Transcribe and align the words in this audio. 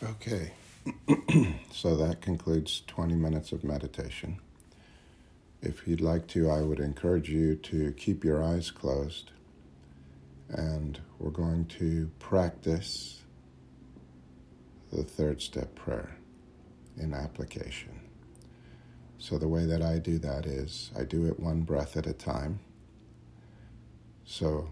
Okay, 0.00 0.52
so 1.72 1.96
that 1.96 2.20
concludes 2.20 2.82
20 2.86 3.16
minutes 3.16 3.50
of 3.50 3.64
meditation. 3.64 4.38
If 5.60 5.88
you'd 5.88 6.00
like 6.00 6.28
to, 6.28 6.48
I 6.48 6.62
would 6.62 6.78
encourage 6.78 7.28
you 7.28 7.56
to 7.56 7.90
keep 7.94 8.22
your 8.22 8.40
eyes 8.40 8.70
closed 8.70 9.32
and 10.50 11.00
we're 11.18 11.30
going 11.30 11.64
to 11.80 12.12
practice 12.20 13.22
the 14.92 15.02
third 15.02 15.42
step 15.42 15.74
prayer 15.74 16.16
in 16.96 17.12
application. 17.12 17.98
So, 19.18 19.36
the 19.36 19.48
way 19.48 19.66
that 19.66 19.82
I 19.82 19.98
do 19.98 20.18
that 20.18 20.46
is 20.46 20.92
I 20.96 21.02
do 21.02 21.26
it 21.26 21.40
one 21.40 21.62
breath 21.62 21.96
at 21.96 22.06
a 22.06 22.12
time. 22.12 22.60
So, 24.24 24.68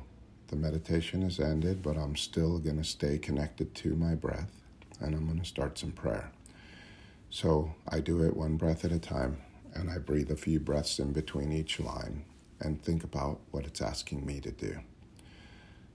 the 0.46 0.56
meditation 0.56 1.24
is 1.24 1.40
ended, 1.40 1.82
but 1.82 1.96
I'm 1.96 2.14
still 2.14 2.60
going 2.60 2.78
to 2.78 2.84
stay 2.84 3.18
connected 3.18 3.74
to 3.74 3.96
my 3.96 4.14
breath 4.14 4.62
and 5.00 5.14
I'm 5.14 5.26
going 5.26 5.38
to 5.38 5.44
start 5.44 5.78
some 5.78 5.92
prayer. 5.92 6.30
So 7.30 7.74
I 7.88 8.00
do 8.00 8.22
it 8.22 8.36
one 8.36 8.56
breath 8.56 8.84
at 8.84 8.92
a 8.92 8.98
time, 8.98 9.38
and 9.74 9.90
I 9.90 9.98
breathe 9.98 10.30
a 10.30 10.36
few 10.36 10.60
breaths 10.60 10.98
in 10.98 11.12
between 11.12 11.52
each 11.52 11.80
line 11.80 12.24
and 12.60 12.82
think 12.82 13.04
about 13.04 13.40
what 13.50 13.66
it's 13.66 13.82
asking 13.82 14.24
me 14.24 14.40
to 14.40 14.50
do. 14.50 14.78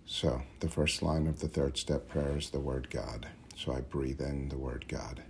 So 0.05 0.41
the 0.59 0.69
first 0.69 1.01
line 1.01 1.27
of 1.27 1.39
the 1.39 1.47
third 1.47 1.77
step 1.77 2.07
prayer 2.07 2.37
is 2.37 2.49
the 2.49 2.59
word 2.59 2.89
God. 2.89 3.27
So 3.55 3.73
I 3.73 3.81
breathe 3.81 4.21
in 4.21 4.49
the 4.49 4.57
word 4.57 4.85
God. 4.87 5.23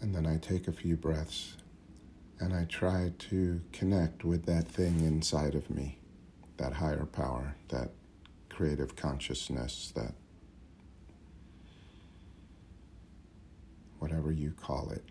And 0.00 0.14
then 0.14 0.26
I 0.26 0.38
take 0.38 0.68
a 0.68 0.72
few 0.72 0.96
breaths 0.96 1.56
and 2.38 2.54
I 2.54 2.64
try 2.64 3.12
to 3.18 3.60
connect 3.72 4.24
with 4.24 4.46
that 4.46 4.68
thing 4.68 5.00
inside 5.00 5.54
of 5.54 5.68
me 5.68 5.98
that 6.56 6.72
higher 6.72 7.04
power, 7.06 7.54
that 7.68 7.90
creative 8.48 8.96
consciousness, 8.96 9.92
that 9.94 10.14
whatever 13.98 14.32
you 14.32 14.52
call 14.52 14.90
it, 14.90 15.04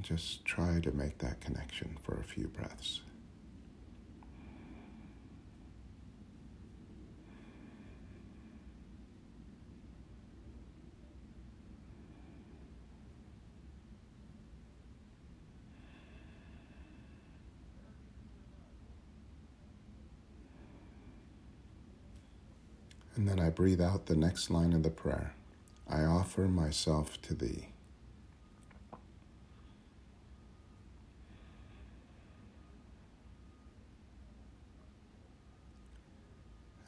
just 0.00 0.44
try 0.44 0.80
to 0.80 0.92
make 0.92 1.18
that 1.18 1.40
connection 1.40 1.96
for 2.02 2.18
a 2.18 2.24
few 2.24 2.48
breaths. 2.48 3.02
And 23.22 23.28
then 23.28 23.38
I 23.38 23.50
breathe 23.50 23.80
out 23.80 24.06
the 24.06 24.16
next 24.16 24.50
line 24.50 24.72
of 24.72 24.82
the 24.82 24.90
prayer 24.90 25.32
I 25.88 26.02
offer 26.02 26.48
myself 26.48 27.22
to 27.22 27.34
thee. 27.34 27.68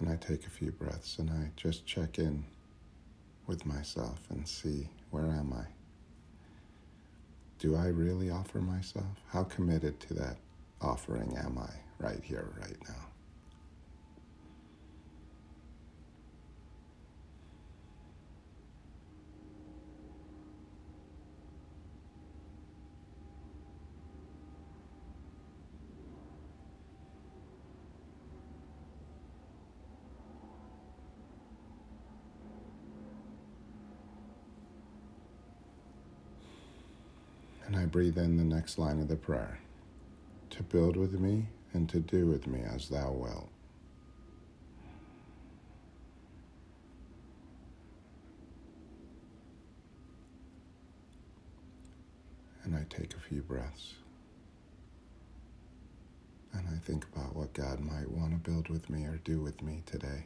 And 0.01 0.09
I 0.09 0.17
take 0.17 0.45
a 0.45 0.51
few 0.51 0.73
breaths 0.73 1.21
and 1.21 1.31
I 1.31 1.51
just 1.55 1.87
check 1.87 2.19
in 2.19 2.43
with 3.47 3.65
myself 3.65 4.19
and 4.29 4.49
see 4.49 4.89
where 5.13 5.27
am 5.27 5.53
I? 5.53 5.67
Do 7.61 7.77
I 7.77 7.87
really 7.87 8.31
offer 8.31 8.59
myself? 8.59 9.23
How 9.29 9.45
committed 9.45 10.01
to 10.01 10.15
that 10.15 10.39
offering 10.81 11.37
am 11.37 11.59
I 11.59 12.05
right 12.05 12.25
here, 12.25 12.49
right 12.61 12.77
now? 12.89 13.07
And 37.67 37.77
I 37.83 37.84
breathe 37.95 38.19
in 38.19 38.37
the 38.37 38.43
next 38.43 38.77
line 38.77 38.99
of 38.99 39.07
the 39.07 39.15
prayer 39.15 39.61
to 40.51 40.65
build 40.65 40.97
with 40.97 41.13
me 41.13 41.47
and 41.73 41.89
to 41.89 42.01
do 42.01 42.27
with 42.27 42.45
me 42.45 42.61
as 42.61 42.89
thou 42.89 43.13
wilt. 43.13 43.49
And 52.65 52.75
I 52.75 52.85
take 52.89 53.15
a 53.15 53.21
few 53.21 53.43
breaths. 53.43 53.95
And 56.53 56.67
I 56.67 56.79
think 56.85 57.07
about 57.15 57.37
what 57.37 57.53
God 57.53 57.79
might 57.79 58.11
want 58.11 58.33
to 58.33 58.51
build 58.51 58.71
with 58.71 58.91
me 58.91 59.05
or 59.05 59.19
do 59.19 59.41
with 59.41 59.63
me 59.63 59.85
today. 59.87 60.25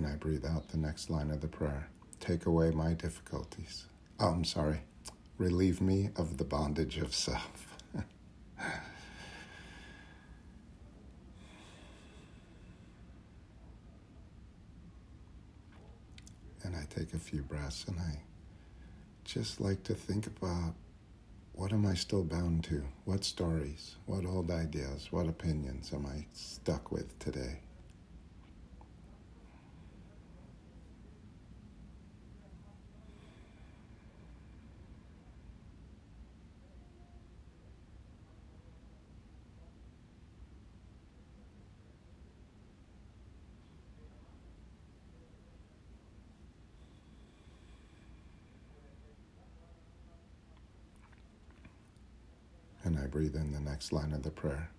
And 0.00 0.08
I 0.08 0.09
breathe 0.20 0.44
out 0.46 0.68
the 0.68 0.76
next 0.78 1.10
line 1.10 1.30
of 1.30 1.40
the 1.40 1.48
prayer 1.48 1.88
Take 2.20 2.44
away 2.46 2.70
my 2.70 2.92
difficulties. 2.92 3.86
Oh, 4.18 4.28
I'm 4.28 4.44
sorry. 4.44 4.80
Relieve 5.38 5.80
me 5.80 6.10
of 6.16 6.36
the 6.36 6.44
bondage 6.44 6.98
of 6.98 7.14
self. 7.14 7.76
and 7.94 8.04
I 16.76 16.84
take 16.94 17.14
a 17.14 17.18
few 17.18 17.40
breaths 17.42 17.86
and 17.88 17.98
I 17.98 18.20
just 19.24 19.60
like 19.60 19.82
to 19.84 19.94
think 19.94 20.26
about 20.26 20.74
what 21.54 21.72
am 21.72 21.86
I 21.86 21.94
still 21.94 22.24
bound 22.24 22.64
to? 22.64 22.82
What 23.04 23.24
stories, 23.24 23.96
what 24.06 24.24
old 24.26 24.50
ideas, 24.50 25.08
what 25.10 25.26
opinions 25.28 25.92
am 25.92 26.06
I 26.06 26.26
stuck 26.32 26.90
with 26.92 27.18
today? 27.18 27.60
And 52.84 52.98
I 52.98 52.99
breathe 53.10 53.34
in 53.36 53.52
the 53.52 53.60
next 53.60 53.92
line 53.92 54.12
of 54.12 54.22
the 54.22 54.30
prayer 54.30 54.70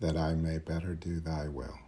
that 0.00 0.16
I 0.16 0.34
may 0.34 0.58
better 0.58 0.94
do 0.94 1.20
thy 1.20 1.48
will. 1.48 1.78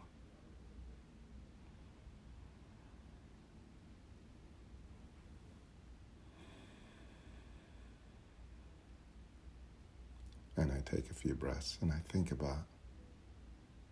And 10.56 10.72
I 10.72 10.80
take 10.90 11.10
a 11.10 11.14
few 11.14 11.34
breaths 11.34 11.78
and 11.82 11.92
I 11.92 12.00
think 12.08 12.32
about, 12.32 12.64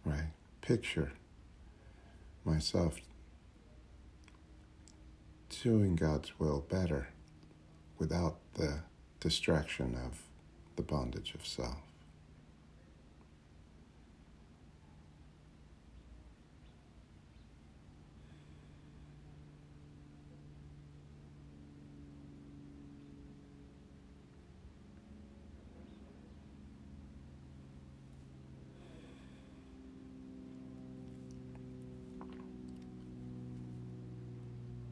right? 0.05 0.31
Picture 0.63 1.13
myself 2.45 2.99
doing 5.63 5.97
God's 5.97 6.39
will 6.39 6.65
better 6.69 7.09
without 7.99 8.39
the 8.55 8.81
distraction 9.21 9.95
of 9.95 10.24
the 10.77 10.83
bondage 10.83 11.35
of 11.35 11.47
self. 11.47 11.77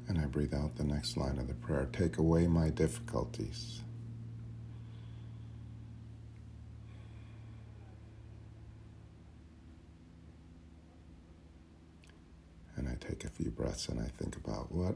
And 0.09 0.21
I 0.21 0.27
breathe 0.27 0.53
out 0.53 0.77
the 0.77 0.85
next 0.85 1.17
line 1.17 1.39
of 1.39 1.49
the 1.49 1.55
prayer 1.55 1.89
Take 1.91 2.19
away 2.19 2.47
my 2.47 2.69
difficulties. 2.69 3.81
Take 13.13 13.25
a 13.25 13.29
few 13.29 13.51
breaths 13.51 13.89
and 13.89 14.01
I 14.01 14.07
think 14.07 14.37
about 14.37 14.73
what 14.73 14.95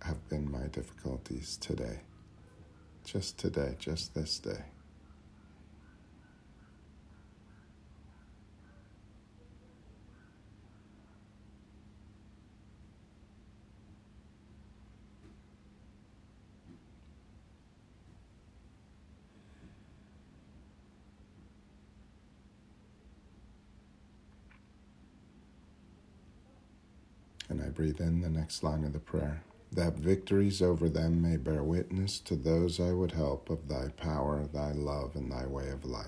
have 0.00 0.26
been 0.30 0.50
my 0.50 0.66
difficulties 0.68 1.58
today. 1.60 2.00
Just 3.04 3.38
today, 3.38 3.76
just 3.78 4.14
this 4.14 4.38
day. 4.38 4.71
And 27.52 27.60
I 27.60 27.68
breathe 27.68 28.00
in 28.00 28.22
the 28.22 28.30
next 28.30 28.62
line 28.62 28.82
of 28.82 28.94
the 28.94 28.98
prayer 28.98 29.42
that 29.72 29.98
victories 29.98 30.62
over 30.62 30.88
them 30.88 31.20
may 31.20 31.36
bear 31.36 31.62
witness 31.62 32.18
to 32.20 32.34
those 32.34 32.80
I 32.80 32.92
would 32.92 33.12
help 33.12 33.50
of 33.50 33.68
thy 33.68 33.88
power, 33.88 34.48
thy 34.50 34.72
love, 34.72 35.16
and 35.16 35.30
thy 35.30 35.44
way 35.44 35.68
of 35.68 35.84
life. 35.84 36.06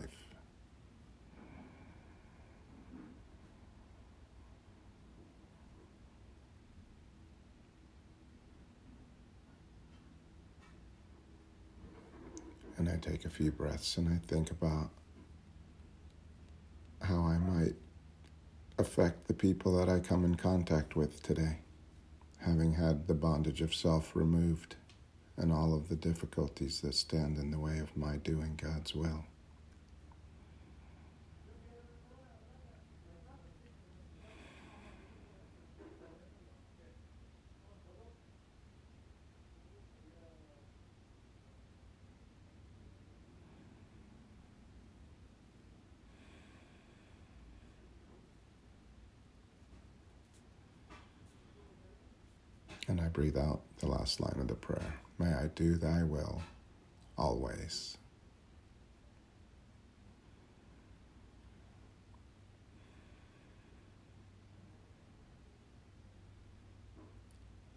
And 12.78 12.88
I 12.88 12.96
take 12.96 13.26
a 13.26 13.30
few 13.30 13.50
breaths 13.50 13.98
and 13.98 14.08
I 14.08 14.18
think 14.26 14.50
about 14.50 14.88
how 17.02 17.20
I 17.26 17.36
might 17.36 17.74
affect 18.78 19.28
the 19.28 19.34
people 19.34 19.76
that 19.76 19.88
I 19.88 20.00
come 20.00 20.24
in 20.24 20.34
contact 20.34 20.96
with 20.96 21.22
today, 21.22 21.58
having 22.40 22.74
had 22.74 23.06
the 23.06 23.14
bondage 23.14 23.60
of 23.60 23.74
self 23.74 24.16
removed 24.16 24.76
and 25.36 25.52
all 25.52 25.74
of 25.74 25.88
the 25.88 25.96
difficulties 25.96 26.80
that 26.80 26.94
stand 26.94 27.38
in 27.38 27.50
the 27.50 27.58
way 27.58 27.78
of 27.78 27.96
my 27.96 28.16
doing 28.16 28.58
God's 28.60 28.94
will. 28.94 29.24
And 52.86 53.00
I 53.00 53.03
breathe 53.14 53.38
out 53.38 53.62
the 53.78 53.88
last 53.88 54.20
line 54.20 54.36
of 54.38 54.48
the 54.48 54.54
prayer 54.54 54.94
May 55.18 55.32
I 55.32 55.46
do 55.54 55.76
thy 55.76 56.02
will 56.02 56.42
always. 57.16 57.96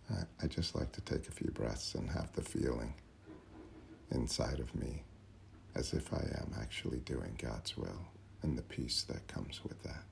I, 0.09 0.23
I 0.41 0.47
just 0.47 0.75
like 0.75 0.91
to 0.93 1.01
take 1.01 1.27
a 1.27 1.31
few 1.31 1.51
breaths 1.51 1.93
and 1.93 2.09
have 2.09 2.33
the 2.33 2.41
feeling 2.41 2.93
inside 4.11 4.59
of 4.59 4.73
me 4.73 5.03
as 5.75 5.93
if 5.93 6.11
I 6.13 6.25
am 6.41 6.53
actually 6.59 6.99
doing 6.99 7.37
God's 7.39 7.77
will 7.77 8.07
and 8.41 8.57
the 8.57 8.63
peace 8.63 9.03
that 9.03 9.27
comes 9.27 9.61
with 9.63 9.83
that. 9.83 10.03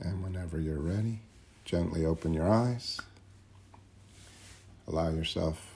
And 0.00 0.22
whenever 0.22 0.60
you're 0.60 0.80
ready, 0.80 1.20
gently 1.64 2.04
open 2.04 2.34
your 2.34 2.48
eyes. 2.48 3.00
Allow 4.86 5.10
yourself 5.10 5.74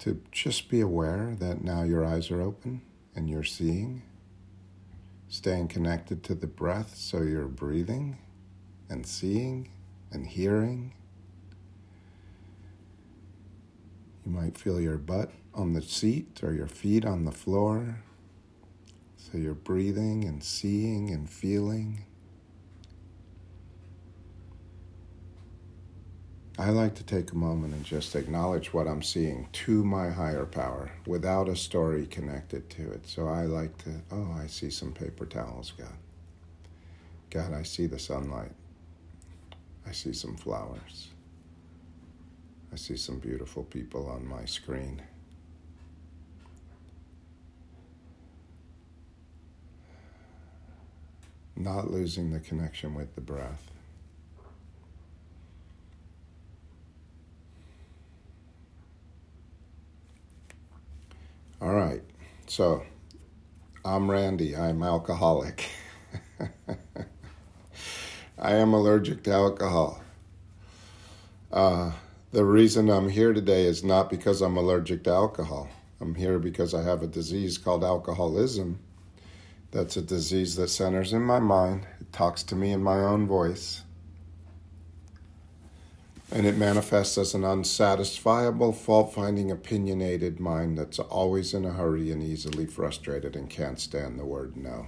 to 0.00 0.20
just 0.30 0.68
be 0.68 0.80
aware 0.80 1.34
that 1.38 1.64
now 1.64 1.82
your 1.82 2.04
eyes 2.04 2.30
are 2.30 2.42
open 2.42 2.82
and 3.16 3.30
you're 3.30 3.44
seeing. 3.44 4.02
Staying 5.28 5.68
connected 5.68 6.22
to 6.24 6.34
the 6.34 6.46
breath 6.46 6.94
so 6.96 7.22
you're 7.22 7.48
breathing 7.48 8.18
and 8.90 9.06
seeing 9.06 9.70
and 10.12 10.26
hearing. 10.26 10.92
You 14.24 14.32
might 14.32 14.58
feel 14.58 14.80
your 14.80 14.98
butt 14.98 15.32
on 15.54 15.72
the 15.72 15.82
seat 15.82 16.40
or 16.42 16.52
your 16.52 16.66
feet 16.66 17.04
on 17.04 17.24
the 17.24 17.32
floor. 17.32 17.96
So 19.30 19.38
you're 19.38 19.54
breathing 19.54 20.24
and 20.24 20.44
seeing 20.44 21.10
and 21.10 21.28
feeling. 21.28 22.04
I 26.58 26.68
like 26.68 26.94
to 26.96 27.02
take 27.02 27.32
a 27.32 27.36
moment 27.36 27.72
and 27.72 27.84
just 27.84 28.14
acknowledge 28.14 28.74
what 28.74 28.86
I'm 28.86 29.02
seeing 29.02 29.48
to 29.50 29.82
my 29.82 30.10
higher 30.10 30.44
power 30.44 30.92
without 31.06 31.48
a 31.48 31.56
story 31.56 32.06
connected 32.06 32.68
to 32.70 32.92
it. 32.92 33.08
So 33.08 33.26
I 33.26 33.44
like 33.46 33.76
to, 33.78 34.02
oh, 34.12 34.36
I 34.38 34.46
see 34.46 34.70
some 34.70 34.92
paper 34.92 35.24
towels, 35.24 35.72
God. 35.76 35.96
God, 37.30 37.54
I 37.54 37.62
see 37.62 37.86
the 37.86 37.98
sunlight. 37.98 38.52
I 39.86 39.92
see 39.92 40.12
some 40.12 40.36
flowers. 40.36 41.08
I 42.72 42.76
see 42.76 42.96
some 42.96 43.18
beautiful 43.18 43.64
people 43.64 44.06
on 44.06 44.26
my 44.26 44.44
screen. 44.44 45.02
Not 51.56 51.90
losing 51.90 52.30
the 52.32 52.40
connection 52.40 52.94
with 52.94 53.14
the 53.14 53.20
breath. 53.20 53.70
All 61.60 61.72
right. 61.72 62.02
So 62.46 62.82
I'm 63.84 64.10
Randy. 64.10 64.56
I'm 64.56 64.82
alcoholic. 64.82 65.68
I 68.38 68.54
am 68.54 68.74
allergic 68.74 69.22
to 69.24 69.32
alcohol. 69.32 70.02
Uh, 71.52 71.92
the 72.32 72.44
reason 72.44 72.90
I'm 72.90 73.08
here 73.08 73.32
today 73.32 73.64
is 73.64 73.84
not 73.84 74.10
because 74.10 74.42
I'm 74.42 74.56
allergic 74.56 75.04
to 75.04 75.10
alcohol. 75.10 75.70
I'm 76.00 76.16
here 76.16 76.38
because 76.38 76.74
I 76.74 76.82
have 76.82 77.02
a 77.02 77.06
disease 77.06 77.56
called 77.58 77.84
alcoholism. 77.84 78.80
That's 79.74 79.96
a 79.96 80.02
disease 80.02 80.54
that 80.54 80.68
centers 80.68 81.12
in 81.12 81.22
my 81.22 81.40
mind. 81.40 81.88
It 82.00 82.12
talks 82.12 82.44
to 82.44 82.54
me 82.54 82.70
in 82.70 82.80
my 82.80 83.00
own 83.00 83.26
voice 83.26 83.82
and 86.30 86.46
it 86.46 86.56
manifests 86.56 87.18
as 87.18 87.34
an 87.34 87.42
unsatisfiable, 87.42 88.72
fault 88.74 89.12
finding, 89.12 89.50
opinionated 89.50 90.38
mind 90.38 90.78
that's 90.78 91.00
always 91.00 91.54
in 91.54 91.64
a 91.64 91.72
hurry 91.72 92.12
and 92.12 92.22
easily 92.22 92.66
frustrated 92.66 93.34
and 93.34 93.50
can't 93.50 93.80
stand 93.80 94.16
the 94.16 94.24
word 94.24 94.56
no. 94.56 94.86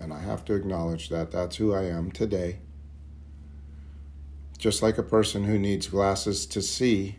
And 0.00 0.14
I 0.14 0.20
have 0.20 0.46
to 0.46 0.54
acknowledge 0.54 1.10
that 1.10 1.30
that's 1.30 1.56
who 1.56 1.74
I 1.74 1.84
am 1.84 2.10
today. 2.10 2.60
Just 4.56 4.82
like 4.82 4.96
a 4.96 5.02
person 5.02 5.44
who 5.44 5.58
needs 5.58 5.88
glasses 5.88 6.46
to 6.46 6.62
see, 6.62 7.18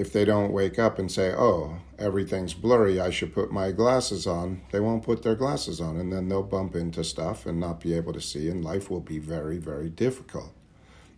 if 0.00 0.14
they 0.14 0.24
don't 0.24 0.50
wake 0.50 0.78
up 0.78 0.98
and 0.98 1.12
say, 1.12 1.30
oh, 1.36 1.76
everything's 1.98 2.54
blurry, 2.54 2.98
I 2.98 3.10
should 3.10 3.34
put 3.34 3.52
my 3.52 3.70
glasses 3.70 4.26
on, 4.26 4.62
they 4.72 4.80
won't 4.80 5.02
put 5.02 5.22
their 5.22 5.34
glasses 5.34 5.78
on. 5.78 5.98
And 5.98 6.10
then 6.10 6.26
they'll 6.26 6.42
bump 6.42 6.74
into 6.74 7.04
stuff 7.04 7.44
and 7.44 7.60
not 7.60 7.80
be 7.80 7.92
able 7.92 8.14
to 8.14 8.20
see, 8.20 8.48
and 8.48 8.64
life 8.64 8.88
will 8.88 9.00
be 9.00 9.18
very, 9.18 9.58
very 9.58 9.90
difficult. 9.90 10.54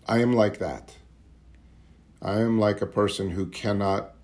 I 0.09 0.19
am 0.19 0.33
like 0.33 0.59
that. 0.59 0.97
I 2.21 2.41
am 2.41 2.59
like 2.59 2.83
a 2.83 2.87
person 2.87 3.31
who 3.31 3.47
cannot 3.47 4.15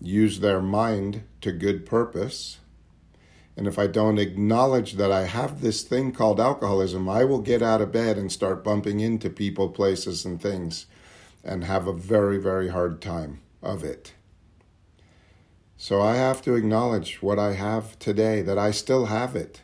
use 0.00 0.40
their 0.40 0.60
mind 0.60 1.22
to 1.42 1.52
good 1.52 1.86
purpose. 1.86 2.58
And 3.56 3.68
if 3.68 3.78
I 3.78 3.86
don't 3.86 4.18
acknowledge 4.18 4.94
that 4.94 5.12
I 5.12 5.26
have 5.26 5.60
this 5.60 5.82
thing 5.82 6.10
called 6.10 6.40
alcoholism, 6.40 7.08
I 7.08 7.22
will 7.22 7.40
get 7.40 7.62
out 7.62 7.80
of 7.80 7.92
bed 7.92 8.18
and 8.18 8.32
start 8.32 8.64
bumping 8.64 8.98
into 8.98 9.30
people, 9.30 9.68
places, 9.68 10.24
and 10.24 10.42
things 10.42 10.86
and 11.44 11.62
have 11.62 11.86
a 11.86 11.92
very, 11.92 12.38
very 12.38 12.70
hard 12.70 13.00
time 13.00 13.42
of 13.62 13.84
it. 13.84 14.12
So 15.76 16.02
I 16.02 16.16
have 16.16 16.42
to 16.42 16.54
acknowledge 16.54 17.22
what 17.22 17.38
I 17.38 17.52
have 17.54 17.98
today, 17.98 18.42
that 18.42 18.58
I 18.58 18.72
still 18.72 19.06
have 19.06 19.36
it 19.36 19.62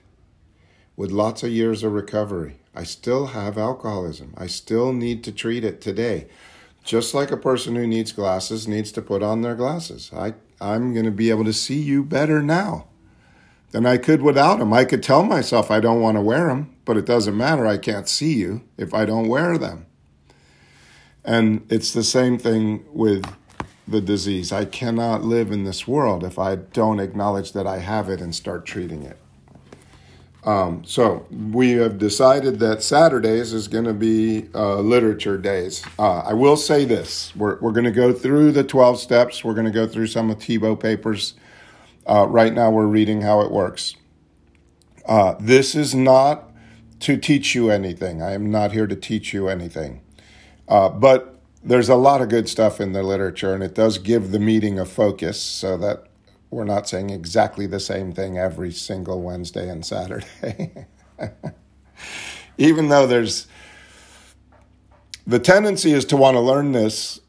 with 0.96 1.10
lots 1.10 1.42
of 1.42 1.50
years 1.50 1.82
of 1.82 1.92
recovery. 1.92 2.60
I 2.74 2.84
still 2.84 3.26
have 3.26 3.58
alcoholism. 3.58 4.34
I 4.36 4.46
still 4.46 4.92
need 4.92 5.24
to 5.24 5.32
treat 5.32 5.64
it 5.64 5.80
today. 5.80 6.28
Just 6.84 7.14
like 7.14 7.30
a 7.30 7.36
person 7.36 7.74
who 7.74 7.86
needs 7.86 8.12
glasses 8.12 8.68
needs 8.68 8.92
to 8.92 9.02
put 9.02 9.22
on 9.22 9.42
their 9.42 9.54
glasses. 9.54 10.10
I, 10.14 10.34
I'm 10.60 10.92
going 10.92 11.04
to 11.04 11.10
be 11.10 11.30
able 11.30 11.44
to 11.44 11.52
see 11.52 11.80
you 11.80 12.04
better 12.04 12.42
now 12.42 12.86
than 13.70 13.86
I 13.86 13.96
could 13.96 14.22
without 14.22 14.60
them. 14.60 14.72
I 14.72 14.84
could 14.84 15.02
tell 15.02 15.24
myself 15.24 15.70
I 15.70 15.80
don't 15.80 16.00
want 16.00 16.16
to 16.16 16.20
wear 16.20 16.46
them, 16.46 16.76
but 16.84 16.96
it 16.96 17.06
doesn't 17.06 17.36
matter. 17.36 17.66
I 17.66 17.78
can't 17.78 18.08
see 18.08 18.34
you 18.34 18.62
if 18.76 18.94
I 18.94 19.04
don't 19.04 19.28
wear 19.28 19.58
them. 19.58 19.86
And 21.24 21.66
it's 21.70 21.92
the 21.92 22.04
same 22.04 22.38
thing 22.38 22.84
with 22.92 23.24
the 23.86 24.00
disease. 24.00 24.52
I 24.52 24.64
cannot 24.64 25.22
live 25.22 25.50
in 25.50 25.64
this 25.64 25.86
world 25.86 26.24
if 26.24 26.38
I 26.38 26.56
don't 26.56 27.00
acknowledge 27.00 27.52
that 27.52 27.66
I 27.66 27.78
have 27.78 28.08
it 28.08 28.20
and 28.20 28.34
start 28.34 28.64
treating 28.64 29.02
it. 29.02 29.18
Um, 30.44 30.84
so 30.84 31.26
we 31.30 31.72
have 31.72 31.98
decided 31.98 32.58
that 32.60 32.82
Saturdays 32.82 33.54
is 33.54 33.66
going 33.66 33.86
to 33.86 33.94
be 33.94 34.48
uh, 34.54 34.80
literature 34.80 35.38
days. 35.38 35.82
Uh, 35.98 36.18
I 36.18 36.34
will 36.34 36.56
say 36.56 36.84
this: 36.84 37.34
we're 37.34 37.58
we're 37.60 37.72
going 37.72 37.84
to 37.84 37.90
go 37.90 38.12
through 38.12 38.52
the 38.52 38.64
twelve 38.64 39.00
steps. 39.00 39.42
We're 39.42 39.54
going 39.54 39.66
to 39.66 39.72
go 39.72 39.86
through 39.86 40.08
some 40.08 40.30
of 40.30 40.38
Tiebout 40.38 40.80
papers. 40.80 41.34
Uh, 42.06 42.26
right 42.28 42.52
now, 42.52 42.70
we're 42.70 42.86
reading 42.86 43.22
how 43.22 43.40
it 43.40 43.50
works. 43.50 43.96
Uh, 45.06 45.34
this 45.40 45.74
is 45.74 45.94
not 45.94 46.50
to 47.00 47.16
teach 47.16 47.54
you 47.54 47.70
anything. 47.70 48.20
I 48.20 48.32
am 48.32 48.50
not 48.50 48.72
here 48.72 48.86
to 48.86 48.96
teach 48.96 49.32
you 49.32 49.48
anything, 49.48 50.02
uh, 50.68 50.90
but 50.90 51.33
there's 51.64 51.88
a 51.88 51.96
lot 51.96 52.20
of 52.20 52.28
good 52.28 52.48
stuff 52.48 52.80
in 52.80 52.92
the 52.92 53.02
literature, 53.02 53.54
and 53.54 53.62
it 53.62 53.74
does 53.74 53.98
give 53.98 54.30
the 54.30 54.38
meeting 54.38 54.78
a 54.78 54.84
focus 54.84 55.40
so 55.40 55.76
that 55.78 56.04
we're 56.50 56.64
not 56.64 56.88
saying 56.88 57.10
exactly 57.10 57.66
the 57.66 57.80
same 57.80 58.12
thing 58.12 58.38
every 58.38 58.70
single 58.70 59.22
Wednesday 59.22 59.68
and 59.68 59.84
Saturday. 59.84 60.86
Even 62.58 62.88
though 62.88 63.06
there's 63.06 63.46
the 65.26 65.38
tendency 65.38 65.92
is 65.92 66.04
to 66.06 66.16
want 66.16 66.36
to 66.36 66.40
learn 66.40 66.72
this. 66.72 67.20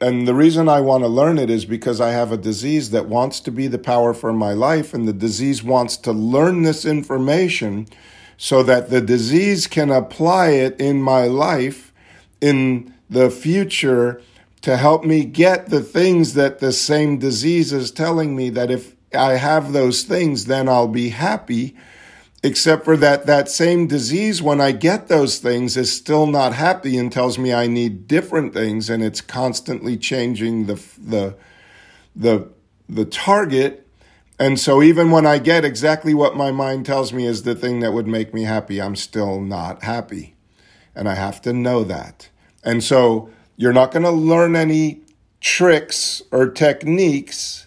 And 0.00 0.26
the 0.26 0.34
reason 0.34 0.68
I 0.68 0.80
want 0.80 1.04
to 1.04 1.08
learn 1.08 1.38
it 1.38 1.48
is 1.48 1.64
because 1.64 2.00
I 2.00 2.10
have 2.10 2.32
a 2.32 2.36
disease 2.36 2.90
that 2.90 3.06
wants 3.06 3.38
to 3.40 3.52
be 3.52 3.68
the 3.68 3.78
power 3.78 4.12
for 4.14 4.32
my 4.32 4.52
life, 4.52 4.94
and 4.94 5.06
the 5.06 5.12
disease 5.12 5.62
wants 5.62 5.96
to 5.98 6.12
learn 6.12 6.62
this 6.62 6.84
information 6.84 7.86
so 8.36 8.64
that 8.64 8.90
the 8.90 9.00
disease 9.00 9.68
can 9.68 9.90
apply 9.90 10.48
it 10.48 10.80
in 10.80 11.00
my 11.00 11.26
life 11.26 11.92
in 12.40 12.92
the 13.12 13.30
future 13.30 14.20
to 14.62 14.76
help 14.76 15.04
me 15.04 15.24
get 15.24 15.68
the 15.68 15.82
things 15.82 16.34
that 16.34 16.60
the 16.60 16.72
same 16.72 17.18
disease 17.18 17.72
is 17.72 17.90
telling 17.90 18.34
me 18.34 18.48
that 18.50 18.70
if 18.70 18.94
I 19.14 19.32
have 19.32 19.72
those 19.72 20.04
things, 20.04 20.46
then 20.46 20.68
I'll 20.68 20.88
be 20.88 21.10
happy. 21.10 21.76
Except 22.44 22.84
for 22.84 22.96
that, 22.96 23.26
that 23.26 23.48
same 23.48 23.86
disease, 23.86 24.42
when 24.42 24.60
I 24.60 24.72
get 24.72 25.08
those 25.08 25.38
things, 25.38 25.76
is 25.76 25.92
still 25.92 26.26
not 26.26 26.54
happy 26.54 26.96
and 26.96 27.12
tells 27.12 27.38
me 27.38 27.52
I 27.52 27.66
need 27.66 28.08
different 28.08 28.52
things, 28.52 28.90
and 28.90 29.02
it's 29.02 29.20
constantly 29.20 29.96
changing 29.96 30.66
the 30.66 30.82
the 30.98 31.36
the 32.16 32.48
the 32.88 33.04
target. 33.04 33.86
And 34.40 34.58
so, 34.58 34.82
even 34.82 35.12
when 35.12 35.24
I 35.24 35.38
get 35.38 35.64
exactly 35.64 36.14
what 36.14 36.36
my 36.36 36.50
mind 36.50 36.84
tells 36.84 37.12
me 37.12 37.26
is 37.26 37.44
the 37.44 37.54
thing 37.54 37.78
that 37.78 37.92
would 37.92 38.08
make 38.08 38.34
me 38.34 38.42
happy, 38.42 38.82
I'm 38.82 38.96
still 38.96 39.40
not 39.40 39.84
happy, 39.84 40.34
and 40.96 41.08
I 41.08 41.14
have 41.14 41.40
to 41.42 41.52
know 41.52 41.84
that. 41.84 42.28
And 42.62 42.82
so, 42.82 43.30
you're 43.56 43.72
not 43.72 43.92
going 43.92 44.04
to 44.04 44.10
learn 44.10 44.56
any 44.56 45.00
tricks 45.40 46.22
or 46.30 46.48
techniques 46.48 47.66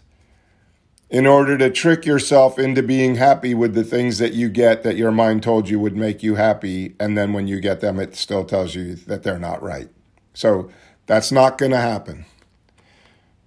in 1.09 1.27
order 1.27 1.57
to 1.57 1.69
trick 1.69 2.05
yourself 2.05 2.57
into 2.57 2.81
being 2.81 3.15
happy 3.15 3.53
with 3.53 3.73
the 3.73 3.83
things 3.83 4.17
that 4.17 4.33
you 4.33 4.49
get 4.49 4.83
that 4.83 4.97
your 4.97 5.11
mind 5.11 5.43
told 5.43 5.69
you 5.69 5.79
would 5.79 5.95
make 5.95 6.23
you 6.23 6.35
happy. 6.35 6.95
And 6.99 7.17
then 7.17 7.31
when 7.31 7.47
you 7.47 7.59
get 7.59 7.79
them, 7.79 7.99
it 7.99 8.15
still 8.15 8.43
tells 8.43 8.75
you 8.75 8.95
that 8.95 9.23
they're 9.23 9.39
not 9.39 9.61
right. 9.61 9.89
So 10.33 10.71
that's 11.05 11.31
not 11.31 11.57
going 11.57 11.71
to 11.71 11.77
happen. 11.77 12.25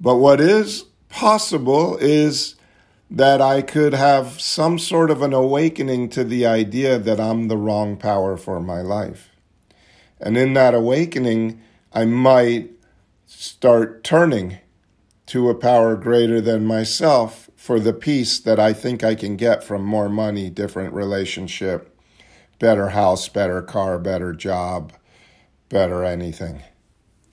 But 0.01 0.17
what 0.17 0.41
is 0.41 0.85
possible 1.09 1.97
is 1.97 2.55
that 3.11 3.41
I 3.41 3.63
could 3.63 3.95
have 3.95 4.41
some 4.41 4.79
sort 4.79 5.11
of 5.11 5.23
an 5.23 5.33
awakening 5.33 6.11
to 6.11 6.25
the 6.25 6.47
idea 6.47 6.99
that 6.99 7.19
I'm 7.19 7.49
the 7.49 7.57
wrong 7.57 7.97
power 7.97 8.37
for 8.37 8.61
my 8.61 8.81
life. 8.81 9.31
And 10.21 10.37
in 10.37 10.55
that 10.55 10.75
awakening, 10.75 11.63
I 11.93 12.05
might 12.05 12.71
start 13.27 14.03
turning 14.05 14.59
to 15.27 15.51
a 15.51 15.55
power 15.55 15.95
greater 15.95 16.41
than 16.41 16.65
myself 16.65 17.51
for 17.55 17.79
the 17.79 17.93
peace 17.93 18.39
that 18.41 18.59
I 18.59 18.73
think 18.73 19.05
I 19.05 19.15
can 19.15 19.37
get 19.37 19.63
from 19.63 19.85
more 19.85 20.09
money, 20.09 20.49
different 20.49 20.95
relationship, 20.95 21.95
better 22.59 22.91
house, 22.91 23.29
better 23.29 23.61
car, 23.61 23.99
better 23.99 24.33
job, 24.33 24.93
better 25.69 26.03
anything. 26.03 26.63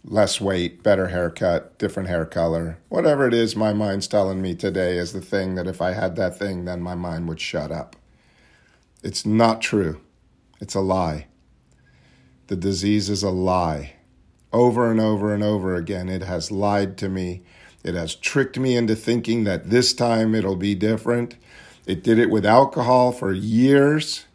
Less 0.03 0.39
weight, 0.39 0.83
better 0.83 1.07
haircut, 1.07 1.77
different 1.79 2.09
hair 2.09 2.25
color. 2.25 2.77
Whatever 2.89 3.27
it 3.27 3.33
is 3.33 3.55
my 3.55 3.73
mind's 3.73 4.07
telling 4.07 4.41
me 4.41 4.53
today 4.55 4.97
is 4.97 5.13
the 5.13 5.21
thing 5.21 5.55
that 5.55 5.67
if 5.67 5.81
I 5.81 5.93
had 5.93 6.15
that 6.17 6.37
thing, 6.37 6.65
then 6.65 6.81
my 6.81 6.95
mind 6.95 7.27
would 7.27 7.39
shut 7.39 7.71
up. 7.71 7.95
It's 9.01 9.25
not 9.25 9.61
true. 9.61 10.01
It's 10.59 10.75
a 10.75 10.81
lie. 10.81 11.27
The 12.47 12.55
disease 12.55 13.09
is 13.09 13.23
a 13.23 13.29
lie 13.29 13.93
over 14.53 14.89
and 14.89 14.99
over 14.99 15.33
and 15.33 15.43
over 15.43 15.75
again. 15.75 16.07
It 16.07 16.21
has 16.21 16.51
lied 16.51 16.97
to 16.99 17.09
me. 17.09 17.41
It 17.83 17.93
has 17.93 18.15
tricked 18.15 18.57
me 18.57 18.75
into 18.75 18.95
thinking 18.95 19.43
that 19.43 19.69
this 19.69 19.93
time 19.93 20.33
it'll 20.33 20.55
be 20.55 20.75
different. 20.75 21.35
It 21.85 22.03
did 22.03 22.17
it 22.17 22.29
with 22.29 22.45
alcohol 22.45 23.11
for 23.11 23.33
years. 23.33 24.25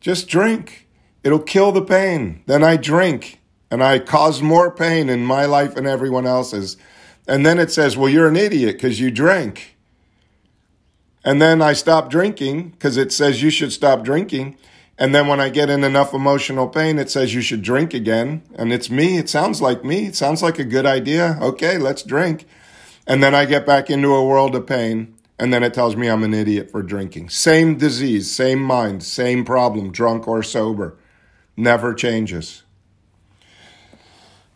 Just 0.00 0.28
drink. 0.28 0.86
It'll 1.24 1.40
kill 1.40 1.72
the 1.72 1.82
pain. 1.82 2.42
Then 2.46 2.62
I 2.62 2.76
drink 2.76 3.40
and 3.70 3.82
I 3.82 3.98
cause 3.98 4.40
more 4.40 4.70
pain 4.70 5.08
in 5.08 5.24
my 5.24 5.44
life 5.44 5.76
and 5.76 5.86
everyone 5.86 6.26
else's. 6.26 6.76
And 7.26 7.44
then 7.44 7.58
it 7.58 7.70
says, 7.70 7.96
well, 7.96 8.08
you're 8.08 8.28
an 8.28 8.36
idiot 8.36 8.76
because 8.76 9.00
you 9.00 9.10
drank. 9.10 9.76
And 11.24 11.42
then 11.42 11.60
I 11.60 11.72
stop 11.72 12.08
drinking 12.08 12.70
because 12.70 12.96
it 12.96 13.12
says 13.12 13.42
you 13.42 13.50
should 13.50 13.72
stop 13.72 14.04
drinking. 14.04 14.56
And 14.98 15.14
then 15.14 15.28
when 15.28 15.40
I 15.40 15.48
get 15.48 15.70
in 15.70 15.84
enough 15.84 16.12
emotional 16.12 16.66
pain, 16.68 16.98
it 16.98 17.08
says 17.08 17.32
you 17.32 17.40
should 17.40 17.62
drink 17.62 17.94
again. 17.94 18.42
And 18.56 18.72
it's 18.72 18.90
me. 18.90 19.16
It 19.16 19.28
sounds 19.28 19.62
like 19.62 19.84
me. 19.84 20.06
It 20.06 20.16
sounds 20.16 20.42
like 20.42 20.58
a 20.58 20.64
good 20.64 20.86
idea. 20.86 21.38
Okay, 21.40 21.78
let's 21.78 22.02
drink. 22.02 22.46
And 23.06 23.22
then 23.22 23.34
I 23.34 23.44
get 23.44 23.64
back 23.64 23.90
into 23.90 24.14
a 24.14 24.26
world 24.26 24.56
of 24.56 24.66
pain. 24.66 25.14
And 25.38 25.54
then 25.54 25.62
it 25.62 25.72
tells 25.72 25.94
me 25.94 26.08
I'm 26.08 26.24
an 26.24 26.34
idiot 26.34 26.72
for 26.72 26.82
drinking. 26.82 27.28
Same 27.28 27.78
disease, 27.78 28.28
same 28.28 28.60
mind, 28.60 29.04
same 29.04 29.44
problem, 29.44 29.92
drunk 29.92 30.26
or 30.26 30.42
sober. 30.42 30.98
Never 31.56 31.94
changes. 31.94 32.64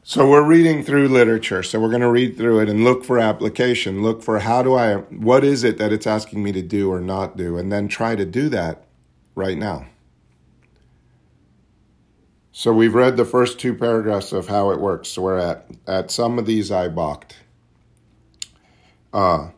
So 0.02 0.28
we're 0.28 0.42
reading 0.42 0.82
through 0.82 1.06
literature. 1.06 1.62
So 1.62 1.78
we're 1.78 1.88
going 1.88 2.00
to 2.00 2.10
read 2.10 2.36
through 2.36 2.58
it 2.60 2.68
and 2.68 2.82
look 2.82 3.04
for 3.04 3.20
application. 3.20 4.02
Look 4.02 4.24
for 4.24 4.40
how 4.40 4.64
do 4.64 4.74
I, 4.74 4.96
what 4.96 5.44
is 5.44 5.62
it 5.62 5.78
that 5.78 5.92
it's 5.92 6.08
asking 6.08 6.42
me 6.42 6.50
to 6.50 6.62
do 6.62 6.90
or 6.90 7.00
not 7.00 7.36
do? 7.36 7.56
And 7.56 7.70
then 7.70 7.86
try 7.86 8.16
to 8.16 8.24
do 8.24 8.48
that 8.48 8.84
right 9.36 9.56
now. 9.56 9.86
So 12.54 12.70
we've 12.70 12.94
read 12.94 13.16
the 13.16 13.24
first 13.24 13.58
two 13.58 13.74
paragraphs 13.74 14.30
of 14.30 14.48
how 14.48 14.70
it 14.72 14.80
works. 14.80 15.08
So 15.08 15.22
we're 15.22 15.38
at 15.38 15.66
at 15.86 16.10
some 16.10 16.38
of 16.38 16.44
these 16.44 16.70
I 16.70 16.88
balked. 16.88 17.36
Uh, 19.10 19.48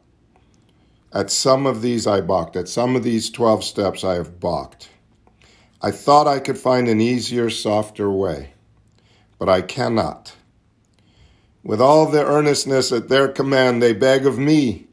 at 1.13 1.31
some 1.31 1.67
of 1.67 1.83
these 1.83 2.07
I 2.07 2.21
balked. 2.21 2.55
At 2.55 2.69
some 2.69 2.95
of 2.95 3.03
these 3.03 3.31
12 3.31 3.65
steps 3.65 4.05
I 4.05 4.15
have 4.15 4.39
balked. 4.39 4.91
I 5.83 5.91
thought 5.91 6.29
I 6.29 6.39
could 6.39 6.57
find 6.57 6.89
an 6.89 7.01
easier, 7.01 7.51
softer 7.51 8.11
way, 8.11 8.55
but 9.39 9.49
I 9.49 9.61
cannot. 9.61 10.35
With 11.65 11.81
all 11.81 12.07
the 12.07 12.25
earnestness 12.25 12.93
at 12.93 13.09
their 13.09 13.29
command, 13.29 13.83
they 13.83 13.93
beg 13.93 14.25
of 14.25 14.39
me 14.39 14.87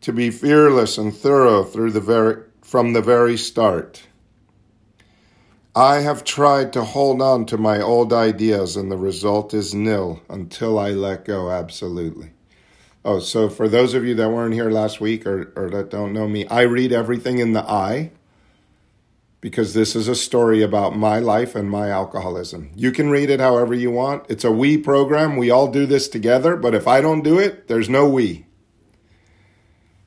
to 0.00 0.12
be 0.12 0.30
fearless 0.30 0.96
and 0.98 1.14
thorough 1.14 1.62
through 1.62 1.92
the 1.92 2.00
very, 2.00 2.42
from 2.62 2.94
the 2.94 3.02
very 3.02 3.36
start. 3.36 4.02
I 5.74 6.00
have 6.00 6.22
tried 6.22 6.74
to 6.74 6.84
hold 6.84 7.22
on 7.22 7.46
to 7.46 7.56
my 7.56 7.80
old 7.80 8.12
ideas, 8.12 8.76
and 8.76 8.92
the 8.92 8.98
result 8.98 9.54
is 9.54 9.74
nil 9.74 10.20
until 10.28 10.78
I 10.78 10.90
let 10.90 11.24
go 11.24 11.50
absolutely. 11.50 12.32
Oh, 13.06 13.20
so 13.20 13.48
for 13.48 13.68
those 13.68 13.94
of 13.94 14.04
you 14.04 14.14
that 14.16 14.28
weren't 14.28 14.52
here 14.52 14.70
last 14.70 15.00
week 15.00 15.26
or, 15.26 15.50
or 15.56 15.70
that 15.70 15.90
don't 15.90 16.12
know 16.12 16.28
me, 16.28 16.46
I 16.48 16.62
read 16.62 16.92
everything 16.92 17.38
in 17.38 17.54
the 17.54 17.64
eye 17.64 18.12
because 19.40 19.72
this 19.72 19.96
is 19.96 20.08
a 20.08 20.14
story 20.14 20.62
about 20.62 20.94
my 20.94 21.18
life 21.18 21.56
and 21.56 21.70
my 21.70 21.88
alcoholism. 21.88 22.70
You 22.76 22.92
can 22.92 23.08
read 23.08 23.30
it 23.30 23.40
however 23.40 23.74
you 23.74 23.90
want. 23.90 24.26
It's 24.28 24.44
a 24.44 24.52
we 24.52 24.76
program. 24.76 25.38
We 25.38 25.50
all 25.50 25.68
do 25.68 25.86
this 25.86 26.06
together, 26.06 26.54
but 26.54 26.74
if 26.74 26.86
I 26.86 27.00
don't 27.00 27.24
do 27.24 27.38
it, 27.38 27.66
there's 27.66 27.88
no 27.88 28.06
we. 28.06 28.44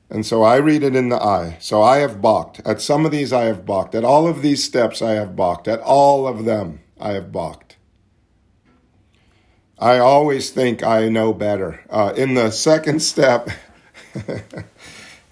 And 0.08 0.24
so 0.24 0.42
I 0.42 0.56
read 0.56 0.82
it 0.82 0.94
in 0.94 1.08
the 1.08 1.20
eye. 1.20 1.56
So 1.60 1.82
I 1.82 1.98
have 1.98 2.20
balked. 2.20 2.60
At 2.64 2.80
some 2.80 3.04
of 3.04 3.10
these, 3.10 3.32
I 3.32 3.44
have 3.44 3.66
balked. 3.66 3.94
At 3.94 4.04
all 4.04 4.28
of 4.28 4.42
these 4.42 4.62
steps, 4.62 5.02
I 5.02 5.12
have 5.12 5.34
balked. 5.34 5.66
At 5.66 5.80
all 5.80 6.28
of 6.28 6.44
them, 6.44 6.80
I 7.00 7.12
have 7.12 7.32
balked. 7.32 7.76
I 9.78 9.98
always 9.98 10.50
think 10.50 10.82
I 10.82 11.08
know 11.08 11.34
better. 11.34 11.84
Uh, 11.90 12.12
in 12.16 12.34
the 12.34 12.50
second 12.50 13.00
step, 13.00 13.50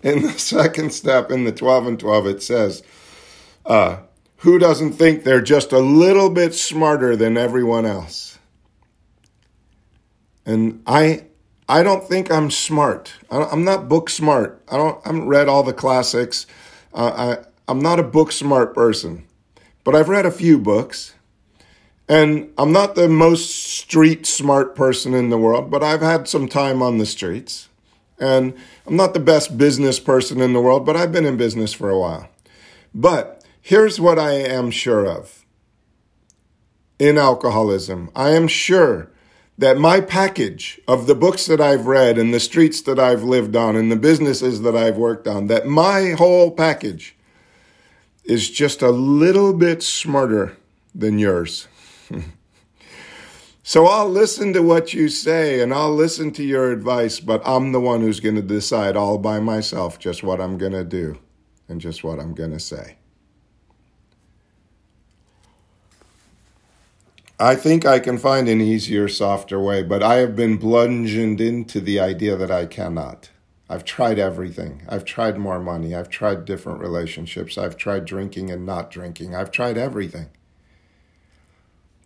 in 0.03 0.23
the 0.23 0.35
second 0.37 0.93
step 0.93 1.31
in 1.31 1.45
the 1.45 1.53
12 1.53 1.87
and 1.87 2.01
12, 2.01 2.27
it 2.27 2.43
says, 2.43 2.83
uh, 3.65 3.99
Who 4.39 4.59
doesn't 4.59 4.95
think 4.95 5.23
they're 5.23 5.41
just 5.41 5.73
a 5.73 5.79
little 5.79 6.31
bit 6.31 6.55
smarter 6.55 7.17
than 7.17 7.39
everyone 7.39 7.87
else? 7.87 8.39
And 10.45 10.83
I 10.87 11.25
I 11.69 11.83
don't 11.83 12.07
think 12.07 12.31
I'm 12.31 12.51
smart. 12.51 13.15
I'm 13.31 13.65
not 13.65 13.89
book 13.89 14.11
smart. 14.11 14.63
I 14.71 14.77
don't. 14.77 14.99
I 15.05 15.09
haven't 15.09 15.29
read 15.29 15.49
all 15.49 15.63
the 15.63 15.73
classics. 15.73 16.47
Uh, 16.93 17.39
I 17.39 17.49
I'm 17.67 17.79
not 17.81 17.99
a 17.99 18.03
book 18.03 18.33
smart 18.33 18.75
person, 18.75 19.25
but 19.85 19.95
I've 19.95 20.09
read 20.11 20.27
a 20.27 20.31
few 20.31 20.59
books, 20.59 21.15
And 22.09 22.53
I'm 22.59 22.73
not 22.73 22.95
the 22.95 23.09
most 23.09 23.51
street 23.55 24.27
smart 24.27 24.77
person 24.77 25.15
in 25.15 25.31
the 25.31 25.39
world, 25.39 25.71
but 25.71 25.83
I've 25.83 26.03
had 26.03 26.29
some 26.29 26.49
time 26.49 26.83
on 26.83 26.99
the 26.99 27.07
streets. 27.07 27.69
And 28.19 28.55
I'm 28.87 28.97
not 28.97 29.15
the 29.15 29.21
best 29.21 29.57
business 29.57 29.99
person 29.99 30.41
in 30.41 30.53
the 30.53 30.61
world, 30.61 30.85
but 30.85 30.97
I've 30.97 31.13
been 31.13 31.25
in 31.25 31.37
business 31.37 31.73
for 31.73 31.89
a 31.89 31.99
while. 31.99 32.29
But 32.95 33.43
here's 33.61 33.99
what 33.99 34.19
I 34.19 34.33
am 34.33 34.71
sure 34.71 35.07
of 35.07 35.45
in 36.99 37.19
alcoholism 37.19 38.11
I 38.15 38.31
am 38.31 38.47
sure 38.47 39.11
that 39.57 39.79
my 39.79 40.01
package 40.01 40.81
of 40.89 41.07
the 41.07 41.15
books 41.15 41.47
that 41.47 41.61
I've 41.61 41.87
read 41.87 42.19
and 42.19 42.35
the 42.35 42.41
streets 42.41 42.81
that 42.83 42.99
I've 42.99 43.23
lived 43.23 43.55
on 43.55 43.77
and 43.77 43.91
the 43.91 43.97
businesses 43.97 44.63
that 44.63 44.77
I've 44.77 44.97
worked 44.97 45.29
on, 45.29 45.47
that 45.47 45.67
my 45.67 46.11
whole 46.11 46.51
package 46.51 47.17
is 48.25 48.51
just 48.51 48.83
a 48.83 48.91
little 48.91 49.53
bit 49.53 49.83
smarter 49.83 50.57
than 50.95 51.19
yours. 51.19 51.69
so 53.63 53.87
I'll 53.87 54.09
listen 54.09 54.53
to 54.55 54.63
what 54.63 54.93
you 54.93 55.09
say 55.09 55.61
and 55.61 55.73
I'll 55.73 55.95
listen 55.95 56.33
to 56.33 56.43
your 56.43 56.73
advice, 56.73 57.21
but 57.21 57.43
I'm 57.47 57.73
the 57.73 57.81
one 57.81 58.01
who's 58.01 58.21
going 58.21 58.37
to 58.37 58.43
decide 58.43 58.97
all 58.97 59.19
by 59.19 59.39
myself 59.39 59.99
just 59.99 60.23
what 60.23 60.41
I'm 60.41 60.59
going 60.59 60.73
to 60.73 60.85
do 60.85 61.19
and 61.69 61.81
just 61.81 62.03
what 62.03 62.19
I'm 62.19 62.35
going 62.35 62.53
to 62.53 62.61
say. 62.61 62.97
I 67.39 67.57
think 67.57 67.85
I 67.85 67.99
can 67.99 68.19
find 68.19 68.49
an 68.49 68.61
easier, 68.61 69.09
softer 69.09 69.59
way, 69.59 69.83
but 69.83 70.03
I 70.03 70.17
have 70.17 70.37
been 70.37 70.57
bludgeoned 70.57 71.41
into 71.41 71.81
the 71.81 71.99
idea 71.99 72.37
that 72.37 72.51
I 72.51 72.67
cannot. 72.67 73.31
I've 73.69 73.85
tried 73.85 74.21
everything. 74.21 74.83
I've 74.89 75.05
tried 75.05 75.37
more 75.37 75.59
money. 75.59 75.97
I've 75.97 76.09
tried 76.09 76.45
different 76.45 76.81
relationships. 76.81 77.59
I've 77.59 77.77
tried 77.77 78.05
drinking 78.05 78.51
and 78.51 78.65
not 78.65 78.91
drinking. 78.91 79.35
I've 79.35 79.51
tried 79.51 79.77
everything. 79.77 80.29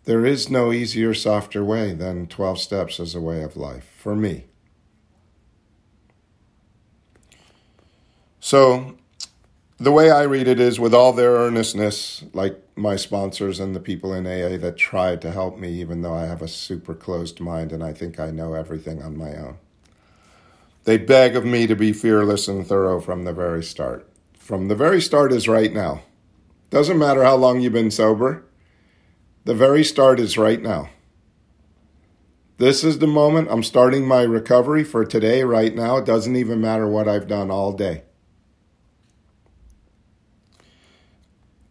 There 0.05 0.25
is 0.25 0.49
no 0.49 0.71
easier, 0.71 1.13
softer 1.13 1.63
way 1.63 1.93
than 1.93 2.25
12 2.25 2.59
steps 2.59 2.99
as 2.99 3.13
a 3.13 3.21
way 3.21 3.43
of 3.43 3.55
life 3.55 3.87
for 3.97 4.15
me. 4.15 4.45
So, 8.39 8.95
the 9.79 9.91
way 9.91 10.11
I 10.11 10.23
read 10.23 10.47
it 10.47 10.59
is 10.59 10.79
with 10.79 10.93
all 10.93 11.13
their 11.13 11.31
earnestness, 11.31 12.23
like 12.33 12.61
my 12.75 12.97
sponsors 12.97 13.59
and 13.59 13.73
the 13.73 13.79
people 13.79 14.13
in 14.13 14.27
AA 14.27 14.57
that 14.57 14.75
tried 14.77 15.21
to 15.21 15.31
help 15.31 15.57
me, 15.57 15.71
even 15.79 16.01
though 16.01 16.13
I 16.13 16.25
have 16.25 16.41
a 16.41 16.49
super 16.49 16.93
closed 16.93 17.39
mind 17.39 17.71
and 17.71 17.81
I 17.81 17.93
think 17.93 18.19
I 18.19 18.29
know 18.29 18.53
everything 18.53 19.01
on 19.01 19.17
my 19.17 19.35
own. 19.35 19.57
They 20.83 20.97
beg 20.97 21.35
of 21.35 21.45
me 21.45 21.65
to 21.67 21.75
be 21.75 21.93
fearless 21.93 22.47
and 22.47 22.67
thorough 22.67 22.99
from 22.99 23.23
the 23.23 23.33
very 23.33 23.63
start. 23.63 24.05
From 24.37 24.67
the 24.67 24.75
very 24.75 24.99
start 24.99 25.31
is 25.31 25.47
right 25.47 25.71
now. 25.71 26.03
Doesn't 26.69 26.99
matter 26.99 27.23
how 27.23 27.35
long 27.35 27.61
you've 27.61 27.73
been 27.73 27.91
sober, 27.91 28.43
the 29.45 29.55
very 29.55 29.83
start 29.83 30.19
is 30.19 30.37
right 30.37 30.61
now. 30.61 30.89
This 32.57 32.83
is 32.83 32.99
the 32.99 33.07
moment 33.07 33.47
I'm 33.49 33.63
starting 33.63 34.05
my 34.05 34.23
recovery 34.23 34.83
for 34.83 35.05
today, 35.05 35.43
right 35.43 35.73
now. 35.73 35.97
It 35.97 36.05
doesn't 36.05 36.35
even 36.35 36.59
matter 36.59 36.87
what 36.87 37.07
I've 37.07 37.27
done 37.27 37.49
all 37.49 37.71
day. 37.71 38.03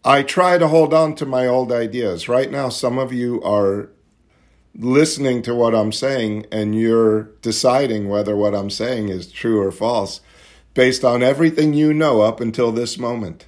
I 0.09 0.23
try 0.23 0.57
to 0.57 0.69
hold 0.69 0.95
on 0.95 1.17
to 1.17 1.27
my 1.27 1.47
old 1.47 1.71
ideas. 1.71 2.31
Right 2.31 2.51
now, 2.51 2.71
some 2.71 2.97
of 2.97 3.13
you 3.13 3.43
are 3.43 3.91
listening 4.75 5.43
to 5.43 5.55
what 5.55 5.75
I'm 5.75 5.93
saying 5.93 6.47
and 6.51 6.75
you're 6.75 7.25
deciding 7.43 8.09
whether 8.09 8.35
what 8.35 8.55
I'm 8.55 8.71
saying 8.71 9.11
is 9.11 9.31
true 9.31 9.61
or 9.61 9.71
false 9.71 10.23
based 10.73 11.05
on 11.05 11.23
everything 11.23 11.75
you 11.75 11.93
know 11.93 12.23
up 12.23 12.41
until 12.41 12.73
this 12.73 12.97
moment. 12.97 13.45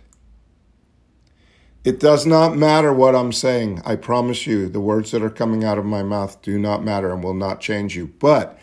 It 1.83 1.99
does 1.99 2.27
not 2.27 2.59
matter 2.59 2.93
what 2.93 3.17
I'm 3.17 3.33
saying. 3.33 3.81
I 3.87 3.97
promise 3.97 4.47
you, 4.47 4.69
the 4.69 4.83
words 4.83 5.13
that 5.13 5.23
are 5.23 5.31
coming 5.31 5.65
out 5.65 5.79
of 5.79 5.87
my 5.87 6.03
mouth 6.03 6.43
do 6.43 6.59
not 6.59 6.85
matter 6.85 7.11
and 7.11 7.25
will 7.25 7.33
not 7.33 7.63
change 7.63 7.97
you. 7.97 8.09
But 8.19 8.59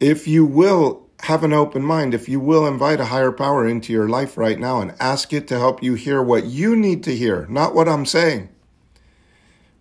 if 0.00 0.26
you 0.26 0.46
will 0.46 1.06
have 1.22 1.44
an 1.44 1.52
open 1.52 1.82
mind, 1.82 2.14
if 2.14 2.28
you 2.28 2.40
will 2.40 2.66
invite 2.66 3.00
a 3.00 3.06
higher 3.06 3.32
power 3.32 3.66
into 3.66 3.92
your 3.92 4.08
life 4.08 4.36
right 4.36 4.58
now 4.58 4.80
and 4.80 4.94
ask 4.98 5.32
it 5.32 5.46
to 5.48 5.58
help 5.58 5.82
you 5.82 5.94
hear 5.94 6.22
what 6.22 6.44
you 6.44 6.74
need 6.74 7.02
to 7.04 7.14
hear, 7.14 7.46
not 7.48 7.74
what 7.74 7.88
I'm 7.88 8.06
saying, 8.06 8.48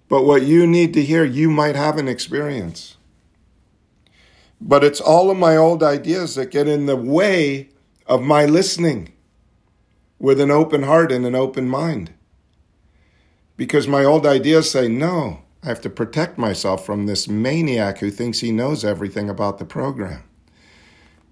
but 0.07 0.23
what 0.23 0.43
you 0.43 0.67
need 0.67 0.93
to 0.95 1.03
hear, 1.03 1.23
you 1.23 1.49
might 1.49 1.75
have 1.75 1.97
an 1.97 2.07
experience. 2.07 2.97
But 4.59 4.83
it's 4.83 4.99
all 4.99 5.31
of 5.31 5.37
my 5.37 5.55
old 5.55 5.81
ideas 5.81 6.35
that 6.35 6.51
get 6.51 6.67
in 6.67 6.85
the 6.85 6.97
way 6.97 7.69
of 8.05 8.21
my 8.21 8.45
listening 8.45 9.13
with 10.17 10.41
an 10.41 10.51
open 10.51 10.83
heart 10.83 11.11
and 11.11 11.25
an 11.25 11.35
open 11.35 11.69
mind. 11.69 12.11
Because 13.55 13.87
my 13.87 14.03
old 14.03 14.25
ideas 14.25 14.69
say, 14.69 14.87
no, 14.87 15.43
I 15.63 15.67
have 15.67 15.81
to 15.81 15.89
protect 15.89 16.37
myself 16.37 16.85
from 16.85 17.05
this 17.05 17.27
maniac 17.27 17.99
who 17.99 18.11
thinks 18.11 18.39
he 18.39 18.51
knows 18.51 18.83
everything 18.83 19.29
about 19.29 19.59
the 19.59 19.65
program. 19.65 20.23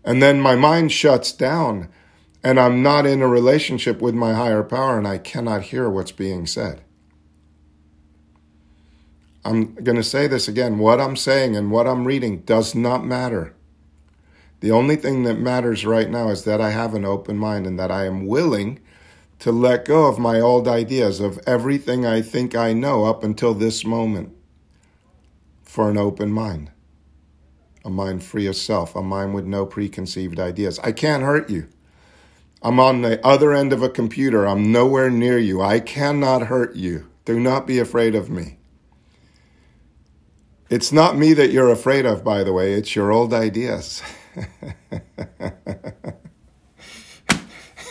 And 0.08 0.24
then 0.24 0.40
my 0.40 0.56
mind 0.56 0.94
shuts 0.94 1.34
down 1.34 1.90
and 2.42 2.58
I'm 2.58 2.82
not 2.82 3.06
in 3.06 3.22
a 3.22 3.28
relationship 3.28 4.02
with 4.02 4.16
my 4.16 4.34
higher 4.34 4.64
power 4.64 4.98
and 4.98 5.06
I 5.06 5.18
cannot 5.18 5.64
hear 5.64 5.90
what's 5.90 6.14
being 6.14 6.48
said. 6.48 6.82
I'm 9.44 9.76
going 9.76 9.98
to 9.98 10.04
say 10.04 10.28
this 10.28 10.48
again. 10.48 10.78
What 10.78 11.02
I'm 11.02 11.18
saying 11.18 11.58
and 11.58 11.72
what 11.72 11.88
I'm 11.88 12.06
reading 12.06 12.40
does 12.44 12.74
not 12.74 13.06
matter. 13.06 13.54
The 14.62 14.72
only 14.72 14.96
thing 14.96 15.24
that 15.24 15.40
matters 15.40 15.86
right 15.86 16.10
now 16.10 16.30
is 16.30 16.46
that 16.46 16.62
I 16.62 16.70
have 16.70 16.94
an 16.94 17.04
open 17.04 17.38
mind 17.38 17.68
and 17.68 17.78
that 17.78 17.92
I 17.92 18.06
am 18.06 18.28
willing 18.28 18.80
to 19.40 19.52
let 19.52 19.84
go 19.84 20.08
of 20.08 20.18
my 20.18 20.40
old 20.40 20.70
ideas 20.70 21.20
of 21.20 21.38
everything 21.46 22.06
I 22.06 22.22
think 22.22 22.56
I 22.56 22.72
know 22.72 23.04
up 23.04 23.26
until 23.26 23.54
this 23.54 23.84
moment 23.84 24.34
for 25.64 25.90
an 25.90 25.98
open 25.98 26.32
mind 26.32 26.72
a 27.84 27.90
mind 27.90 28.24
free 28.24 28.48
of 28.48 28.56
self, 28.56 28.96
a 28.96 29.02
mind 29.02 29.34
with 29.34 29.46
no 29.46 29.66
preconceived 29.66 30.40
ideas. 30.40 30.80
I 30.80 30.92
can't 30.92 31.24
hurt 31.24 31.50
you. 31.50 31.68
I'm 32.62 32.80
on 32.80 33.02
the 33.02 33.26
other 33.26 33.54
end 33.54 33.72
of 33.74 33.84
a 33.84 33.90
computer. 33.90 34.48
I'm 34.48 34.72
nowhere 34.72 35.10
near 35.10 35.38
you. 35.38 35.62
I 35.62 35.80
cannot 35.80 36.48
hurt 36.48 36.76
you. 36.76 37.08
Do 37.26 37.40
not 37.40 37.68
be 37.68 37.80
afraid 37.80 38.16
of 38.16 38.30
me. 38.30 38.58
It's 40.70 40.92
not 40.92 41.18
me 41.18 41.34
that 41.34 41.52
you're 41.52 41.72
afraid 41.72 42.06
of, 42.06 42.24
by 42.24 42.44
the 42.44 42.52
way, 42.52 42.74
it's 42.74 42.96
your 42.96 43.12
old 43.12 43.34
ideas. 43.34 44.02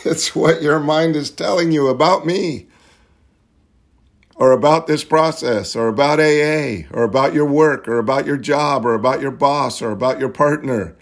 it's 0.04 0.34
what 0.34 0.62
your 0.62 0.78
mind 0.78 1.16
is 1.16 1.30
telling 1.30 1.72
you 1.72 1.88
about 1.88 2.26
me 2.26 2.66
or 4.36 4.52
about 4.52 4.86
this 4.86 5.02
process 5.02 5.74
or 5.74 5.88
about 5.88 6.20
AA 6.20 6.86
or 6.92 7.02
about 7.02 7.32
your 7.32 7.46
work 7.46 7.88
or 7.88 7.98
about 7.98 8.26
your 8.26 8.36
job 8.36 8.84
or 8.84 8.94
about 8.94 9.20
your 9.20 9.30
boss 9.30 9.80
or 9.80 9.90
about 9.90 10.20
your 10.20 10.28
partner. 10.28 10.94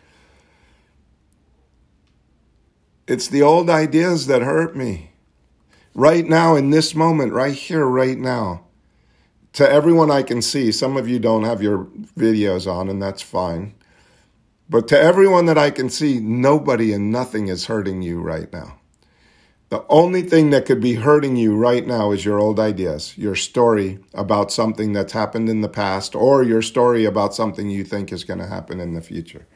It's 3.07 3.29
the 3.29 3.43
old 3.43 3.69
ideas 3.69 4.29
that 4.29 4.43
hurt 4.43 4.77
me. 4.77 5.11
Right 5.95 6.27
now, 6.27 6.57
in 6.57 6.71
this 6.71 6.95
moment, 6.95 7.33
right 7.33 7.55
here, 7.55 7.85
right 7.85 8.19
now. 8.19 8.65
To 9.55 9.69
everyone 9.69 10.11
I 10.11 10.23
can 10.23 10.43
see, 10.43 10.73
some 10.73 10.97
of 10.97 11.09
you 11.09 11.21
don't 11.21 11.45
have 11.45 11.63
your 11.63 11.85
videos 12.17 12.71
on, 12.71 12.89
and 12.89 13.01
that's 13.01 13.23
fine. 13.23 13.75
But 14.69 14.89
to 14.89 14.99
everyone 14.99 15.47
that 15.47 15.59
I 15.59 15.71
can 15.71 15.91
see, 15.91 16.19
nobody 16.19 16.93
and 16.93 17.13
nothing 17.13 17.49
is 17.49 17.67
hurting 17.67 18.03
you 18.03 18.21
right 18.21 18.53
now. 18.53 18.81
The 19.75 19.85
only 19.89 20.23
thing 20.23 20.51
that 20.51 20.67
could 20.67 20.81
be 20.81 20.95
hurting 20.95 21.35
you 21.35 21.57
right 21.57 21.85
now 21.85 22.13
is 22.13 22.25
your 22.25 22.39
old 22.39 22.61
ideas, 22.61 23.19
your 23.19 23.35
story 23.35 23.99
about 24.15 24.53
something 24.53 24.93
that's 24.93 25.15
happened 25.15 25.49
in 25.49 25.63
the 25.63 25.69
past, 25.69 26.15
or 26.15 26.45
your 26.45 26.63
story 26.63 27.05
about 27.05 27.35
something 27.35 27.69
you 27.69 27.83
think 27.83 28.13
is 28.13 28.23
going 28.23 28.39
to 28.39 28.47
happen 28.47 28.79
in 28.79 28.95
the 28.95 29.01
future. 29.01 29.49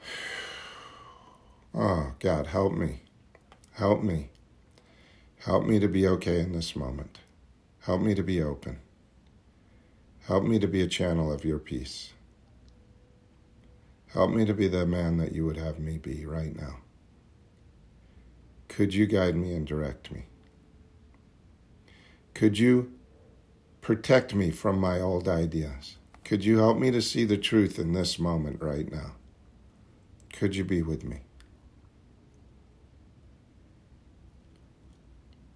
Oh, 1.74 2.14
God, 2.20 2.46
help 2.46 2.72
me. 2.72 3.02
Help 3.72 4.02
me. 4.02 4.30
Help 5.40 5.66
me 5.66 5.78
to 5.78 5.88
be 5.88 6.08
okay 6.08 6.40
in 6.40 6.52
this 6.52 6.74
moment. 6.74 7.18
Help 7.80 8.00
me 8.00 8.14
to 8.14 8.22
be 8.22 8.42
open. 8.42 8.78
Help 10.26 10.42
me 10.42 10.58
to 10.58 10.66
be 10.66 10.80
a 10.80 10.86
channel 10.86 11.30
of 11.30 11.44
your 11.44 11.58
peace. 11.58 12.14
Help 14.14 14.30
me 14.30 14.46
to 14.46 14.54
be 14.54 14.68
the 14.68 14.86
man 14.86 15.18
that 15.18 15.32
you 15.32 15.44
would 15.44 15.58
have 15.58 15.78
me 15.78 15.98
be 15.98 16.24
right 16.24 16.56
now. 16.56 16.78
Could 18.68 18.94
you 18.94 19.06
guide 19.06 19.34
me 19.34 19.54
and 19.54 19.66
direct 19.66 20.12
me? 20.12 20.26
Could 22.34 22.58
you 22.58 22.92
protect 23.80 24.34
me 24.34 24.50
from 24.50 24.78
my 24.78 25.00
old 25.00 25.28
ideas? 25.28 25.96
Could 26.24 26.44
you 26.44 26.58
help 26.58 26.78
me 26.78 26.90
to 26.90 27.02
see 27.02 27.24
the 27.24 27.38
truth 27.38 27.78
in 27.78 27.92
this 27.92 28.18
moment 28.18 28.62
right 28.62 28.90
now? 28.90 29.12
Could 30.32 30.54
you 30.54 30.64
be 30.64 30.82
with 30.82 31.02
me? 31.02 31.20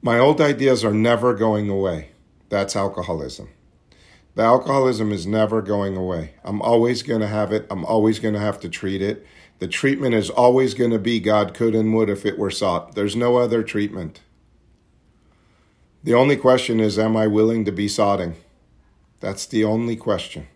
My 0.01 0.19
old 0.19 0.41
ideas 0.41 0.85
are 0.85 0.95
never 0.95 1.35
going 1.35 1.69
away. 1.69 2.13
That's 2.49 2.75
alcoholism. 2.75 3.51
The 4.35 4.43
alcoholism 4.43 5.13
is 5.13 5.27
never 5.27 5.63
going 5.63 5.97
away. 5.97 6.35
I'm 6.43 6.61
always 6.63 7.03
going 7.03 7.21
to 7.21 7.29
have 7.29 7.53
it. 7.53 7.67
I'm 7.71 7.85
always 7.85 8.19
going 8.19 8.35
to 8.35 8.41
have 8.41 8.59
to 8.61 8.69
treat 8.69 9.03
it. 9.03 9.25
The 9.63 9.69
treatment 9.69 10.13
is 10.13 10.29
always 10.29 10.75
going 10.75 10.91
to 10.91 10.99
be 10.99 11.21
God 11.21 11.55
could 11.55 11.77
and 11.77 11.95
would 11.95 12.11
if 12.11 12.27
it 12.27 12.37
were 12.37 12.51
sought. 12.51 12.97
There's 12.97 13.15
no 13.15 13.37
other 13.37 13.63
treatment. 13.63 14.21
The 16.03 16.15
only 16.15 16.37
question 16.37 16.81
is, 16.81 16.99
am 16.99 17.17
I 17.17 17.29
willing 17.29 17.65
to 17.67 17.71
be 17.71 17.87
sodding? 17.87 18.35
That's 19.21 19.47
the 19.47 19.63
only 19.63 19.95
question. 19.95 20.49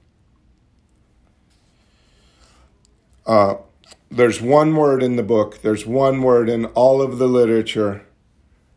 Uh, 3.24 3.58
there's 4.10 4.42
one 4.42 4.74
word 4.74 5.04
in 5.04 5.14
the 5.14 5.22
book, 5.22 5.62
there's 5.62 5.86
one 5.86 6.20
word 6.20 6.48
in 6.48 6.64
all 6.64 7.00
of 7.00 7.18
the 7.18 7.28
literature. 7.28 8.04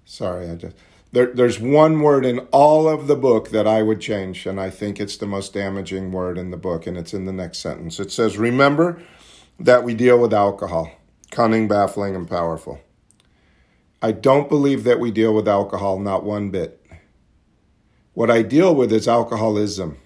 Sorry, 0.05 0.47
I 0.47 0.53
just. 0.57 0.75
There, 1.11 1.33
there's 1.33 1.59
one 1.59 2.01
word 2.01 2.23
in 2.23 2.37
all 2.51 2.87
of 2.87 3.07
the 3.07 3.15
book 3.15 3.49
that 3.49 3.65
I 3.65 3.81
would 3.81 3.99
change, 3.99 4.45
and 4.45 4.59
I 4.59 4.69
think 4.69 4.99
it's 4.99 5.17
the 5.17 5.25
most 5.25 5.55
damaging 5.55 6.11
word 6.11 6.37
in 6.37 6.51
the 6.51 6.55
book, 6.55 6.85
and 6.85 6.97
it's 6.97 7.15
in 7.15 7.25
the 7.25 7.33
next 7.33 7.57
sentence. 7.57 7.99
It 7.99 8.11
says, 8.11 8.37
Remember 8.37 9.01
that 9.59 9.83
we 9.83 9.93
deal 9.93 10.17
with 10.19 10.33
alcohol, 10.33 10.91
cunning, 11.31 11.67
baffling, 11.67 12.15
and 12.15 12.29
powerful. 12.29 12.79
I 14.01 14.11
don't 14.13 14.47
believe 14.47 14.85
that 14.85 14.99
we 14.99 15.11
deal 15.11 15.33
with 15.33 15.47
alcohol, 15.47 15.99
not 15.99 16.23
one 16.23 16.49
bit. 16.49 16.81
What 18.13 18.31
I 18.31 18.41
deal 18.41 18.73
with 18.73 18.91
is 18.93 19.07
alcoholism. 19.07 19.97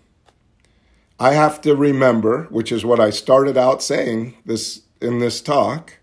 I 1.19 1.33
have 1.33 1.61
to 1.61 1.75
remember, 1.75 2.45
which 2.45 2.71
is 2.71 2.83
what 2.83 2.99
I 2.99 3.11
started 3.11 3.57
out 3.57 3.83
saying 3.83 4.35
this 4.45 4.81
in 4.99 5.19
this 5.19 5.41
talk. 5.41 5.99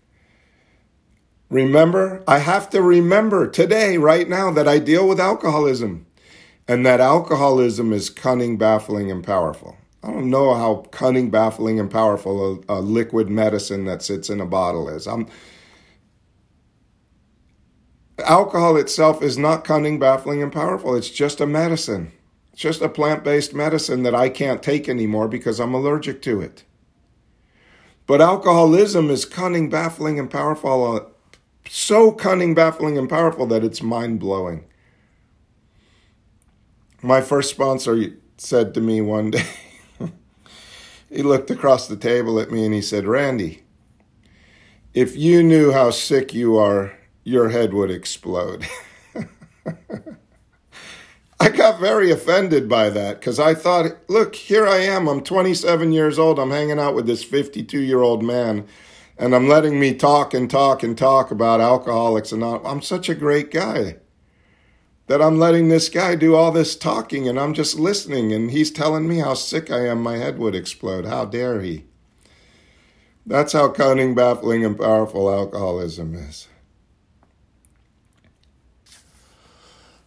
Remember, 1.49 2.23
I 2.27 2.39
have 2.39 2.69
to 2.69 2.81
remember 2.81 3.47
today, 3.47 3.97
right 3.97 4.27
now, 4.27 4.51
that 4.51 4.69
I 4.69 4.79
deal 4.79 5.05
with 5.07 5.19
alcoholism 5.19 6.05
and 6.67 6.85
that 6.85 7.01
alcoholism 7.01 7.91
is 7.91 8.09
cunning, 8.09 8.57
baffling, 8.57 9.11
and 9.11 9.23
powerful. 9.23 9.75
I 10.03 10.11
don't 10.11 10.29
know 10.29 10.53
how 10.55 10.85
cunning, 10.91 11.29
baffling, 11.29 11.79
and 11.79 11.89
powerful 11.89 12.63
a, 12.67 12.79
a 12.79 12.79
liquid 12.81 13.29
medicine 13.29 13.85
that 13.85 14.01
sits 14.01 14.29
in 14.29 14.41
a 14.41 14.45
bottle 14.45 14.89
is. 14.89 15.07
I'm, 15.07 15.27
alcohol 18.25 18.77
itself 18.77 19.21
is 19.21 19.37
not 19.37 19.63
cunning, 19.63 19.99
baffling, 19.99 20.41
and 20.41 20.51
powerful. 20.51 20.95
It's 20.95 21.09
just 21.09 21.39
a 21.39 21.45
medicine. 21.45 22.11
It's 22.51 22.61
just 22.61 22.81
a 22.81 22.89
plant 22.89 23.23
based 23.23 23.53
medicine 23.53 24.03
that 24.03 24.15
I 24.15 24.29
can't 24.29 24.63
take 24.63 24.89
anymore 24.89 25.27
because 25.27 25.59
I'm 25.59 25.73
allergic 25.73 26.21
to 26.23 26.41
it. 26.41 26.63
But 28.07 28.21
alcoholism 28.21 29.09
is 29.09 29.25
cunning, 29.25 29.69
baffling, 29.69 30.19
and 30.19 30.29
powerful. 30.29 30.95
Uh, 30.95 31.01
so 31.69 32.11
cunning, 32.11 32.53
baffling, 32.53 32.97
and 32.97 33.09
powerful 33.09 33.45
that 33.47 33.63
it's 33.63 33.81
mind 33.81 34.19
blowing. 34.19 34.65
My 37.01 37.21
first 37.21 37.49
sponsor 37.49 38.15
said 38.37 38.73
to 38.73 38.81
me 38.81 39.01
one 39.01 39.31
day, 39.31 39.45
he 41.11 41.21
looked 41.23 41.51
across 41.51 41.87
the 41.87 41.97
table 41.97 42.39
at 42.39 42.51
me 42.51 42.65
and 42.65 42.73
he 42.73 42.81
said, 42.81 43.05
Randy, 43.05 43.63
if 44.93 45.15
you 45.15 45.43
knew 45.43 45.71
how 45.71 45.91
sick 45.91 46.33
you 46.33 46.57
are, 46.57 46.97
your 47.23 47.49
head 47.49 47.73
would 47.73 47.91
explode. 47.91 48.65
I 51.39 51.49
got 51.49 51.79
very 51.79 52.11
offended 52.11 52.69
by 52.69 52.89
that 52.89 53.19
because 53.19 53.39
I 53.39 53.55
thought, 53.55 53.97
look, 54.07 54.35
here 54.35 54.67
I 54.67 54.77
am. 54.77 55.07
I'm 55.07 55.23
27 55.23 55.91
years 55.91 56.17
old. 56.19 56.39
I'm 56.39 56.51
hanging 56.51 56.79
out 56.79 56.95
with 56.95 57.07
this 57.07 57.23
52 57.23 57.79
year 57.79 58.01
old 58.01 58.23
man, 58.23 58.67
and 59.17 59.35
I'm 59.35 59.47
letting 59.47 59.79
me 59.79 59.93
talk 59.95 60.33
and 60.33 60.49
talk 60.49 60.83
and 60.83 60.97
talk 60.97 61.31
about 61.31 61.59
alcoholics. 61.59 62.31
And 62.31 62.43
I'm 62.43 62.81
such 62.81 63.09
a 63.09 63.15
great 63.15 63.51
guy 63.51 63.97
that 65.07 65.21
I'm 65.21 65.37
letting 65.37 65.67
this 65.67 65.89
guy 65.89 66.15
do 66.15 66.35
all 66.35 66.51
this 66.51 66.75
talking 66.75 67.27
and 67.27 67.39
I'm 67.39 67.53
just 67.53 67.79
listening. 67.79 68.31
And 68.31 68.51
he's 68.51 68.71
telling 68.71 69.07
me 69.07 69.19
how 69.19 69.33
sick 69.33 69.71
I 69.71 69.87
am. 69.87 70.01
My 70.01 70.17
head 70.17 70.37
would 70.37 70.55
explode. 70.55 71.05
How 71.05 71.25
dare 71.25 71.61
he? 71.61 71.85
That's 73.25 73.53
how 73.53 73.69
cunning, 73.69 74.15
baffling, 74.15 74.65
and 74.65 74.77
powerful 74.77 75.31
alcoholism 75.31 76.15
is. 76.15 76.47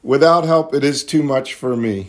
Without 0.03 0.45
help, 0.45 0.75
it 0.75 0.85
is 0.85 1.05
too 1.05 1.23
much 1.23 1.55
for 1.55 1.77
me. 1.77 2.09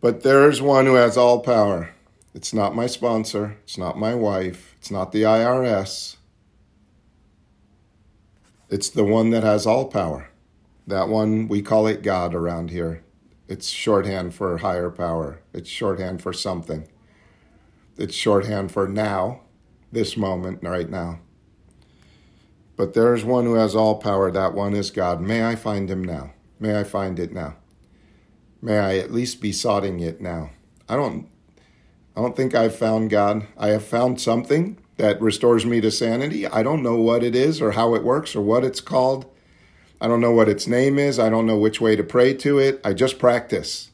But 0.00 0.22
there 0.22 0.48
is 0.48 0.60
one 0.60 0.86
who 0.86 0.94
has 0.94 1.16
all 1.16 1.40
power. 1.40 1.90
It's 2.34 2.52
not 2.52 2.76
my 2.76 2.86
sponsor, 2.86 3.56
it's 3.64 3.78
not 3.78 3.98
my 3.98 4.14
wife, 4.14 4.76
it's 4.78 4.90
not 4.90 5.12
the 5.12 5.22
IRS. 5.22 6.16
It's 8.68 8.90
the 8.90 9.04
one 9.04 9.30
that 9.30 9.42
has 9.42 9.66
all 9.66 9.86
power. 9.86 10.28
That 10.88 11.10
one, 11.10 11.48
we 11.48 11.60
call 11.60 11.86
it 11.86 12.02
God 12.02 12.34
around 12.34 12.70
here. 12.70 13.04
It's 13.46 13.68
shorthand 13.68 14.34
for 14.34 14.56
higher 14.56 14.88
power, 14.88 15.42
it's 15.52 15.68
shorthand 15.68 16.22
for 16.22 16.32
something. 16.32 16.88
It's 17.98 18.14
shorthand 18.14 18.72
for 18.72 18.88
now, 18.88 19.42
this 19.92 20.16
moment, 20.16 20.62
right 20.62 20.88
now. 20.88 21.20
But 22.76 22.94
there 22.94 23.12
is 23.12 23.22
one 23.22 23.44
who 23.44 23.54
has 23.54 23.74
all 23.74 23.96
power. 23.96 24.30
That 24.30 24.54
one 24.54 24.72
is 24.72 24.90
God. 24.90 25.20
May 25.20 25.44
I 25.44 25.56
find 25.56 25.90
him 25.90 26.02
now. 26.02 26.32
May 26.58 26.78
I 26.78 26.84
find 26.84 27.18
it 27.18 27.32
now. 27.32 27.56
May 28.62 28.78
I 28.78 28.96
at 28.98 29.12
least 29.12 29.42
be 29.42 29.50
sodding 29.50 30.00
it 30.00 30.22
now. 30.22 30.50
I 30.88 30.96
don't 30.96 31.28
I 32.16 32.22
don't 32.22 32.36
think 32.36 32.54
I've 32.54 32.76
found 32.76 33.10
God. 33.10 33.46
I 33.58 33.68
have 33.68 33.84
found 33.84 34.20
something 34.20 34.78
that 34.96 35.20
restores 35.20 35.66
me 35.66 35.82
to 35.82 35.90
sanity. 35.90 36.46
I 36.46 36.62
don't 36.62 36.82
know 36.82 36.96
what 36.96 37.22
it 37.22 37.34
is 37.34 37.60
or 37.60 37.72
how 37.72 37.94
it 37.94 38.04
works 38.04 38.34
or 38.34 38.40
what 38.40 38.64
it's 38.64 38.80
called. 38.80 39.26
I 40.00 40.06
don't 40.06 40.20
know 40.20 40.32
what 40.32 40.48
its 40.48 40.66
name 40.66 40.98
is. 40.98 41.18
I 41.18 41.28
don't 41.28 41.46
know 41.46 41.58
which 41.58 41.80
way 41.80 41.96
to 41.96 42.04
pray 42.04 42.34
to 42.34 42.58
it. 42.58 42.80
I 42.84 42.92
just 42.92 43.18
practice. 43.18 43.90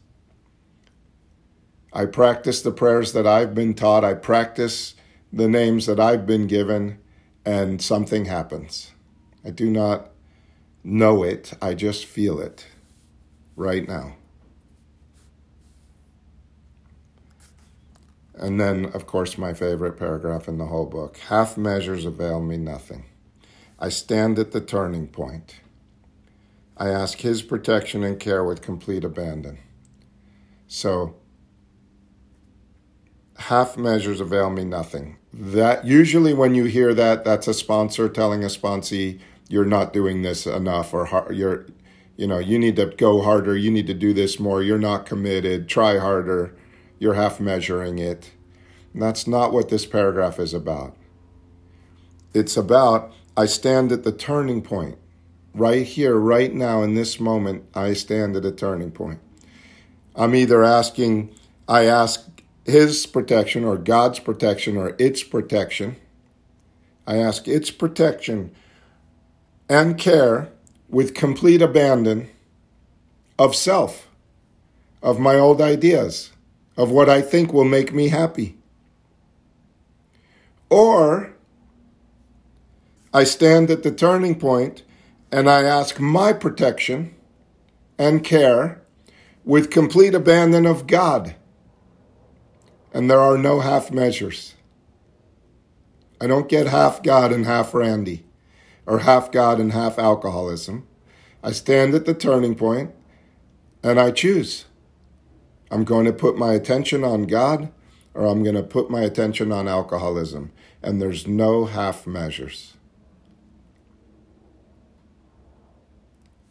I 1.92 2.06
practice 2.06 2.60
the 2.60 2.72
prayers 2.72 3.12
that 3.12 3.26
I've 3.26 3.54
been 3.54 3.74
taught. 3.74 4.04
I 4.04 4.14
practice 4.14 4.94
the 5.32 5.48
names 5.48 5.86
that 5.86 6.00
I've 6.00 6.26
been 6.26 6.46
given 6.46 6.98
and 7.44 7.80
something 7.80 8.24
happens. 8.24 8.92
I 9.44 9.50
do 9.50 9.70
not 9.70 10.10
know 10.82 11.22
it, 11.22 11.52
I 11.62 11.74
just 11.74 12.04
feel 12.04 12.40
it 12.40 12.66
right 13.56 13.86
now. 13.86 14.16
And 18.34 18.60
then, 18.60 18.86
of 18.86 19.06
course, 19.06 19.38
my 19.38 19.54
favorite 19.54 19.96
paragraph 19.96 20.48
in 20.48 20.58
the 20.58 20.66
whole 20.66 20.86
book 20.86 21.18
half 21.18 21.56
measures 21.56 22.04
avail 22.04 22.40
me 22.40 22.56
nothing. 22.56 23.04
I 23.78 23.88
stand 23.88 24.38
at 24.38 24.50
the 24.50 24.60
turning 24.60 25.06
point. 25.06 25.60
I 26.76 26.88
ask 26.88 27.18
His 27.20 27.42
protection 27.42 28.02
and 28.02 28.18
care 28.18 28.44
with 28.44 28.62
complete 28.62 29.04
abandon. 29.04 29.58
So, 30.66 31.16
half 33.36 33.76
measures 33.76 34.20
avail 34.20 34.50
me 34.50 34.64
nothing. 34.64 35.18
That 35.32 35.84
usually 35.84 36.34
when 36.34 36.54
you 36.54 36.64
hear 36.64 36.94
that, 36.94 37.24
that's 37.24 37.48
a 37.48 37.54
sponsor 37.54 38.08
telling 38.08 38.42
a 38.42 38.48
sponsee 38.48 39.20
you're 39.48 39.64
not 39.64 39.92
doing 39.92 40.22
this 40.22 40.46
enough 40.46 40.94
or 40.94 41.28
you're 41.32 41.66
you 42.16 42.26
know 42.26 42.38
you 42.38 42.58
need 42.58 42.76
to 42.76 42.86
go 42.86 43.22
harder 43.22 43.56
you 43.56 43.70
need 43.70 43.86
to 43.86 43.94
do 43.94 44.12
this 44.12 44.38
more 44.38 44.62
you're 44.62 44.78
not 44.78 45.06
committed 45.06 45.68
try 45.68 45.98
harder 45.98 46.54
you're 46.98 47.14
half 47.14 47.40
measuring 47.40 47.98
it 47.98 48.32
and 48.92 49.02
that's 49.02 49.26
not 49.26 49.52
what 49.52 49.68
this 49.68 49.86
paragraph 49.86 50.38
is 50.38 50.54
about 50.54 50.96
it's 52.32 52.56
about 52.56 53.12
i 53.36 53.44
stand 53.44 53.92
at 53.92 54.04
the 54.04 54.12
turning 54.12 54.62
point 54.62 54.98
right 55.54 55.86
here 55.86 56.16
right 56.16 56.52
now 56.52 56.82
in 56.82 56.94
this 56.94 57.18
moment 57.18 57.64
i 57.74 57.92
stand 57.92 58.36
at 58.36 58.44
a 58.44 58.52
turning 58.52 58.90
point 58.90 59.20
i'm 60.16 60.34
either 60.34 60.62
asking 60.62 61.32
i 61.68 61.84
ask 61.84 62.28
his 62.64 63.04
protection 63.06 63.64
or 63.64 63.76
God's 63.76 64.18
protection 64.18 64.76
or 64.76 64.94
its 64.98 65.22
protection. 65.22 65.96
I 67.06 67.16
ask 67.16 67.46
its 67.46 67.70
protection 67.70 68.54
and 69.68 69.98
care 69.98 70.50
with 70.88 71.14
complete 71.14 71.60
abandon 71.60 72.30
of 73.38 73.54
self, 73.54 74.08
of 75.02 75.18
my 75.18 75.34
old 75.34 75.60
ideas, 75.60 76.30
of 76.76 76.90
what 76.90 77.10
I 77.10 77.20
think 77.20 77.52
will 77.52 77.64
make 77.64 77.92
me 77.92 78.08
happy. 78.08 78.56
Or 80.70 81.34
I 83.12 83.24
stand 83.24 83.70
at 83.70 83.82
the 83.82 83.92
turning 83.92 84.38
point 84.38 84.82
and 85.30 85.48
I 85.48 85.62
ask 85.62 85.98
my 86.00 86.32
protection 86.32 87.14
and 87.98 88.24
care 88.24 88.82
with 89.44 89.70
complete 89.70 90.14
abandon 90.14 90.66
of 90.66 90.86
God 90.86 91.34
and 92.94 93.10
there 93.10 93.20
are 93.20 93.36
no 93.36 93.58
half 93.58 93.90
measures. 93.90 94.54
I 96.20 96.28
don't 96.28 96.48
get 96.48 96.68
half 96.68 97.02
God 97.02 97.32
and 97.32 97.44
half 97.44 97.74
Randy, 97.74 98.24
or 98.86 99.00
half 99.00 99.32
God 99.32 99.58
and 99.58 99.72
half 99.72 99.98
alcoholism. 99.98 100.86
I 101.42 101.50
stand 101.50 101.94
at 101.94 102.06
the 102.06 102.14
turning 102.14 102.54
point 102.54 102.94
and 103.82 103.98
I 104.00 104.12
choose. 104.12 104.66
I'm 105.70 105.84
going 105.84 106.06
to 106.06 106.12
put 106.12 106.38
my 106.38 106.54
attention 106.54 107.02
on 107.02 107.24
God 107.24 107.70
or 108.14 108.26
I'm 108.26 108.44
going 108.44 108.54
to 108.54 108.62
put 108.62 108.90
my 108.90 109.02
attention 109.02 109.50
on 109.50 109.66
alcoholism. 109.66 110.52
And 110.80 111.02
there's 111.02 111.26
no 111.26 111.64
half 111.64 112.06
measures. 112.06 112.73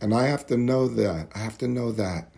And 0.03 0.13
I 0.13 0.27
have 0.27 0.45
to 0.47 0.57
know 0.57 0.89
that. 0.89 1.29
I 1.33 1.39
have 1.39 1.57
to 1.59 1.67
know 1.69 1.93
that 1.93 2.29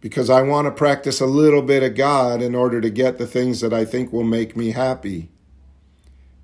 because 0.00 0.30
I 0.30 0.42
want 0.42 0.66
to 0.66 0.70
practice 0.70 1.20
a 1.20 1.26
little 1.26 1.62
bit 1.62 1.82
of 1.82 1.96
God 1.96 2.40
in 2.40 2.54
order 2.54 2.80
to 2.80 2.90
get 2.90 3.18
the 3.18 3.26
things 3.26 3.60
that 3.60 3.72
I 3.72 3.84
think 3.84 4.12
will 4.12 4.22
make 4.22 4.56
me 4.56 4.70
happy. 4.70 5.30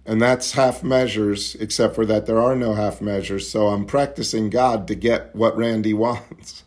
And 0.04 0.20
that's 0.20 0.50
half 0.50 0.82
measures, 0.82 1.54
except 1.60 1.94
for 1.94 2.04
that 2.06 2.26
there 2.26 2.40
are 2.40 2.56
no 2.56 2.74
half 2.74 3.00
measures. 3.00 3.48
So 3.48 3.68
I'm 3.68 3.86
practicing 3.86 4.50
God 4.50 4.88
to 4.88 4.96
get 4.96 5.32
what 5.32 5.56
Randy 5.56 5.94
wants, 5.94 6.64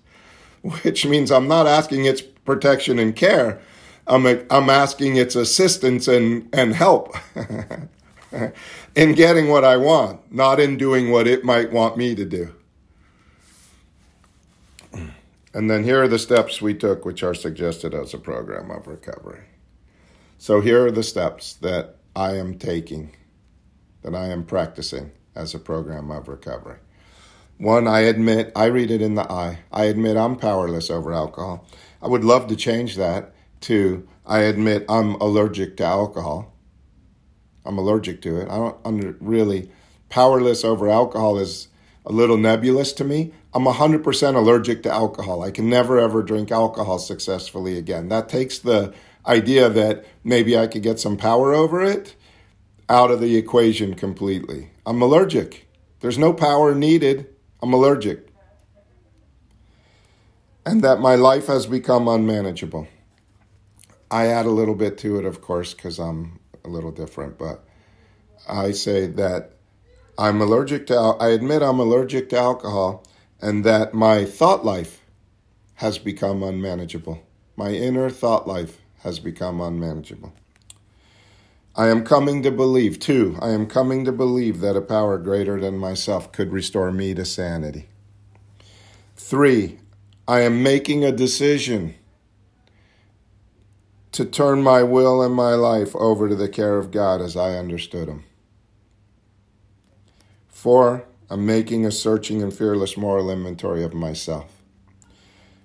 which 0.61 1.05
means 1.05 1.33
I'm 1.33 1.49
not 1.49 1.67
asking 1.67 2.05
its 2.05 2.21
protection 2.21 2.97
and 2.97 3.13
care. 3.13 3.59
I'm, 4.07 4.25
I'm 4.49 4.69
asking 4.69 5.17
its 5.17 5.35
assistance 5.35 6.07
and, 6.07 6.47
and 6.53 6.75
help 6.75 7.13
in 8.95 9.15
getting 9.15 9.49
what 9.49 9.65
I 9.65 9.75
want, 9.75 10.31
not 10.31 10.61
in 10.61 10.77
doing 10.77 11.11
what 11.11 11.27
it 11.27 11.43
might 11.43 11.73
want 11.73 11.97
me 11.97 12.15
to 12.15 12.23
do. 12.23 12.55
And 15.53 15.69
then 15.69 15.83
here 15.83 16.01
are 16.01 16.07
the 16.07 16.19
steps 16.19 16.61
we 16.61 16.73
took, 16.73 17.03
which 17.03 17.23
are 17.23 17.33
suggested 17.33 17.93
as 17.93 18.13
a 18.13 18.17
program 18.17 18.71
of 18.71 18.87
recovery. 18.87 19.43
So 20.37 20.61
here 20.61 20.85
are 20.85 20.91
the 20.91 21.03
steps 21.03 21.53
that 21.55 21.97
I 22.15 22.35
am 22.37 22.57
taking 22.57 23.15
that 24.01 24.15
I 24.15 24.27
am 24.27 24.45
practicing 24.45 25.11
as 25.35 25.53
a 25.53 25.59
program 25.59 26.11
of 26.11 26.27
recovery. 26.27 26.77
One, 27.57 27.87
I 27.87 27.99
admit, 28.01 28.51
I 28.55 28.65
read 28.65 28.89
it 28.89 29.01
in 29.01 29.15
the 29.15 29.31
eye. 29.31 29.59
I 29.71 29.85
admit 29.85 30.17
I'm 30.17 30.35
powerless 30.35 30.89
over 30.89 31.13
alcohol. 31.13 31.67
I 32.01 32.07
would 32.07 32.23
love 32.23 32.47
to 32.47 32.55
change 32.55 32.95
that 32.95 33.35
to 33.61 34.07
I 34.25 34.39
admit 34.39 34.85
I'm 34.89 35.15
allergic 35.15 35.77
to 35.77 35.83
alcohol. 35.83 36.53
I'm 37.65 37.77
allergic 37.77 38.21
to 38.23 38.41
it. 38.41 38.49
I 38.49 38.57
don't 38.57 38.77
under, 38.83 39.15
really, 39.19 39.69
powerless 40.09 40.63
over 40.63 40.89
alcohol 40.89 41.37
is 41.37 41.67
a 42.05 42.11
little 42.11 42.37
nebulous 42.37 42.93
to 42.93 43.03
me. 43.03 43.33
I'm 43.53 43.65
100% 43.65 44.35
allergic 44.35 44.83
to 44.83 44.91
alcohol. 44.91 45.43
I 45.43 45.51
can 45.51 45.69
never 45.69 45.99
ever 45.99 46.23
drink 46.23 46.51
alcohol 46.51 46.99
successfully 46.99 47.77
again. 47.77 48.09
That 48.09 48.29
takes 48.29 48.59
the 48.59 48.93
idea 49.25 49.69
that 49.69 50.05
maybe 50.23 50.57
I 50.57 50.67
could 50.67 50.83
get 50.83 50.99
some 50.99 51.17
power 51.17 51.53
over 51.53 51.83
it 51.83 52.15
out 52.89 53.11
of 53.11 53.21
the 53.21 53.37
equation 53.37 53.93
completely. 53.93 54.71
I'm 54.85 55.01
allergic. 55.01 55.67
There's 55.99 56.17
no 56.17 56.33
power 56.33 56.73
needed. 56.73 57.27
I'm 57.61 57.73
allergic. 57.73 58.27
And 60.65 60.81
that 60.83 60.99
my 60.99 61.15
life 61.15 61.47
has 61.47 61.65
become 61.65 62.07
unmanageable. 62.07 62.87
I 64.09 64.27
add 64.27 64.45
a 64.45 64.51
little 64.51 64.75
bit 64.75 64.97
to 64.99 65.19
it, 65.19 65.25
of 65.25 65.41
course, 65.41 65.73
because 65.73 65.99
I'm 65.99 66.39
a 66.65 66.67
little 66.67 66.91
different, 66.91 67.37
but 67.37 67.63
I 68.47 68.71
say 68.71 69.07
that 69.07 69.53
I'm 70.21 70.39
allergic 70.39 70.85
to, 70.85 70.95
I 70.95 71.29
admit 71.29 71.63
I'm 71.63 71.79
allergic 71.79 72.29
to 72.29 72.37
alcohol, 72.37 73.03
and 73.41 73.63
that 73.63 73.95
my 73.95 74.23
thought 74.23 74.63
life 74.63 75.03
has 75.75 75.97
become 75.97 76.43
unmanageable. 76.43 77.23
My 77.55 77.71
inner 77.71 78.07
thought 78.11 78.47
life 78.47 78.77
has 78.99 79.17
become 79.17 79.59
unmanageable. 79.59 80.31
I 81.75 81.87
am 81.87 82.03
coming 82.03 82.43
to 82.43 82.51
believe, 82.51 82.99
too, 82.99 83.35
I 83.41 83.49
am 83.49 83.65
coming 83.65 84.05
to 84.05 84.11
believe 84.11 84.59
that 84.59 84.75
a 84.75 84.81
power 84.81 85.17
greater 85.17 85.59
than 85.59 85.79
myself 85.79 86.31
could 86.31 86.51
restore 86.51 86.91
me 86.91 87.15
to 87.15 87.25
sanity. 87.25 87.87
Three, 89.15 89.79
I 90.27 90.41
am 90.41 90.61
making 90.61 91.03
a 91.03 91.11
decision 91.11 91.95
to 94.11 94.23
turn 94.25 94.61
my 94.61 94.83
will 94.83 95.23
and 95.23 95.33
my 95.33 95.55
life 95.55 95.95
over 95.95 96.29
to 96.29 96.35
the 96.35 96.49
care 96.49 96.77
of 96.77 96.91
God 96.91 97.21
as 97.21 97.35
I 97.35 97.55
understood 97.55 98.07
Him. 98.07 98.25
Four, 100.61 101.07
I'm 101.27 101.43
making 101.43 101.87
a 101.87 101.91
searching 101.91 102.43
and 102.43 102.53
fearless 102.53 102.95
moral 102.95 103.31
inventory 103.31 103.83
of 103.83 103.95
myself. 103.95 104.61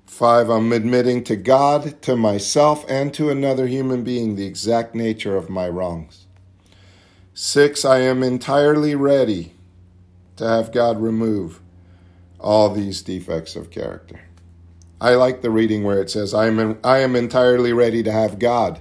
Five, 0.07 0.49
I'm 0.49 0.73
admitting 0.73 1.23
to 1.25 1.37
God, 1.37 2.01
to 2.01 2.17
myself, 2.17 2.83
and 2.89 3.13
to 3.13 3.29
another 3.29 3.67
human 3.67 4.05
being 4.05 4.37
the 4.37 4.47
exact 4.47 4.95
nature 4.95 5.37
of 5.37 5.51
my 5.51 5.69
wrongs. 5.69 6.25
Six, 7.35 7.85
I 7.85 7.99
am 7.99 8.23
entirely 8.23 8.95
ready 8.95 9.53
to 10.37 10.49
have 10.49 10.73
God 10.73 10.99
remove 10.99 11.61
all 12.41 12.71
these 12.71 13.03
defects 13.03 13.55
of 13.55 13.69
character. 13.69 14.23
I 14.99 15.17
like 15.17 15.43
the 15.43 15.51
reading 15.51 15.85
where 15.85 16.01
it 16.01 16.09
says, 16.09 16.33
I 16.33 16.47
am, 16.47 16.79
I 16.83 17.01
am 17.01 17.15
entirely 17.15 17.75
ready 17.75 18.03
to 18.03 18.11
have 18.11 18.39
God 18.39 18.81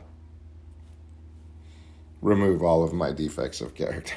remove 2.21 2.63
all 2.63 2.85
of 2.85 2.93
my 2.93 3.11
defects 3.11 3.59
of 3.59 3.75
character. 3.75 4.15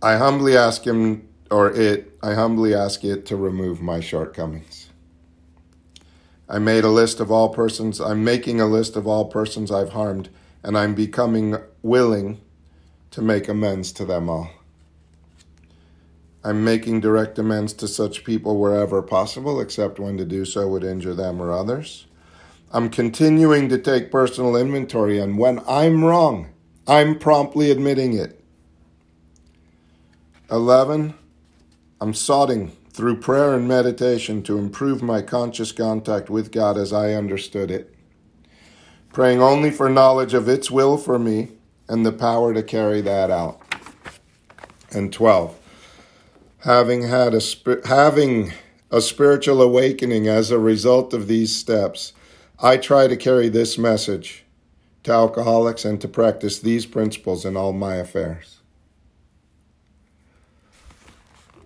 I 0.00 0.16
humbly 0.16 0.56
ask 0.56 0.86
Him 0.86 1.28
or 1.50 1.72
it, 1.72 2.16
I 2.22 2.34
humbly 2.34 2.74
ask 2.74 3.04
it 3.04 3.26
to 3.26 3.36
remove 3.36 3.80
my 3.80 4.00
shortcomings. 4.00 4.90
I 6.48 6.58
made 6.58 6.84
a 6.84 6.90
list 6.90 7.20
of 7.20 7.30
all 7.30 7.48
persons, 7.48 8.00
I'm 8.00 8.22
making 8.22 8.60
a 8.60 8.66
list 8.66 8.96
of 8.96 9.06
all 9.06 9.26
persons 9.26 9.70
I've 9.70 9.90
harmed, 9.90 10.28
and 10.62 10.78
I'm 10.78 10.94
becoming 10.94 11.56
willing 11.82 12.40
to 13.10 13.22
make 13.22 13.48
amends 13.48 13.92
to 13.92 14.04
them 14.04 14.30
all. 14.30 14.50
I'm 16.44 16.64
making 16.64 17.00
direct 17.00 17.38
amends 17.38 17.72
to 17.74 17.88
such 17.88 18.24
people 18.24 18.58
wherever 18.58 19.02
possible, 19.02 19.60
except 19.60 19.98
when 19.98 20.16
to 20.18 20.24
do 20.24 20.44
so 20.44 20.68
would 20.68 20.84
injure 20.84 21.14
them 21.14 21.40
or 21.42 21.52
others. 21.52 22.06
I'm 22.70 22.88
continuing 22.88 23.68
to 23.70 23.78
take 23.78 24.12
personal 24.12 24.56
inventory, 24.56 25.18
and 25.18 25.38
when 25.38 25.60
I'm 25.68 26.04
wrong, 26.04 26.50
I'm 26.86 27.18
promptly 27.18 27.70
admitting 27.70 28.14
it. 28.14 28.37
11. 30.50 31.12
I'm 32.00 32.14
soughting 32.14 32.72
through 32.90 33.20
prayer 33.20 33.54
and 33.54 33.68
meditation 33.68 34.42
to 34.44 34.56
improve 34.56 35.02
my 35.02 35.20
conscious 35.20 35.72
contact 35.72 36.30
with 36.30 36.52
God 36.52 36.78
as 36.78 36.90
I 36.90 37.12
understood 37.12 37.70
it, 37.70 37.94
praying 39.12 39.42
only 39.42 39.70
for 39.70 39.90
knowledge 39.90 40.32
of 40.32 40.48
its 40.48 40.70
will 40.70 40.96
for 40.96 41.18
me 41.18 41.50
and 41.86 42.04
the 42.04 42.12
power 42.12 42.54
to 42.54 42.62
carry 42.62 43.02
that 43.02 43.30
out. 43.30 43.60
And 44.90 45.12
12, 45.12 45.58
having 46.60 47.02
had 47.02 47.34
a 47.34 47.40
having 47.86 48.52
a 48.90 49.02
spiritual 49.02 49.60
awakening 49.60 50.28
as 50.28 50.50
a 50.50 50.58
result 50.58 51.12
of 51.12 51.28
these 51.28 51.54
steps, 51.54 52.14
I 52.58 52.78
try 52.78 53.06
to 53.06 53.16
carry 53.16 53.50
this 53.50 53.76
message 53.76 54.44
to 55.02 55.12
alcoholics 55.12 55.84
and 55.84 56.00
to 56.00 56.08
practice 56.08 56.58
these 56.58 56.86
principles 56.86 57.44
in 57.44 57.54
all 57.54 57.74
my 57.74 57.96
affairs. 57.96 58.57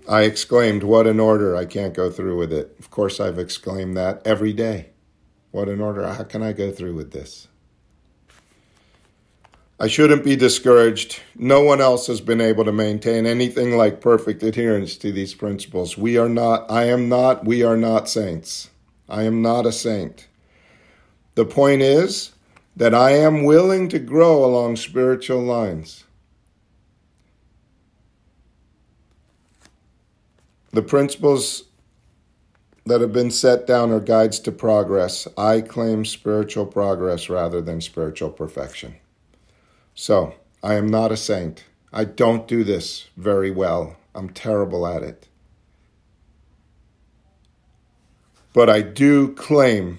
I 0.09 0.23
exclaimed, 0.23 0.83
What 0.83 1.07
an 1.07 1.21
order! 1.21 1.57
I 1.57 1.65
can't 1.65 1.95
go 1.95 2.11
through 2.11 2.37
with 2.37 2.53
it. 2.53 2.75
Of 2.79 2.91
course, 2.91 3.21
I've 3.21 3.39
exclaimed 3.39 3.97
that 3.97 4.21
every 4.27 4.53
day. 4.53 4.91
What 5.51 5.69
an 5.69 5.81
order! 5.81 6.07
How 6.07 6.25
can 6.25 6.43
I 6.43 6.53
go 6.53 6.71
through 6.71 6.95
with 6.95 7.13
this? 7.13 7.49
I 9.79 9.89
shouldn't 9.89 10.25
be 10.25 10.37
discouraged. 10.37 11.21
No 11.35 11.61
one 11.63 11.81
else 11.81 12.07
has 12.07 12.21
been 12.21 12.41
able 12.41 12.65
to 12.65 12.73
maintain 12.73 13.27
anything 13.27 13.77
like 13.77 14.01
perfect 14.01 14.43
adherence 14.43 14.97
to 14.99 15.11
these 15.11 15.35
principles. 15.35 15.99
We 15.99 16.17
are 16.17 16.29
not, 16.29 16.71
I 16.71 16.85
am 16.85 17.09
not, 17.09 17.45
we 17.45 17.65
are 17.65 17.77
not 17.77 18.09
saints. 18.09 18.71
I 19.09 19.25
am 19.25 19.43
not 19.43 19.67
a 19.67 19.73
saint. 19.73 20.29
The 21.35 21.45
point 21.45 21.83
is 21.83 22.31
that 22.77 22.95
I 22.95 23.11
am 23.11 23.43
willing 23.45 23.89
to 23.89 23.99
grow 23.99 24.45
along 24.45 24.77
spiritual 24.77 25.43
lines. 25.43 26.05
The 30.73 30.83
principles 30.83 31.65
that 32.87 33.01
have 33.01 33.13
been 33.13 33.31
set 33.31 33.67
down 33.67 33.93
are 33.93 34.01
guides 34.01 34.41
to 34.41 34.53
progress. 34.53 35.29
I 35.37 35.61
claim 35.61 36.05
spiritual 36.05 36.67
progress 36.67 37.29
rather 37.29 37.61
than 37.61 37.81
spiritual 37.81 38.31
perfection. 38.31 38.97
So, 39.95 40.35
I 40.63 40.75
am 40.75 40.89
not 40.89 41.13
a 41.13 41.17
saint. 41.17 41.65
I 41.93 42.05
don't 42.05 42.49
do 42.49 42.65
this 42.65 43.09
very 43.17 43.51
well. 43.51 43.97
I'm 44.15 44.31
terrible 44.31 44.87
at 44.87 45.03
it. 45.03 45.29
But 48.55 48.71
I 48.71 48.81
do 48.83 49.35
claim 49.35 49.99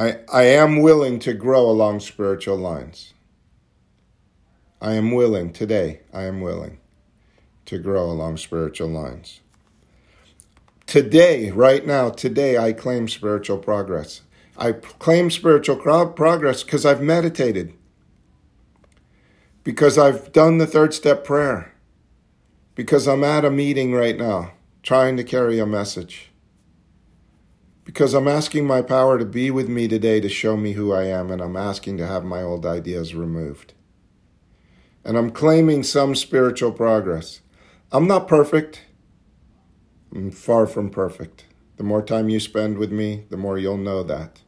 I, 0.00 0.20
I 0.32 0.44
am 0.44 0.80
willing 0.80 1.18
to 1.20 1.34
grow 1.34 1.68
along 1.68 2.00
spiritual 2.00 2.56
lines. 2.56 3.12
I 4.82 4.94
am 4.94 5.12
willing, 5.12 5.52
today, 5.52 6.00
I 6.10 6.22
am 6.22 6.40
willing 6.40 6.78
to 7.66 7.78
grow 7.78 8.10
along 8.10 8.38
spiritual 8.38 8.88
lines. 8.88 9.40
Today, 10.86 11.50
right 11.50 11.86
now, 11.86 12.08
today, 12.08 12.56
I 12.56 12.72
claim 12.72 13.06
spiritual 13.06 13.58
progress. 13.58 14.22
I 14.56 14.72
claim 14.72 15.30
spiritual 15.30 15.76
progress 15.76 16.62
because 16.62 16.86
I've 16.86 17.02
meditated, 17.02 17.74
because 19.64 19.98
I've 19.98 20.32
done 20.32 20.56
the 20.56 20.66
third 20.66 20.94
step 20.94 21.24
prayer, 21.24 21.74
because 22.74 23.06
I'm 23.06 23.22
at 23.22 23.44
a 23.44 23.50
meeting 23.50 23.92
right 23.92 24.16
now 24.16 24.52
trying 24.82 25.18
to 25.18 25.24
carry 25.24 25.58
a 25.58 25.66
message, 25.66 26.30
because 27.84 28.14
I'm 28.14 28.28
asking 28.28 28.66
my 28.66 28.80
power 28.80 29.18
to 29.18 29.26
be 29.26 29.50
with 29.50 29.68
me 29.68 29.88
today 29.88 30.20
to 30.20 30.28
show 30.30 30.56
me 30.56 30.72
who 30.72 30.90
I 30.90 31.04
am, 31.04 31.30
and 31.30 31.42
I'm 31.42 31.56
asking 31.56 31.98
to 31.98 32.06
have 32.06 32.24
my 32.24 32.42
old 32.42 32.64
ideas 32.64 33.14
removed 33.14 33.74
and 35.04 35.16
I'm 35.18 35.30
claiming 35.30 35.82
some 35.82 36.14
spiritual 36.14 36.72
progress. 36.72 37.40
I'm 37.92 38.06
not 38.06 38.28
perfect. 38.28 38.82
I'm 40.14 40.30
far 40.30 40.66
from 40.66 40.90
perfect. 40.90 41.46
The 41.76 41.84
more 41.84 42.02
time 42.02 42.28
you 42.28 42.40
spend 42.40 42.78
with 42.78 42.92
me, 42.92 43.24
the 43.30 43.36
more 43.38 43.58
you'll 43.58 43.76
know 43.78 44.02
that. 44.04 44.40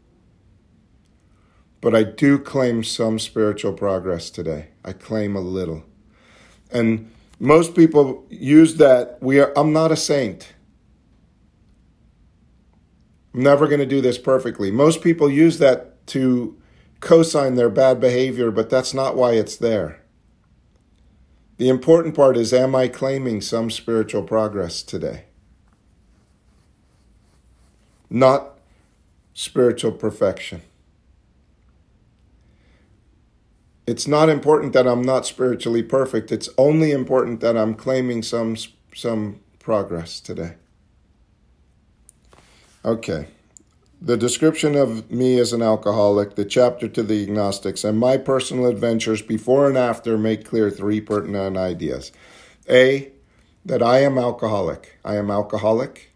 but 1.80 1.94
I 1.96 2.04
do 2.04 2.38
claim 2.38 2.84
some 2.84 3.18
spiritual 3.18 3.72
progress 3.74 4.30
today. 4.30 4.68
I 4.84 4.92
claim 4.92 5.36
a 5.36 5.40
little. 5.40 5.84
And 6.70 7.10
most 7.40 7.74
people 7.74 8.26
use 8.30 8.76
that 8.76 9.18
we 9.20 9.40
are 9.40 9.52
I'm 9.58 9.72
not 9.72 9.92
a 9.92 9.96
saint. 9.96 10.54
I'm 13.34 13.42
never 13.42 13.66
going 13.66 13.80
to 13.80 13.86
do 13.86 14.00
this 14.00 14.18
perfectly. 14.18 14.70
Most 14.70 15.02
people 15.02 15.30
use 15.30 15.58
that 15.58 16.06
to 16.08 16.56
cosign 17.00 17.56
their 17.56 17.70
bad 17.70 18.00
behavior, 18.00 18.50
but 18.50 18.70
that's 18.70 18.94
not 18.94 19.16
why 19.16 19.32
it's 19.32 19.56
there. 19.56 20.01
The 21.62 21.68
important 21.68 22.16
part 22.16 22.36
is 22.36 22.52
am 22.52 22.74
I 22.74 22.88
claiming 22.88 23.40
some 23.40 23.70
spiritual 23.70 24.24
progress 24.24 24.82
today? 24.82 25.26
Not 28.10 28.58
spiritual 29.32 29.92
perfection. 29.92 30.62
It's 33.86 34.08
not 34.08 34.28
important 34.28 34.72
that 34.72 34.88
I'm 34.88 35.02
not 35.02 35.24
spiritually 35.24 35.84
perfect. 35.84 36.32
It's 36.32 36.48
only 36.58 36.90
important 36.90 37.38
that 37.42 37.56
I'm 37.56 37.74
claiming 37.74 38.24
some 38.24 38.56
some 38.92 39.38
progress 39.60 40.18
today. 40.18 40.54
Okay 42.84 43.28
the 44.04 44.16
description 44.16 44.74
of 44.74 45.12
me 45.12 45.38
as 45.38 45.52
an 45.52 45.62
alcoholic, 45.62 46.34
the 46.34 46.44
chapter 46.44 46.88
to 46.88 47.04
the 47.04 47.22
agnostics, 47.22 47.84
and 47.84 48.00
my 48.00 48.16
personal 48.16 48.66
adventures 48.66 49.22
before 49.22 49.68
and 49.68 49.78
after 49.78 50.18
make 50.18 50.44
clear 50.44 50.70
three 50.70 51.00
pertinent 51.00 51.56
ideas. 51.56 52.10
A, 52.68 53.12
that 53.64 53.80
I 53.80 54.00
am 54.00 54.18
alcoholic. 54.18 54.98
I 55.04 55.14
am 55.16 55.30
alcoholic, 55.30 56.12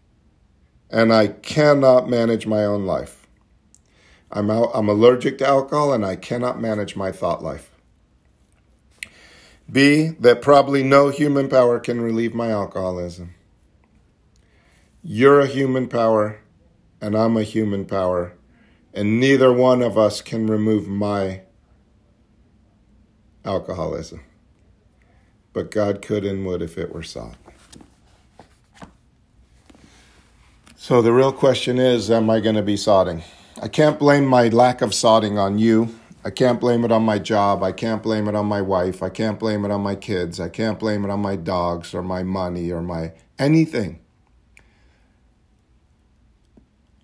and 0.89 1.13
I 1.13 1.27
cannot 1.27 2.09
manage 2.09 2.45
my 2.45 2.65
own 2.65 2.85
life. 2.85 3.25
I'm, 4.33 4.49
al- 4.49 4.73
I'm 4.73 4.89
allergic 4.89 5.37
to 5.37 5.47
alcohol, 5.47 5.93
and 5.93 6.05
I 6.05 6.17
cannot 6.17 6.59
manage 6.59 6.97
my 6.97 7.13
thought 7.13 7.41
life. 7.41 7.71
B, 9.71 10.07
that 10.19 10.41
probably 10.41 10.83
no 10.83 11.07
human 11.07 11.47
power 11.47 11.79
can 11.79 12.01
relieve 12.01 12.33
my 12.33 12.49
alcoholism. 12.51 13.33
You're 15.01 15.39
a 15.39 15.47
human 15.47 15.87
power 15.87 16.41
and 17.01 17.15
I'm 17.15 17.37
a 17.37 17.43
human 17.43 17.85
power, 17.85 18.33
and 18.93 19.19
neither 19.19 19.53
one 19.53 19.81
of 19.81 19.97
us 19.97 20.21
can 20.21 20.47
remove 20.47 20.87
my 20.87 21.41
alcoholism. 23.45 24.21
But 25.53 25.71
God 25.71 26.01
could 26.01 26.25
and 26.25 26.45
would 26.45 26.61
if 26.61 26.77
it 26.77 26.93
were 26.93 27.03
sought. 27.03 27.37
So 30.75 31.01
the 31.01 31.11
real 31.11 31.33
question 31.33 31.79
is 31.79 32.09
Am 32.11 32.29
I 32.29 32.39
going 32.39 32.55
to 32.55 32.61
be 32.61 32.75
sodding? 32.75 33.23
I 33.61 33.67
can't 33.67 33.97
blame 33.97 34.25
my 34.25 34.49
lack 34.49 34.81
of 34.81 34.91
sodding 34.91 35.37
on 35.37 35.57
you. 35.57 35.95
I 36.23 36.29
can't 36.29 36.59
blame 36.59 36.83
it 36.83 36.91
on 36.91 37.03
my 37.03 37.19
job. 37.19 37.63
I 37.63 37.71
can't 37.71 38.03
blame 38.03 38.27
it 38.27 38.35
on 38.35 38.45
my 38.45 38.61
wife. 38.61 39.01
I 39.01 39.09
can't 39.09 39.39
blame 39.39 39.65
it 39.65 39.71
on 39.71 39.81
my 39.81 39.95
kids. 39.95 40.39
I 40.39 40.49
can't 40.49 40.77
blame 40.77 41.05
it 41.05 41.09
on 41.09 41.21
my 41.21 41.35
dogs 41.35 41.93
or 41.93 42.03
my 42.03 42.21
money 42.23 42.71
or 42.71 42.81
my 42.81 43.13
anything. 43.39 43.99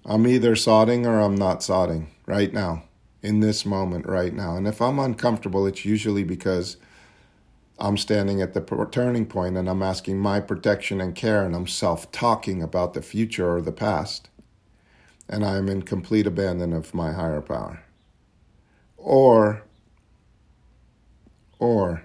I'm 0.06 0.28
either 0.28 0.56
sodding 0.56 1.06
or 1.06 1.20
I'm 1.20 1.36
not 1.36 1.60
sodding 1.60 2.08
right 2.26 2.52
now, 2.54 2.84
in 3.22 3.40
this 3.40 3.66
moment, 3.66 4.06
right 4.06 4.34
now. 4.34 4.58
And 4.58 4.68
if 4.68 4.82
I'm 4.82 5.00
uncomfortable, 5.00 5.66
it's 5.66 5.86
usually 5.86 6.24
because 6.24 6.78
I'm 7.80 7.98
standing 7.98 8.42
at 8.42 8.54
the 8.54 8.88
turning 8.92 9.26
point 9.26 9.58
and 9.58 9.70
I'm 9.70 9.82
asking 9.82 10.20
my 10.20 10.40
protection 10.40 11.00
and 11.00 11.16
care 11.16 11.44
and 11.44 11.56
I'm 11.56 11.68
self 11.68 12.12
talking 12.12 12.62
about 12.62 12.94
the 12.94 13.02
future 13.02 13.56
or 13.56 13.62
the 13.62 13.72
past. 13.72 14.30
And 15.30 15.46
I'm 15.46 15.70
in 15.70 15.84
complete 15.84 16.28
abandon 16.28 16.74
of 16.74 16.94
my 16.94 17.14
higher 17.14 17.42
power. 17.42 17.82
Or, 18.98 19.64
or, 21.60 22.04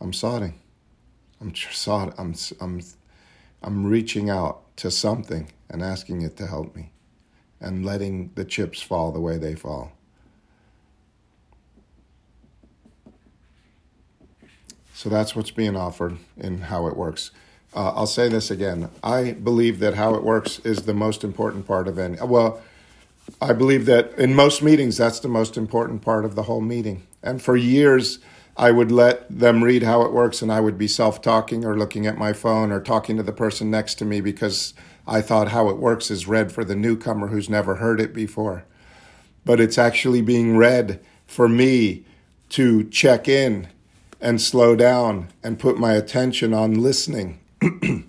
I'm 0.00 0.10
sodding. 0.10 0.54
I'm 1.40 1.54
sod. 1.54 2.14
I'm 2.18 2.34
I'm 2.60 2.80
I'm 3.62 3.86
reaching 3.86 4.28
out 4.28 4.76
to 4.78 4.90
something 4.90 5.52
and 5.70 5.82
asking 5.82 6.22
it 6.22 6.36
to 6.38 6.46
help 6.46 6.74
me 6.74 6.90
and 7.60 7.84
letting 7.84 8.32
the 8.34 8.44
chips 8.44 8.82
fall 8.82 9.12
the 9.12 9.20
way 9.20 9.38
they 9.38 9.54
fall. 9.54 9.92
So 14.94 15.08
that's 15.08 15.34
what's 15.34 15.50
being 15.50 15.76
offered 15.76 16.18
in 16.36 16.58
how 16.58 16.86
it 16.86 16.96
works. 16.96 17.30
Uh, 17.74 17.92
I'll 17.94 18.06
say 18.06 18.28
this 18.28 18.50
again. 18.50 18.90
I 19.02 19.32
believe 19.32 19.78
that 19.78 19.94
how 19.94 20.14
it 20.14 20.22
works 20.22 20.58
is 20.60 20.82
the 20.82 20.94
most 20.94 21.24
important 21.24 21.66
part 21.66 21.88
of 21.88 21.98
any. 21.98 22.18
Well, 22.20 22.60
I 23.40 23.52
believe 23.52 23.86
that 23.86 24.16
in 24.18 24.34
most 24.34 24.62
meetings, 24.62 24.98
that's 24.98 25.20
the 25.20 25.28
most 25.28 25.56
important 25.56 26.02
part 26.02 26.24
of 26.24 26.34
the 26.34 26.42
whole 26.44 26.60
meeting. 26.60 27.06
And 27.22 27.40
for 27.40 27.56
years, 27.56 28.18
I 28.56 28.70
would 28.70 28.92
let 28.92 29.26
them 29.30 29.64
read 29.64 29.82
how 29.82 30.02
it 30.02 30.12
works, 30.12 30.42
and 30.42 30.52
I 30.52 30.60
would 30.60 30.76
be 30.76 30.88
self 30.88 31.22
talking 31.22 31.64
or 31.64 31.78
looking 31.78 32.06
at 32.06 32.18
my 32.18 32.32
phone 32.32 32.70
or 32.70 32.80
talking 32.80 33.16
to 33.16 33.22
the 33.22 33.32
person 33.32 33.70
next 33.70 33.94
to 33.96 34.04
me 34.04 34.20
because 34.20 34.74
I 35.06 35.20
thought 35.20 35.48
how 35.48 35.68
it 35.68 35.78
works 35.78 36.10
is 36.10 36.28
read 36.28 36.52
for 36.52 36.64
the 36.64 36.76
newcomer 36.76 37.28
who's 37.28 37.48
never 37.48 37.76
heard 37.76 38.00
it 38.00 38.12
before. 38.12 38.64
But 39.44 39.58
it's 39.58 39.78
actually 39.78 40.22
being 40.22 40.56
read 40.56 41.00
for 41.26 41.48
me 41.48 42.04
to 42.50 42.84
check 42.84 43.26
in 43.26 43.68
and 44.20 44.40
slow 44.40 44.76
down 44.76 45.28
and 45.42 45.58
put 45.58 45.78
my 45.78 45.94
attention 45.94 46.54
on 46.54 46.74
listening. 46.74 47.40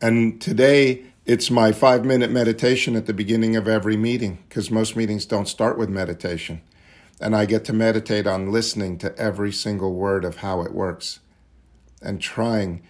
and 0.00 0.40
today, 0.40 1.04
it's 1.24 1.50
my 1.50 1.72
five 1.72 2.04
minute 2.04 2.30
meditation 2.30 2.96
at 2.96 3.06
the 3.06 3.14
beginning 3.14 3.56
of 3.56 3.66
every 3.66 3.96
meeting 3.96 4.44
because 4.48 4.70
most 4.70 4.96
meetings 4.96 5.24
don't 5.24 5.48
start 5.48 5.78
with 5.78 5.88
meditation. 5.88 6.60
And 7.20 7.34
I 7.36 7.46
get 7.46 7.64
to 7.66 7.72
meditate 7.72 8.26
on 8.26 8.50
listening 8.50 8.98
to 8.98 9.16
every 9.16 9.52
single 9.52 9.94
word 9.94 10.24
of 10.24 10.38
how 10.38 10.62
it 10.62 10.74
works 10.74 11.20
and 12.02 12.20
trying 12.20 12.82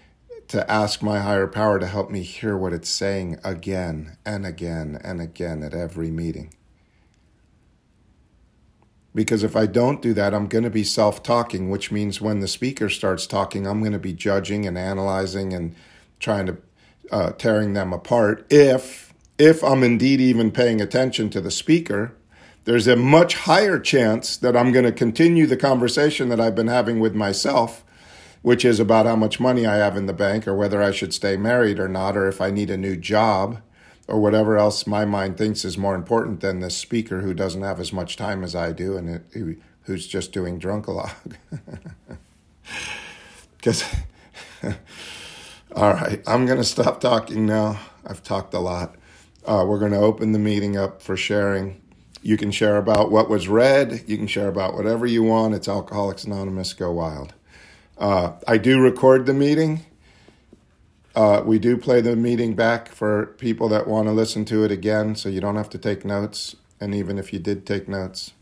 to 0.48 0.70
ask 0.70 1.02
my 1.02 1.20
higher 1.20 1.46
power 1.46 1.78
to 1.78 1.87
help 1.87 2.10
me 2.10 2.22
hear 2.22 2.56
what 2.56 2.72
it's 2.72 2.88
saying 2.88 3.38
again 3.44 4.16
and 4.24 4.44
again 4.44 5.00
and 5.02 5.20
again 5.20 5.62
at 5.62 5.74
every 5.74 6.10
meeting. 6.10 6.54
Because 9.14 9.44
if 9.44 9.54
I 9.54 9.66
don't 9.66 10.02
do 10.02 10.12
that, 10.14 10.34
I'm 10.34 10.48
going 10.48 10.64
to 10.64 10.70
be 10.70 10.84
self 10.84 11.22
talking, 11.22 11.70
which 11.70 11.92
means 11.92 12.20
when 12.20 12.40
the 12.40 12.48
speaker 12.48 12.88
starts 12.88 13.26
talking, 13.26 13.66
I'm 13.66 13.80
going 13.80 13.92
to 13.92 13.98
be 13.98 14.12
judging 14.12 14.66
and 14.66 14.76
analyzing 14.76 15.52
and 15.52 15.76
trying 16.18 16.46
to 16.46 16.56
uh, 17.12 17.32
tearing 17.32 17.74
them 17.74 17.92
apart. 17.92 18.44
If 18.50 19.14
if 19.38 19.62
I'm 19.62 19.82
indeed 19.82 20.20
even 20.20 20.50
paying 20.50 20.80
attention 20.80 21.30
to 21.30 21.40
the 21.40 21.50
speaker, 21.50 22.14
there's 22.64 22.87
a 22.87 22.96
much 22.96 23.35
higher 23.35 23.79
chance 23.79 24.37
that 24.37 24.57
I'm 24.57 24.72
going 24.72 24.85
to 24.85 24.92
continue 24.92 25.46
the 25.46 25.57
conversation 25.57 26.29
that 26.31 26.40
I've 26.40 26.55
been 26.55 26.68
having 26.68 27.00
with 27.00 27.14
myself 27.14 27.85
which 28.44 28.62
is 28.62 28.79
about 28.79 29.07
how 29.07 29.16
much 29.16 29.40
money 29.40 29.64
I 29.64 29.77
have 29.77 29.96
in 29.96 30.05
the 30.05 30.12
bank 30.12 30.46
or 30.46 30.55
whether 30.55 30.83
I 30.83 30.90
should 30.90 31.14
stay 31.14 31.35
married 31.35 31.79
or 31.79 31.88
not, 31.88 32.14
or 32.14 32.29
if 32.29 32.42
I 32.42 32.50
need 32.50 32.68
a 32.68 32.77
new 32.77 32.94
job 32.94 33.62
or 34.07 34.20
whatever 34.20 34.59
else 34.59 34.87
my 34.87 35.07
mind 35.07 35.38
thinks 35.38 35.64
is 35.64 35.79
more 35.79 35.94
important 35.94 36.40
than 36.40 36.61
this 36.61 36.77
speaker 36.77 37.22
who 37.22 37.33
doesn't 37.33 37.62
have 37.62 37.81
as 37.81 37.90
much 37.90 38.18
time 38.18 38.44
as 38.44 38.55
I 38.55 38.72
do 38.72 38.98
and 38.98 39.09
it, 39.09 39.59
who's 39.85 40.07
just 40.07 40.31
doing 40.31 40.61
drunkalog. 40.61 41.11
Because, 43.57 43.83
all 45.74 45.94
right, 45.94 46.22
I'm 46.27 46.44
going 46.44 46.59
to 46.59 46.64
stop 46.64 47.00
talking 47.00 47.46
now. 47.46 47.81
I've 48.07 48.22
talked 48.22 48.53
a 48.53 48.59
lot. 48.59 48.96
Uh, 49.46 49.64
we're 49.66 49.79
going 49.79 49.92
to 49.92 49.98
open 49.98 50.33
the 50.33 50.38
meeting 50.38 50.77
up 50.77 51.00
for 51.00 51.16
sharing. 51.16 51.81
You 52.24 52.38
can 52.38 52.50
share 52.52 52.78
about 52.78 53.10
what 53.10 53.28
was 53.28 53.48
read. 53.48 54.04
You 54.06 54.16
can 54.16 54.26
share 54.26 54.48
about 54.48 54.72
whatever 54.72 55.04
you 55.04 55.22
want. 55.22 55.52
It's 55.52 55.68
Alcoholics 55.68 56.24
Anonymous. 56.24 56.72
Go 56.72 56.90
wild. 56.90 57.34
Uh, 57.99 58.32
I 58.49 58.57
do 58.57 58.80
record 58.80 59.26
the 59.26 59.34
meeting. 59.34 59.84
Uh, 61.14 61.42
we 61.44 61.59
do 61.59 61.76
play 61.76 62.01
the 62.01 62.16
meeting 62.16 62.55
back 62.55 62.88
for 62.88 63.26
people 63.26 63.68
that 63.68 63.86
want 63.86 64.09
to 64.09 64.12
listen 64.12 64.46
to 64.46 64.64
it 64.64 64.70
again, 64.70 65.14
so 65.14 65.28
you 65.28 65.42
don't 65.42 65.57
have 65.57 65.68
to 65.68 65.76
take 65.76 66.03
notes. 66.03 66.57
And 66.80 66.94
even 66.94 67.18
if 67.18 67.30
you 67.30 67.38
did 67.38 67.66
take 67.66 67.88
notes, 67.88 68.32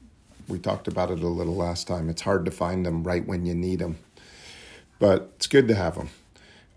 we 0.47 0.61
talked 0.61 0.87
about 0.87 1.11
it 1.11 1.19
a 1.19 1.27
little 1.27 1.57
last 1.57 1.89
time. 1.89 2.09
It's 2.09 2.23
hard 2.23 2.45
to 2.45 2.53
find 2.53 2.87
them 2.87 3.03
right 3.03 3.27
when 3.27 3.47
you 3.47 3.55
need 3.55 3.81
them, 3.81 3.99
but 5.01 5.33
it's 5.35 5.49
good 5.49 5.67
to 5.67 5.75
have 5.75 5.97
them. 5.97 6.11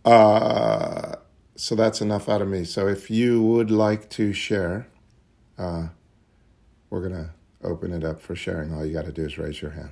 Uh, 0.03 1.17
so 1.55 1.75
that's 1.75 2.01
enough 2.01 2.27
out 2.27 2.41
of 2.41 2.47
me. 2.47 2.63
So 2.63 2.87
if 2.87 3.11
you 3.11 3.43
would 3.43 3.69
like 3.69 4.09
to 4.09 4.33
share, 4.33 4.87
uh, 5.59 5.89
we're 6.89 7.07
going 7.07 7.23
to 7.23 7.29
open 7.63 7.93
it 7.93 8.03
up 8.03 8.21
for 8.21 8.35
sharing. 8.35 8.73
All 8.73 8.85
you 8.85 8.93
got 8.93 9.05
to 9.05 9.11
do 9.11 9.25
is 9.25 9.37
raise 9.37 9.61
your 9.61 9.71
hand. 9.71 9.91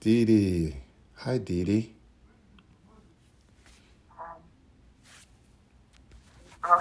Dee 0.00 0.24
Dee. 0.24 0.76
Hi, 1.16 1.38
Dee 1.38 1.64
Dee. 1.64 1.94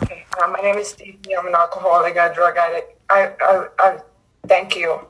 Okay, 0.02 0.26
uh, 0.42 0.48
my 0.48 0.60
name 0.62 0.78
is 0.78 0.94
Dee. 0.94 1.18
I'm 1.38 1.48
an 1.48 1.56
alcoholic, 1.56 2.16
a 2.16 2.34
drug 2.34 2.58
addict. 2.58 3.00
I, 3.10 3.34
I, 3.42 3.68
I, 3.80 3.98
thank 4.48 4.76
you. 4.76 5.02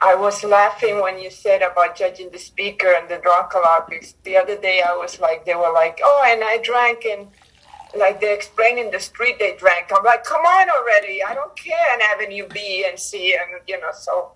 I 0.00 0.14
was 0.14 0.44
laughing 0.44 1.00
when 1.00 1.18
you 1.18 1.30
said 1.30 1.60
about 1.60 1.96
judging 1.96 2.30
the 2.30 2.38
speaker 2.38 2.94
and 2.96 3.08
the 3.08 3.18
drug 3.18 3.50
drunk 3.50 4.14
The 4.22 4.36
other 4.36 4.56
day, 4.56 4.82
I 4.86 4.96
was 4.96 5.18
like, 5.20 5.44
they 5.44 5.54
were 5.54 5.72
like, 5.72 6.00
oh, 6.02 6.24
and 6.26 6.42
I 6.44 6.58
drank, 6.62 7.04
and 7.04 7.28
like 7.96 8.20
they 8.20 8.34
explain 8.34 8.78
in 8.78 8.90
the 8.90 9.00
street 9.00 9.38
they 9.38 9.56
drank. 9.56 9.90
I'm 9.94 10.04
like, 10.04 10.24
come 10.24 10.42
on 10.42 10.68
already. 10.70 11.22
I 11.22 11.34
don't 11.34 11.56
care 11.56 11.94
an 11.94 12.00
Avenue 12.02 12.48
B 12.48 12.84
and 12.88 12.98
C 12.98 13.34
and 13.34 13.60
you 13.66 13.80
know, 13.80 13.90
so 13.92 14.32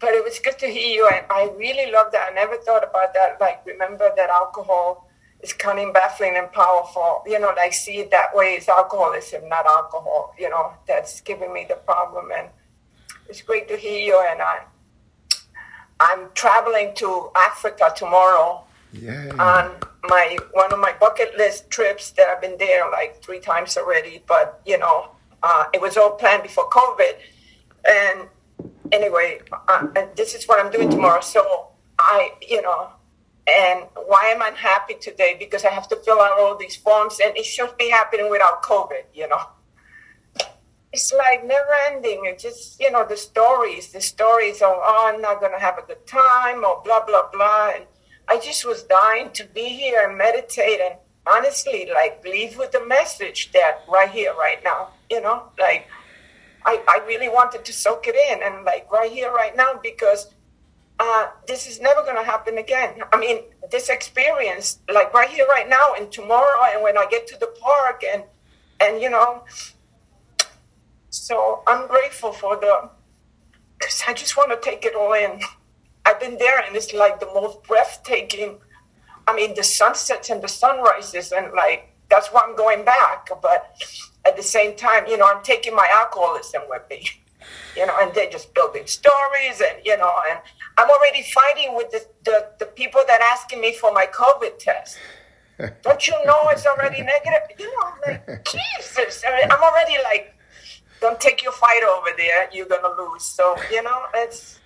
but 0.00 0.10
it 0.10 0.22
was 0.22 0.38
good 0.38 0.58
to 0.60 0.66
hear 0.66 0.94
you 0.94 1.08
and 1.12 1.24
I 1.30 1.50
really 1.56 1.90
love 1.90 2.12
that. 2.12 2.30
I 2.30 2.34
never 2.34 2.56
thought 2.56 2.84
about 2.84 3.14
that. 3.14 3.40
Like 3.40 3.64
remember 3.66 4.10
that 4.16 4.30
alcohol 4.30 5.08
is 5.40 5.52
cunning, 5.52 5.92
baffling 5.92 6.36
and 6.36 6.50
powerful. 6.52 7.22
You 7.26 7.38
know, 7.38 7.52
like 7.56 7.72
see 7.72 7.98
it 7.98 8.10
that 8.10 8.34
way 8.34 8.54
it's 8.54 8.68
alcoholism, 8.68 9.48
not 9.48 9.66
alcohol, 9.66 10.34
you 10.38 10.50
know, 10.50 10.72
that's 10.86 11.20
giving 11.20 11.52
me 11.52 11.66
the 11.68 11.76
problem 11.76 12.30
and 12.36 12.48
it's 13.28 13.42
great 13.42 13.68
to 13.68 13.76
hear 13.76 13.98
you 13.98 14.24
and 14.30 14.40
I 14.40 14.60
I'm 16.00 16.28
traveling 16.34 16.94
to 16.96 17.30
Africa 17.34 17.92
tomorrow 17.96 18.64
On 19.38 19.72
my 20.04 20.36
one 20.52 20.72
of 20.72 20.78
my 20.78 20.94
bucket 20.98 21.36
list 21.36 21.70
trips 21.70 22.10
that 22.12 22.28
I've 22.28 22.40
been 22.40 22.56
there 22.58 22.90
like 22.90 23.22
three 23.22 23.40
times 23.40 23.76
already. 23.76 24.22
But 24.26 24.60
you 24.64 24.78
know, 24.78 25.10
uh, 25.42 25.64
it 25.72 25.80
was 25.80 25.96
all 25.96 26.12
planned 26.12 26.42
before 26.42 26.68
COVID. 26.70 27.14
And 27.88 28.28
anyway, 28.92 29.40
uh, 29.68 29.86
and 29.96 30.08
this 30.16 30.34
is 30.34 30.46
what 30.46 30.64
I'm 30.64 30.70
doing 30.70 30.90
tomorrow. 30.90 31.20
So 31.20 31.68
I, 31.98 32.32
you 32.46 32.62
know, 32.62 32.90
and 33.46 33.84
why 33.94 34.32
am 34.34 34.42
I 34.42 34.50
happy 34.50 34.94
today? 34.94 35.36
Because 35.38 35.64
I 35.64 35.70
have 35.70 35.88
to 35.88 35.96
fill 35.96 36.20
out 36.20 36.38
all 36.38 36.56
these 36.56 36.76
forms, 36.76 37.18
and 37.24 37.36
it 37.36 37.44
should 37.44 37.76
be 37.78 37.90
happening 37.90 38.30
without 38.30 38.62
COVID. 38.62 39.04
You 39.14 39.28
know, 39.28 39.40
it's 40.92 41.12
like 41.12 41.46
never 41.46 41.74
ending. 41.90 42.22
It 42.24 42.38
just 42.38 42.80
you 42.80 42.90
know 42.90 43.06
the 43.06 43.16
stories, 43.16 43.92
the 43.92 44.00
stories 44.00 44.62
of 44.62 44.72
oh 44.72 45.12
I'm 45.12 45.20
not 45.20 45.40
gonna 45.40 45.60
have 45.60 45.78
a 45.78 45.82
good 45.82 46.06
time 46.06 46.64
or 46.64 46.82
blah 46.84 47.04
blah 47.04 47.28
blah. 47.32 47.72
And 47.74 47.84
I 48.28 48.38
just 48.38 48.66
was 48.66 48.82
dying 48.84 49.30
to 49.32 49.44
be 49.44 49.64
here 49.64 50.06
and 50.08 50.16
meditate 50.18 50.80
and 50.80 50.94
honestly 51.26 51.88
like 51.92 52.22
leave 52.24 52.56
with 52.58 52.72
the 52.72 52.84
message 52.86 53.50
that 53.52 53.84
right 53.88 54.10
here, 54.10 54.34
right 54.34 54.62
now. 54.62 54.88
You 55.10 55.20
know, 55.22 55.44
like 55.58 55.88
I, 56.64 56.82
I 56.86 57.06
really 57.06 57.28
wanted 57.28 57.64
to 57.64 57.72
soak 57.72 58.06
it 58.06 58.14
in 58.14 58.42
and 58.42 58.64
like 58.64 58.90
right 58.92 59.10
here, 59.10 59.32
right 59.32 59.56
now, 59.56 59.80
because 59.82 60.34
uh, 61.00 61.28
this 61.46 61.66
is 61.68 61.80
never 61.80 62.02
going 62.02 62.16
to 62.16 62.24
happen 62.24 62.58
again. 62.58 63.00
I 63.12 63.18
mean, 63.18 63.44
this 63.70 63.88
experience, 63.88 64.80
like 64.92 65.14
right 65.14 65.28
here, 65.28 65.46
right 65.46 65.68
now, 65.68 65.94
and 65.96 66.10
tomorrow, 66.10 66.60
and 66.72 66.82
when 66.82 66.98
I 66.98 67.06
get 67.10 67.26
to 67.28 67.38
the 67.38 67.54
park, 67.60 68.02
and 68.12 68.24
and 68.80 69.00
you 69.00 69.10
know, 69.10 69.44
so 71.10 71.62
I'm 71.66 71.86
grateful 71.86 72.32
for 72.32 72.56
the, 72.56 72.90
because 73.78 74.02
I 74.06 74.12
just 74.12 74.36
want 74.36 74.50
to 74.50 74.70
take 74.70 74.84
it 74.84 74.94
all 74.94 75.12
in. 75.12 75.40
I've 76.04 76.20
been 76.20 76.38
there, 76.38 76.60
and 76.60 76.74
it's 76.76 76.92
like 76.92 77.20
the 77.20 77.26
most 77.26 77.62
breathtaking. 77.64 78.58
I 79.26 79.34
mean, 79.34 79.54
the 79.54 79.64
sunsets 79.64 80.30
and 80.30 80.42
the 80.42 80.48
sunrises, 80.48 81.32
and 81.32 81.52
like 81.52 81.92
that's 82.10 82.28
why 82.28 82.42
I'm 82.44 82.56
going 82.56 82.84
back. 82.84 83.28
But 83.42 83.76
at 84.24 84.36
the 84.36 84.42
same 84.42 84.76
time, 84.76 85.06
you 85.06 85.16
know, 85.16 85.26
I'm 85.26 85.42
taking 85.42 85.74
my 85.74 85.88
alcoholism 85.92 86.62
with 86.68 86.82
me. 86.90 87.08
You 87.76 87.86
know, 87.86 87.96
and 88.00 88.12
they're 88.12 88.28
just 88.28 88.52
building 88.52 88.86
stories, 88.86 89.62
and 89.62 89.78
you 89.84 89.96
know, 89.96 90.12
and 90.28 90.40
I'm 90.78 90.88
already 90.90 91.22
fighting 91.22 91.74
with 91.74 91.90
the, 91.90 92.04
the, 92.24 92.48
the 92.60 92.66
people 92.66 93.00
that 93.06 93.20
asking 93.20 93.60
me 93.60 93.72
for 93.74 93.92
my 93.92 94.06
COVID 94.06 94.58
test. 94.58 94.96
Don't 95.82 96.06
you 96.06 96.14
know 96.24 96.38
it's 96.50 96.66
already 96.66 97.02
negative? 97.02 97.58
You 97.58 97.66
know, 97.66 97.82
I'm 97.82 98.00
like, 98.06 98.48
Jesus. 98.78 99.24
I 99.26 99.36
mean, 99.36 99.50
I'm 99.50 99.60
already 99.60 99.96
like, 100.04 100.34
don't 101.00 101.20
take 101.20 101.42
your 101.42 101.52
fight 101.52 101.82
over 101.82 102.10
there. 102.16 102.48
You're 102.52 102.66
going 102.66 102.82
to 102.82 103.02
lose. 103.02 103.24
So, 103.24 103.56
you 103.70 103.82
know, 103.82 104.02
it's, 104.14 104.58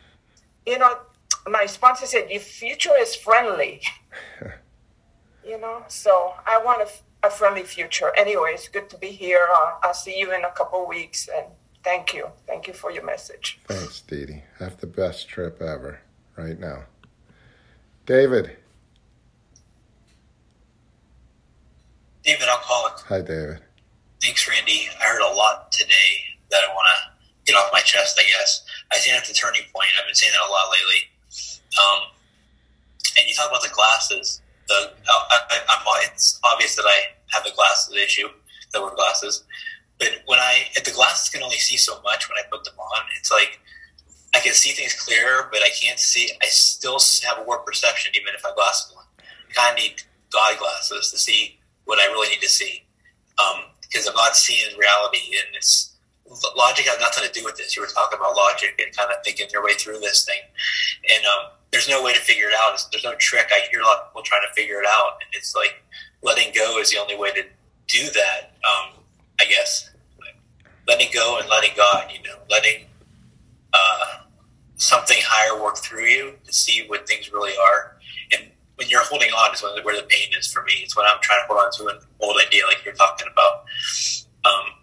you 0.67 0.79
know, 0.79 0.99
my 1.47 1.67
sponsor 1.67 2.07
said, 2.07 2.31
your 2.31 2.41
future 2.41 2.93
is 2.99 3.15
friendly. 3.15 3.83
you 5.47 5.59
know, 5.61 5.85
so 5.89 6.35
I 6.47 6.63
want 6.63 6.83
a, 6.83 7.27
a 7.27 7.31
friendly 7.31 7.65
future. 7.65 8.13
Anyway, 8.17 8.51
it's 8.55 8.69
good 8.69 8.89
to 8.91 8.99
be 8.99 9.09
here. 9.09 9.47
Uh, 9.53 9.73
I'll 9.83 9.95
see 9.95 10.19
you 10.19 10.33
in 10.33 10.45
a 10.45 10.51
couple 10.51 10.87
weeks. 10.87 11.29
And 11.35 11.47
thank 11.83 12.15
you. 12.15 12.29
Thank 12.47 12.67
you 12.67 12.73
for 12.73 12.91
your 12.91 13.05
message. 13.05 13.61
Thanks, 13.67 14.01
Dee 14.03 14.27
Dee. 14.27 14.43
Have 14.59 14.79
the 14.79 14.87
best 14.87 15.29
trip 15.29 15.61
ever 15.61 16.01
right 16.37 16.59
now. 16.59 16.85
David. 18.07 18.57
David 22.25 22.49
Alcoholic. 22.49 23.01
Hi, 23.07 23.21
David. 23.21 23.61
Thanks, 24.23 24.49
Randy. 24.49 24.89
I 25.01 25.05
heard 25.05 25.23
a 25.23 25.35
lot 25.35 25.73
today 25.73 26.23
that 26.51 26.63
I 26.63 26.73
want 26.73 26.87
to 26.87 27.53
get 27.53 27.57
off 27.59 27.71
my 27.73 27.81
chest, 27.81 28.19
I 28.21 28.23
guess. 28.39 28.65
I 28.93 28.99
think 28.99 29.17
that's 29.17 29.31
a 29.31 29.35
turning 29.35 29.63
point. 29.75 29.89
I've 29.99 30.07
been 30.07 30.15
saying 30.15 30.33
that 30.33 30.49
a 30.49 30.51
lot 30.51 30.71
lately. 30.71 31.12
Um, 31.79 32.03
and 33.19 33.29
you 33.29 33.35
talk 33.35 33.49
about 33.49 33.63
the 33.63 33.71
glasses. 33.75 34.41
The 34.69 34.93
I, 35.09 35.39
I, 35.51 35.59
I'm, 35.69 35.83
It's 36.13 36.39
obvious 36.45 36.77
that 36.77 36.85
I 36.87 37.15
have 37.29 37.47
a 37.47 37.55
glasses 37.55 37.95
issue, 37.97 38.29
that 38.73 38.81
wear 38.81 38.95
glasses. 38.95 39.45
But 39.99 40.23
when 40.27 40.39
I, 40.39 40.67
if 40.75 40.85
the 40.85 40.91
glasses 40.91 41.29
can 41.29 41.43
only 41.43 41.59
see 41.59 41.77
so 41.77 42.01
much 42.03 42.29
when 42.29 42.37
I 42.39 42.43
put 42.51 42.65
them 42.65 42.75
on, 42.79 43.03
it's 43.19 43.31
like 43.31 43.61
I 44.35 44.41
can 44.41 44.53
see 44.53 44.71
things 44.71 44.95
clearer, 44.95 45.49
but 45.53 45.61
I 45.63 45.69
can't 45.81 45.99
see. 45.99 46.31
I 46.43 46.47
still 46.47 46.99
have 47.29 47.39
a 47.39 47.45
warped 47.45 47.67
perception, 47.67 48.13
even 48.15 48.35
if 48.35 48.45
I 48.45 48.55
glasses 48.55 48.95
on. 48.97 49.05
I 49.21 49.53
kind 49.53 49.77
of 49.77 49.83
need 49.83 50.03
God 50.33 50.59
glasses 50.59 51.11
to 51.11 51.19
see 51.19 51.59
what 51.85 51.99
I 51.99 52.07
really 52.07 52.31
need 52.31 52.41
to 52.41 52.49
see, 52.49 52.85
because 53.83 54.07
um, 54.07 54.13
I'm 54.13 54.17
not 54.17 54.37
seeing 54.37 54.77
reality. 54.79 55.37
And 55.37 55.55
it's 55.55 55.93
logic 56.57 56.87
has 56.87 56.99
nothing 56.99 57.25
to 57.29 57.33
do 57.39 57.45
with 57.45 57.57
this. 57.57 57.77
You 57.77 57.83
were 57.83 57.89
talking 57.89 58.19
about 58.19 58.35
logic 58.35 58.81
and 58.85 58.97
kind 58.97 59.11
of 59.11 59.23
thinking 59.25 59.49
your 59.53 59.63
way 59.63 59.75
through 59.75 60.01
this 60.01 60.25
thing, 60.25 60.41
and 61.15 61.27
um, 61.27 61.53
there's 61.73 61.89
no 61.89 62.03
way 62.03 62.13
to 62.13 62.21
figure 62.21 62.47
it 62.47 62.55
out. 62.59 62.79
There's 62.91 63.05
no 63.05 63.15
trick. 63.17 63.49
I 63.51 63.67
hear 63.71 63.81
a 63.81 63.85
lot 63.85 63.99
of 63.99 64.09
people 64.09 64.23
trying 64.23 64.43
to 64.49 64.55
figure 64.55 64.81
it 64.81 64.87
out, 64.87 65.19
and 65.21 65.29
it's 65.33 65.55
like 65.55 65.83
letting 66.23 66.53
go 66.55 66.79
is 66.79 66.91
the 66.91 66.99
only 66.99 67.17
way 67.17 67.33
to 67.33 67.43
do 67.89 68.05
that. 68.11 68.53
Um, 68.65 69.01
I 69.41 69.47
guess 69.49 69.91
letting 70.87 71.09
go 71.13 71.39
and 71.41 71.49
letting 71.49 71.73
God. 71.77 72.11
You 72.13 72.23
know, 72.29 72.37
letting. 72.49 72.87
Uh, 73.75 74.23
something 74.83 75.19
higher 75.23 75.63
work 75.63 75.79
through 75.79 76.07
you 76.07 76.35
to 76.45 76.53
see 76.53 76.85
what 76.89 77.07
things 77.07 77.33
really 77.33 77.53
are. 77.57 77.97
And 78.35 78.51
when 78.77 78.89
you're 78.89 79.05
holding 79.05 79.31
on 79.31 79.55
is 79.55 79.63
where 79.63 79.97
the 79.97 80.07
pain 80.09 80.29
is 80.37 80.53
for 80.53 80.63
me. 80.65 80.73
It's 80.83 80.97
when 80.97 81.07
I'm 81.07 81.21
trying 81.23 81.41
to 81.43 81.47
hold 81.47 81.65
on 81.65 81.73
to 81.79 81.97
an 81.97 82.05
old 82.21 82.37
idea 82.45 82.67
like 82.67 82.85
you're 82.85 82.95
talking 82.95 83.29
about. 83.31 83.65
Um, 84.45 84.75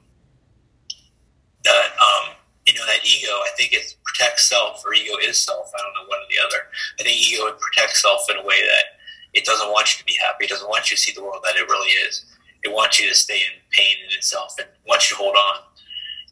that, 1.65 1.85
um, 1.99 2.35
you 2.69 2.77
know, 2.77 2.85
that 2.85 3.01
ego, 3.03 3.33
I 3.33 3.49
think 3.57 3.73
it 3.73 3.95
protects 4.05 4.47
self 4.47 4.85
or 4.85 4.93
ego 4.93 5.17
is 5.17 5.41
self. 5.41 5.71
I 5.73 5.81
don't 5.81 5.93
know 5.97 6.07
one 6.07 6.19
or 6.19 6.29
the 6.29 6.37
other. 6.45 6.69
I 6.99 7.03
think 7.03 7.17
ego 7.17 7.49
protects 7.57 8.03
self 8.03 8.29
in 8.29 8.37
a 8.37 8.45
way 8.45 8.61
that 8.61 9.01
it 9.33 9.43
doesn't 9.43 9.71
want 9.71 9.93
you 9.93 9.99
to 9.99 10.05
be 10.05 10.13
happy. 10.21 10.45
It 10.45 10.51
doesn't 10.51 10.69
want 10.69 10.91
you 10.91 10.95
to 10.95 11.01
see 11.01 11.11
the 11.11 11.23
world 11.23 11.41
that 11.45 11.55
it 11.55 11.67
really 11.67 11.89
is. 12.05 12.25
It 12.63 12.71
wants 12.71 12.99
you 12.99 13.09
to 13.09 13.15
stay 13.15 13.37
in 13.37 13.57
pain 13.71 13.95
in 14.05 14.15
itself 14.15 14.53
and 14.59 14.67
wants 14.87 15.09
you 15.09 15.17
to 15.17 15.23
hold 15.23 15.35
on. 15.35 15.55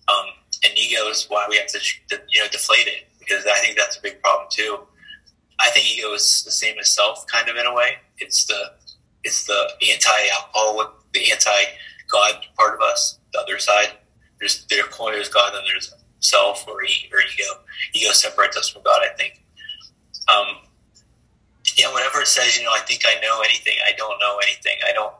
Um, 0.10 0.26
and 0.64 0.78
ego 0.78 1.10
is 1.10 1.26
why 1.28 1.48
we 1.50 1.58
have 1.58 1.68
to, 1.68 1.80
you 2.30 2.42
know, 2.42 2.48
deflate 2.52 2.86
it 2.86 3.08
because 3.18 3.44
I 3.46 3.58
think 3.60 3.76
that's 3.76 3.98
a 3.98 4.02
big 4.02 4.22
problem 4.22 4.48
too. 4.52 4.80
I 5.60 5.72
think 5.72 5.90
ego 5.90 6.14
is 6.14 6.44
the 6.44 6.52
same 6.52 6.78
as 6.80 6.90
self, 6.90 7.26
kind 7.26 7.50
of 7.50 7.56
in 7.56 7.66
a 7.66 7.74
way. 7.74 7.98
It's 8.20 8.46
the 8.46 8.74
it's 9.24 9.46
the 9.46 9.70
anti-alcoholic, 9.92 10.90
the 11.14 11.32
anti-God 11.32 12.46
part 12.58 12.76
of 12.76 12.82
us, 12.82 13.18
the 13.34 13.40
other 13.40 13.58
side. 13.58 13.90
There's 14.40 14.66
there 14.68 14.84
there's 15.12 15.30
God, 15.30 15.56
and 15.56 15.66
there's 15.66 15.94
self 16.20 16.68
or, 16.68 16.82
or 16.82 16.84
ego. 16.84 17.52
Ego 17.94 18.12
separates 18.12 18.58
us 18.58 18.70
from 18.70 18.84
God. 18.84 19.02
I 19.04 19.16
think. 19.16 19.44
Um, 20.28 20.68
yeah, 21.78 21.92
whatever 21.92 22.22
it 22.22 22.28
says, 22.28 22.58
you 22.58 22.64
know, 22.64 22.72
I 22.72 22.80
think 22.80 23.04
I 23.06 23.20
know 23.22 23.42
anything. 23.42 23.76
I 23.86 23.92
don't 23.98 24.20
know 24.20 24.38
anything. 24.44 24.78
I 24.88 24.94
don't 24.94 25.14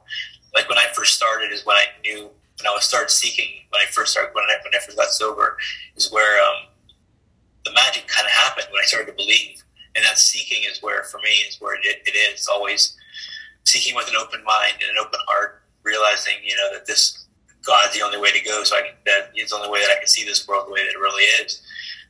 like 0.56 0.70
when 0.70 0.78
I 0.78 0.88
first 0.94 1.16
started 1.16 1.52
is 1.52 1.66
when 1.66 1.76
I 1.76 1.86
knew 2.04 2.24
when 2.24 2.68
I 2.68 2.74
was 2.74 2.86
started 2.86 3.12
seeking. 3.12 3.64
When 3.70 3.82
I 3.82 3.86
first 3.92 4.12
started 4.12 4.34
when 4.34 4.44
I 4.46 4.56
when 4.64 4.74
I 4.74 4.80
first 4.80 4.98
got 4.98 5.10
sober 5.10 5.58
is 5.96 6.12
where 6.12 6.42
um, 6.42 6.68
the 7.66 7.72
magic 7.74 8.08
kind 8.08 8.26
of 8.26 8.32
happened 8.32 8.68
when 8.72 8.82
I 8.82 8.86
started 8.86 9.12
to 9.12 9.16
believe. 9.16 9.64
And 9.96 10.06
that 10.06 10.18
seeking 10.18 10.64
is 10.70 10.82
where, 10.84 11.04
for 11.04 11.18
me, 11.20 11.30
is 11.50 11.58
where 11.60 11.76
it, 11.76 12.04
it 12.06 12.16
is 12.16 12.48
always 12.48 12.96
seeking 13.64 13.96
with 13.96 14.08
an 14.08 14.14
open 14.16 14.44
mind 14.44 14.74
and 14.80 14.92
an 14.92 14.98
open 15.00 15.20
heart, 15.28 15.64
realizing, 15.82 16.36
you 16.44 16.56
know, 16.56 16.72
that 16.74 16.86
this 16.86 17.27
God's 17.68 17.94
the 17.94 18.02
only 18.02 18.18
way 18.18 18.32
to 18.32 18.44
go. 18.44 18.64
So 18.64 18.78
I, 18.78 18.94
that 19.06 19.32
is 19.36 19.50
the 19.50 19.58
only 19.58 19.70
way 19.70 19.82
that 19.82 19.92
I 19.92 20.00
can 20.00 20.08
see 20.08 20.24
this 20.24 20.48
world 20.48 20.68
the 20.68 20.72
way 20.72 20.80
that 20.88 20.96
it 20.96 21.00
really 21.00 21.24
is. 21.44 21.62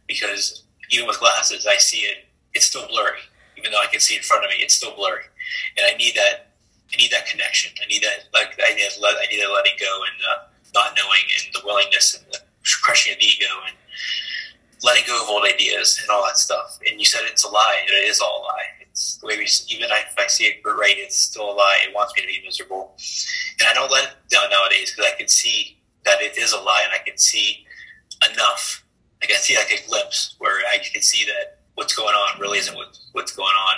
Because 0.07 0.63
even 0.91 1.07
with 1.07 1.19
glasses, 1.19 1.65
I 1.65 1.77
see 1.77 2.05
it, 2.05 2.25
it's 2.53 2.65
still 2.65 2.87
blurry. 2.87 3.19
Even 3.57 3.71
though 3.71 3.81
I 3.81 3.87
can 3.87 3.99
see 3.99 4.15
in 4.15 4.21
front 4.21 4.45
of 4.45 4.51
me, 4.51 4.57
it's 4.59 4.75
still 4.75 4.95
blurry. 4.95 5.25
And 5.75 5.85
I 5.91 5.97
need 5.97 6.15
that, 6.15 6.53
I 6.93 6.97
need 6.97 7.11
that 7.11 7.25
connection. 7.25 7.71
I 7.83 7.87
need 7.87 8.03
that, 8.03 8.29
like, 8.33 8.53
I 8.63 8.75
need 8.75 8.85
that, 8.85 9.01
I 9.01 9.25
need 9.31 9.41
that 9.41 9.51
letting 9.51 9.77
go 9.79 9.91
and 10.05 10.17
uh, 10.29 10.43
not 10.75 10.95
knowing 10.95 11.25
and 11.35 11.53
the 11.53 11.65
willingness 11.65 12.15
and 12.15 12.23
the 12.31 12.39
crushing 12.83 13.13
of 13.13 13.19
the 13.19 13.25
ego 13.25 13.49
and 13.65 13.75
letting 14.83 15.03
go 15.07 15.21
of 15.23 15.27
old 15.27 15.43
ideas 15.43 15.97
and 16.01 16.09
all 16.11 16.23
that 16.25 16.37
stuff. 16.37 16.79
And 16.87 16.99
you 16.99 17.05
said 17.05 17.21
it's 17.25 17.43
a 17.43 17.49
lie. 17.49 17.81
It 17.87 17.91
is 17.91 18.21
all 18.21 18.41
a 18.41 18.45
lie. 18.45 18.86
It's 18.97 19.17
the 19.17 19.27
way 19.27 19.37
we, 19.37 19.47
even 19.69 19.89
if 19.91 20.15
I 20.17 20.25
see 20.25 20.45
it 20.45 20.65
right, 20.65 20.97
it's 20.97 21.15
still 21.15 21.51
a 21.51 21.53
lie. 21.53 21.85
It 21.87 21.93
wants 21.93 22.13
me 22.17 22.23
to 22.23 22.27
be 22.27 22.41
miserable. 22.43 22.97
And 23.59 23.69
I 23.69 23.73
don't 23.75 23.91
let 23.91 24.05
it 24.05 24.09
down 24.27 24.49
nowadays 24.49 24.91
because 24.91 25.11
I 25.13 25.15
can 25.15 25.27
see 25.27 25.77
that 26.03 26.19
it 26.19 26.35
is 26.35 26.51
a 26.51 26.57
lie 26.57 26.81
and 26.83 26.91
I 26.91 27.03
can 27.05 27.15
see 27.15 27.63
enough. 28.33 28.83
Like 29.21 29.29
I 29.29 29.33
can 29.33 29.41
see 29.43 29.55
like 29.55 29.71
a 29.71 29.87
glimpse 29.87 30.33
where 30.39 30.65
I 30.65 30.79
can 30.79 31.03
see 31.03 31.25
that 31.25 31.59
what's 31.75 31.95
going 31.95 32.15
on 32.15 32.41
really 32.41 32.57
isn't 32.57 32.75
what, 32.75 32.97
what's 33.11 33.31
going 33.31 33.53
on. 33.53 33.75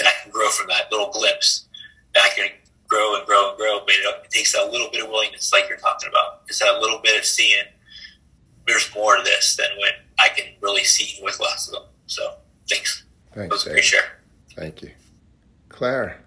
And 0.00 0.06
I 0.06 0.12
can 0.22 0.30
grow 0.30 0.50
from 0.50 0.68
that 0.68 0.92
little 0.92 1.10
glimpse. 1.10 1.66
And 2.14 2.22
I 2.22 2.28
can 2.36 2.50
grow 2.88 3.16
and 3.16 3.24
grow 3.24 3.48
and 3.48 3.56
grow, 3.56 3.80
but 3.80 3.94
it, 3.94 4.04
it 4.22 4.30
takes 4.30 4.52
that 4.52 4.70
little 4.70 4.90
bit 4.92 5.02
of 5.02 5.08
willingness, 5.08 5.50
like 5.50 5.66
you're 5.70 5.78
talking 5.78 6.10
about. 6.10 6.42
It's 6.46 6.58
that 6.58 6.78
little 6.78 7.00
bit 7.02 7.18
of 7.18 7.24
seeing 7.24 7.64
there's 8.66 8.94
more 8.94 9.16
to 9.16 9.22
this 9.22 9.56
than 9.56 9.68
when 9.80 9.92
I 10.18 10.28
can 10.28 10.44
really 10.60 10.84
see 10.84 11.22
with 11.22 11.40
less 11.40 11.68
of 11.68 11.72
them. 11.72 11.82
So 12.04 12.34
thanks. 12.68 13.06
Thanks, 13.32 13.48
That 13.48 13.50
was 13.50 13.66
a 13.66 13.70
great 13.70 13.84
share. 13.84 14.17
Thank 14.58 14.82
you. 14.82 14.90
Claire. 15.68 16.18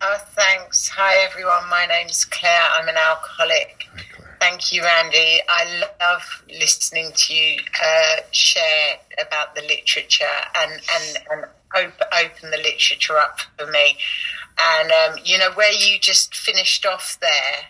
Oh, 0.00 0.18
thanks. 0.30 0.88
Hi, 0.88 1.24
everyone. 1.24 1.70
My 1.70 1.86
name's 1.88 2.24
Claire. 2.24 2.68
I'm 2.72 2.88
an 2.88 2.96
alcoholic. 2.96 3.86
Hi, 3.94 4.02
Claire. 4.12 4.36
Thank 4.40 4.72
you, 4.72 4.82
Randy. 4.82 5.40
I 5.48 5.84
love 6.00 6.42
listening 6.48 7.12
to 7.14 7.32
you 7.32 7.60
uh, 7.80 8.22
share 8.32 8.96
about 9.24 9.54
the 9.54 9.62
literature 9.62 10.24
and, 10.56 10.72
and, 10.72 11.18
and 11.30 11.44
open, 11.76 12.06
open 12.12 12.50
the 12.50 12.56
literature 12.56 13.16
up 13.16 13.38
for 13.56 13.70
me. 13.70 13.98
And, 14.60 14.90
um, 14.90 15.20
you 15.24 15.38
know, 15.38 15.52
where 15.54 15.72
you 15.72 16.00
just 16.00 16.34
finished 16.34 16.86
off 16.86 17.18
there, 17.20 17.68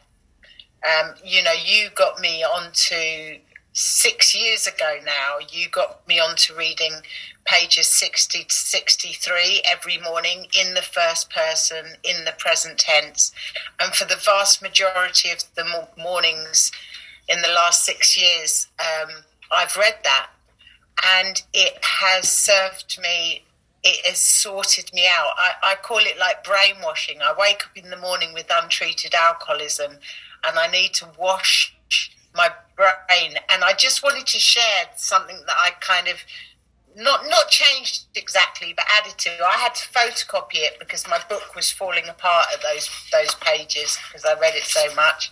um, 0.89 1.15
you 1.23 1.43
know, 1.43 1.53
you 1.53 1.91
got 1.95 2.21
me 2.21 2.43
onto 2.43 3.39
six 3.79 4.35
years 4.35 4.67
ago 4.67 4.99
now, 5.05 5.39
you 5.53 5.69
got 5.69 6.07
me 6.09 6.19
onto 6.19 6.53
reading 6.53 6.95
pages 7.45 7.87
60 7.87 8.45
to 8.45 8.55
63 8.55 9.63
every 9.71 9.99
morning 9.99 10.47
in 10.59 10.75
the 10.75 10.83
first 10.83 11.31
person, 11.31 11.87
in 12.03 12.25
the 12.25 12.35
present 12.39 12.79
tense. 12.79 13.31
And 13.81 13.95
for 13.95 14.05
the 14.05 14.17
vast 14.17 14.61
majority 14.61 15.31
of 15.31 15.45
the 15.55 15.87
mornings 15.97 16.73
in 17.29 17.41
the 17.41 17.49
last 17.49 17.85
six 17.85 18.21
years, 18.21 18.67
um, 18.81 19.11
I've 19.53 19.77
read 19.77 19.99
that. 20.03 20.31
And 21.07 21.41
it 21.55 21.79
has 21.83 22.29
served 22.29 22.99
me, 23.01 23.45
it 23.85 24.05
has 24.07 24.19
sorted 24.19 24.93
me 24.93 25.07
out. 25.07 25.35
I, 25.37 25.53
I 25.63 25.75
call 25.77 25.99
it 25.99 26.19
like 26.19 26.43
brainwashing. 26.43 27.23
I 27.23 27.33
wake 27.39 27.65
up 27.65 27.77
in 27.77 27.91
the 27.91 27.97
morning 27.97 28.35
with 28.35 28.51
untreated 28.53 29.15
alcoholism 29.15 29.99
and 30.45 30.59
I 30.59 30.67
need 30.67 30.95
to 30.95 31.09
wash 31.17 31.77
my 32.35 32.51
brain. 32.79 33.35
And 33.51 33.65
I 33.65 33.73
just 33.75 34.03
wanted 34.03 34.27
to 34.27 34.39
share 34.39 34.87
something 34.97 35.37
that 35.47 35.57
I 35.59 35.71
kind 35.81 36.09
of 36.09 36.17
not 36.97 37.25
not 37.29 37.49
changed 37.49 38.07
exactly, 38.15 38.75
but 38.77 38.87
added 38.99 39.19
to. 39.19 39.31
I 39.31 39.57
had 39.59 39.75
to 39.75 39.89
photocopy 39.89 40.57
it 40.57 40.79
because 40.79 41.07
my 41.09 41.21
book 41.29 41.55
was 41.55 41.71
falling 41.71 42.09
apart 42.09 42.47
at 42.53 42.63
those 42.63 42.89
those 43.13 43.35
pages 43.37 43.99
because 44.07 44.25
I 44.25 44.39
read 44.41 44.55
it 44.55 44.65
so 44.65 44.95
much. 44.95 45.31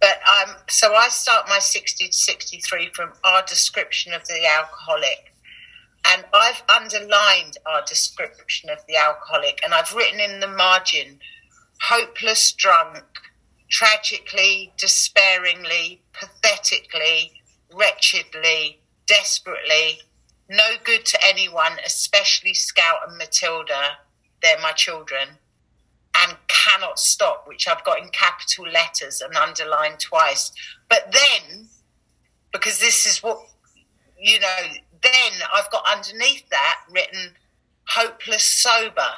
But 0.00 0.20
um, 0.28 0.56
so 0.68 0.94
I 0.94 1.08
start 1.08 1.48
my 1.48 1.58
sixty 1.58 2.06
to 2.06 2.12
sixty 2.12 2.60
three 2.60 2.90
from 2.94 3.12
our 3.24 3.42
description 3.42 4.12
of 4.12 4.26
the 4.26 4.46
alcoholic, 4.46 5.32
and 6.06 6.24
I've 6.32 6.62
underlined 6.68 7.58
our 7.66 7.82
description 7.84 8.70
of 8.70 8.78
the 8.88 8.96
alcoholic, 8.96 9.60
and 9.64 9.74
I've 9.74 9.94
written 9.94 10.20
in 10.20 10.40
the 10.40 10.48
margin, 10.48 11.18
hopeless 11.80 12.52
drunk, 12.52 13.04
tragically, 13.70 14.72
despairingly, 14.78 16.00
pathetically, 16.18 17.32
wretchedly, 17.72 18.80
desperately, 19.06 20.00
no 20.48 20.76
good 20.84 21.04
to 21.04 21.18
anyone, 21.24 21.72
especially 21.84 22.54
Scout 22.54 22.98
and 23.06 23.18
Matilda. 23.18 23.98
They're 24.42 24.58
my 24.60 24.72
children. 24.72 25.28
And 26.16 26.36
cannot 26.48 26.98
stop, 26.98 27.46
which 27.46 27.68
I've 27.68 27.84
got 27.84 28.00
in 28.00 28.08
capital 28.08 28.66
letters 28.66 29.20
and 29.20 29.36
underlined 29.36 30.00
twice. 30.00 30.50
But 30.88 31.12
then, 31.12 31.68
because 32.52 32.78
this 32.80 33.06
is 33.06 33.22
what, 33.22 33.38
you 34.18 34.40
know, 34.40 34.58
then 35.02 35.32
I've 35.54 35.70
got 35.70 35.84
underneath 35.90 36.48
that 36.50 36.80
written 36.90 37.34
hopeless 37.86 38.42
sober 38.42 39.08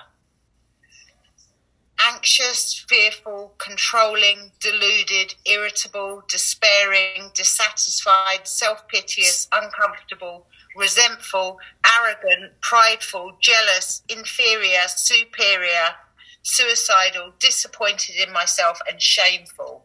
anxious, 2.08 2.84
fearful, 2.88 3.54
controlling, 3.58 4.52
deluded, 4.60 5.34
irritable, 5.44 6.22
despairing, 6.28 7.30
dissatisfied, 7.34 8.46
self 8.46 8.86
piteous, 8.88 9.48
uncomfortable, 9.52 10.46
resentful, 10.76 11.58
arrogant, 11.86 12.52
prideful, 12.60 13.36
jealous, 13.40 14.02
inferior, 14.08 14.86
superior, 14.86 15.94
suicidal, 16.42 17.32
disappointed 17.38 18.16
in 18.16 18.32
myself, 18.32 18.80
and 18.88 19.00
shameful. 19.00 19.84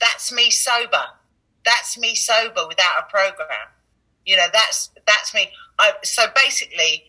That's 0.00 0.32
me 0.32 0.50
sober. 0.50 1.04
That's 1.64 1.96
me 1.98 2.14
sober 2.14 2.66
without 2.68 3.00
a 3.00 3.10
program. 3.10 3.68
You 4.26 4.36
know, 4.36 4.46
that's 4.52 4.90
that's 5.06 5.34
me. 5.34 5.50
I, 5.78 5.92
so 6.02 6.24
basically, 6.34 7.04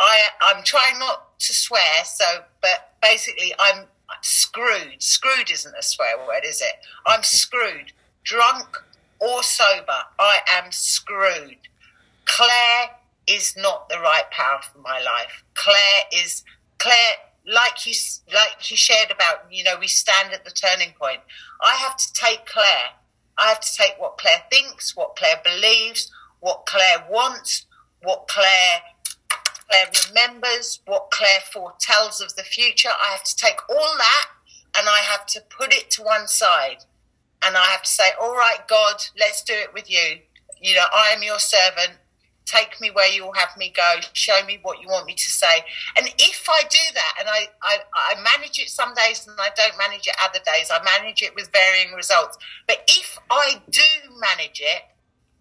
I 0.00 0.28
I'm 0.40 0.62
trying 0.64 0.98
not 0.98 1.38
to 1.40 1.52
swear. 1.52 2.04
So, 2.04 2.24
but 2.60 2.93
basically, 3.04 3.52
I'm 3.58 3.86
screwed. 4.22 4.96
Screwed 5.02 5.50
isn't 5.50 5.74
a 5.78 5.82
swear 5.82 6.18
word, 6.26 6.42
is 6.44 6.60
it? 6.60 6.74
I'm 7.06 7.22
screwed. 7.22 7.92
Drunk 8.22 8.76
or 9.20 9.42
sober, 9.42 10.00
I 10.18 10.38
am 10.50 10.72
screwed. 10.72 11.58
Claire 12.24 12.90
is 13.26 13.54
not 13.56 13.88
the 13.88 13.98
right 13.98 14.30
power 14.30 14.60
for 14.72 14.78
my 14.78 15.00
life. 15.00 15.44
Claire 15.54 16.04
is 16.12 16.42
Claire. 16.78 17.16
Like 17.46 17.86
you, 17.86 17.92
like 18.32 18.70
you 18.70 18.76
shared 18.76 19.10
about, 19.10 19.44
you 19.50 19.64
know, 19.64 19.76
we 19.78 19.86
stand 19.86 20.32
at 20.32 20.46
the 20.46 20.50
turning 20.50 20.94
point. 20.98 21.20
I 21.62 21.74
have 21.74 21.94
to 21.98 22.12
take 22.14 22.46
Claire. 22.46 22.96
I 23.36 23.48
have 23.48 23.60
to 23.60 23.76
take 23.76 23.96
what 23.98 24.16
Claire 24.16 24.44
thinks, 24.50 24.96
what 24.96 25.14
Claire 25.16 25.42
believes, 25.44 26.10
what 26.40 26.64
Claire 26.64 27.04
wants, 27.10 27.66
what 28.02 28.28
Claire 28.28 28.80
Claire 29.68 29.90
remembers, 30.08 30.80
what 30.86 31.10
Claire 31.10 31.40
foretells 31.52 32.20
of 32.20 32.34
the 32.36 32.42
future. 32.42 32.90
I 32.90 33.12
have 33.12 33.24
to 33.24 33.36
take 33.36 33.58
all 33.68 33.94
that 33.98 34.26
and 34.76 34.88
I 34.88 34.98
have 34.98 35.26
to 35.26 35.40
put 35.40 35.72
it 35.72 35.90
to 35.92 36.02
one 36.02 36.26
side. 36.26 36.84
And 37.44 37.56
I 37.56 37.64
have 37.66 37.82
to 37.82 37.88
say, 37.88 38.10
all 38.20 38.34
right, 38.34 38.66
God, 38.68 38.96
let's 39.18 39.42
do 39.42 39.52
it 39.52 39.74
with 39.74 39.90
you. 39.90 40.20
You 40.60 40.74
know, 40.76 40.86
I 40.94 41.10
am 41.10 41.22
your 41.22 41.38
servant. 41.38 41.98
Take 42.46 42.80
me 42.80 42.90
where 42.90 43.10
you 43.10 43.24
will 43.24 43.32
have 43.34 43.56
me 43.56 43.72
go. 43.74 43.96
Show 44.12 44.40
me 44.46 44.58
what 44.62 44.80
you 44.80 44.88
want 44.88 45.06
me 45.06 45.14
to 45.14 45.30
say. 45.30 45.64
And 45.96 46.08
if 46.18 46.46
I 46.48 46.62
do 46.62 46.78
that, 46.94 47.14
and 47.20 47.28
I, 47.28 47.48
I, 47.62 47.78
I 47.94 48.14
manage 48.22 48.58
it 48.58 48.68
some 48.68 48.92
days 48.94 49.26
and 49.26 49.36
I 49.38 49.48
don't 49.56 49.76
manage 49.78 50.06
it 50.06 50.14
other 50.22 50.40
days, 50.44 50.70
I 50.70 50.82
manage 50.82 51.22
it 51.22 51.34
with 51.34 51.50
varying 51.52 51.94
results. 51.94 52.38
But 52.66 52.78
if 52.88 53.18
I 53.30 53.62
do 53.70 53.82
manage 54.20 54.60
it, 54.60 54.82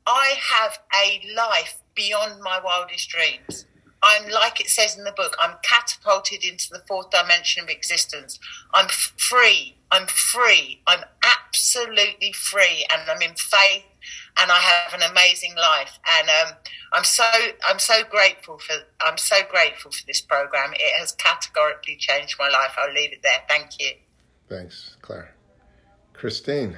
I 0.05 0.35
have 0.51 0.79
a 0.93 1.21
life 1.35 1.77
beyond 1.95 2.41
my 2.41 2.59
wildest 2.63 3.09
dreams. 3.09 3.65
I'm 4.03 4.29
like 4.29 4.59
it 4.59 4.67
says 4.67 4.97
in 4.97 5.05
the 5.05 5.13
book, 5.13 5.35
I'm 5.39 5.55
catapulted 5.63 6.43
into 6.43 6.69
the 6.69 6.83
fourth 6.87 7.09
dimension 7.09 7.63
of 7.63 7.69
existence. 7.69 8.37
I'm 8.73 8.89
free. 8.89 9.77
I'm 9.91 10.07
free. 10.07 10.81
I'm 10.87 11.03
absolutely 11.23 12.33
free, 12.33 12.85
and 12.91 13.09
I'm 13.09 13.21
in 13.21 13.35
faith, 13.35 13.85
and 14.41 14.51
I 14.51 14.57
have 14.57 14.99
an 14.99 15.09
amazing 15.09 15.55
life. 15.55 15.99
And 16.19 16.29
um, 16.29 16.57
I'm 16.91 17.03
so 17.03 17.23
I'm 17.65 17.79
so 17.79 18.03
grateful 18.09 18.57
for 18.57 18.75
I'm 19.01 19.17
so 19.17 19.37
grateful 19.49 19.91
for 19.91 20.05
this 20.05 20.19
program. 20.19 20.73
It 20.73 20.99
has 20.99 21.13
categorically 21.13 21.95
changed 21.97 22.35
my 22.39 22.49
life. 22.49 22.71
I'll 22.77 22.93
leave 22.93 23.13
it 23.13 23.21
there. 23.23 23.41
Thank 23.47 23.79
you. 23.79 23.91
Thanks, 24.49 24.97
Claire. 25.01 25.33
Christine. 26.13 26.77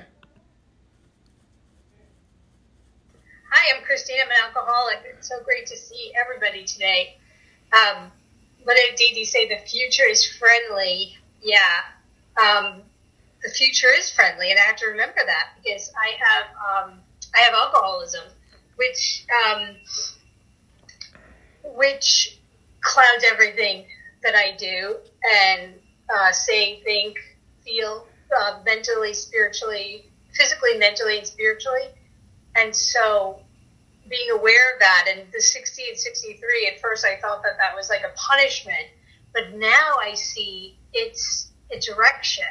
Hi, 3.58 3.74
I'm 3.74 3.84
Christine. 3.84 4.18
I'm 4.22 4.28
an 4.28 4.36
alcoholic. 4.44 5.00
It's 5.06 5.30
so 5.30 5.42
great 5.46 5.66
to 5.68 5.78
see 5.78 6.12
everybody 6.22 6.66
today. 6.66 7.16
Um, 7.72 8.12
what 8.64 8.76
did 8.76 8.98
Dee 8.98 9.24
say? 9.24 9.48
The 9.48 9.66
future 9.66 10.04
is 10.04 10.28
friendly. 10.28 11.16
Yeah. 11.42 11.56
Um, 12.36 12.82
the 13.42 13.50
future 13.50 13.88
is 13.98 14.12
friendly, 14.12 14.52
and 14.52 14.60
I 14.60 14.64
have 14.64 14.76
to 14.76 14.88
remember 14.88 15.22
that 15.26 15.52
because 15.64 15.90
I 15.96 16.18
have 16.20 16.48
um, 16.90 17.00
I 17.34 17.40
have 17.44 17.54
alcoholism, 17.54 18.26
which 18.76 19.26
um, 19.48 19.78
which 21.76 22.38
clouds 22.82 23.24
everything 23.26 23.86
that 24.24 24.36
I 24.36 24.58
do 24.58 24.98
and 25.34 25.76
uh, 26.14 26.34
say, 26.34 26.82
think, 26.84 27.16
feel, 27.64 28.06
uh, 28.38 28.60
mentally, 28.66 29.14
spiritually, 29.14 30.12
physically, 30.34 30.78
mentally, 30.78 31.20
and 31.20 31.26
spiritually. 31.26 31.88
And 32.58 32.74
so 32.74 33.42
being 34.10 34.30
aware 34.32 34.74
of 34.74 34.80
that. 34.80 35.08
And 35.10 35.32
the 35.32 35.42
60 35.42 35.84
and 35.90 35.98
63 35.98 36.72
at 36.74 36.82
first 36.82 37.06
i 37.06 37.20
thought 37.22 37.44
that 37.44 37.58
that 37.58 37.76
was 37.76 37.90
like 37.90 38.02
a 38.02 38.14
punishment 38.16 38.88
but 39.34 39.54
now 39.56 39.96
i 40.02 40.14
see 40.14 40.78
it's 40.94 41.52
a 41.72 41.80
direction 41.80 42.48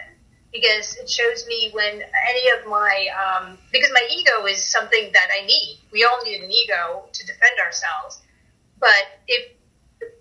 because 0.52 0.96
it 0.96 1.10
shows 1.10 1.46
me 1.48 1.70
when 1.72 1.94
any 1.94 2.44
of 2.58 2.66
my 2.68 3.06
um, 3.18 3.58
because 3.72 3.90
my 3.92 4.06
ego 4.10 4.46
is 4.46 4.62
something 4.62 5.10
that 5.12 5.28
i 5.36 5.44
need. 5.46 5.80
We 5.92 6.04
all 6.04 6.22
need 6.24 6.42
an 6.42 6.50
ego 6.50 7.06
to 7.12 7.26
defend 7.26 7.58
ourselves 7.64 8.22
but 8.80 9.20
if 9.28 9.52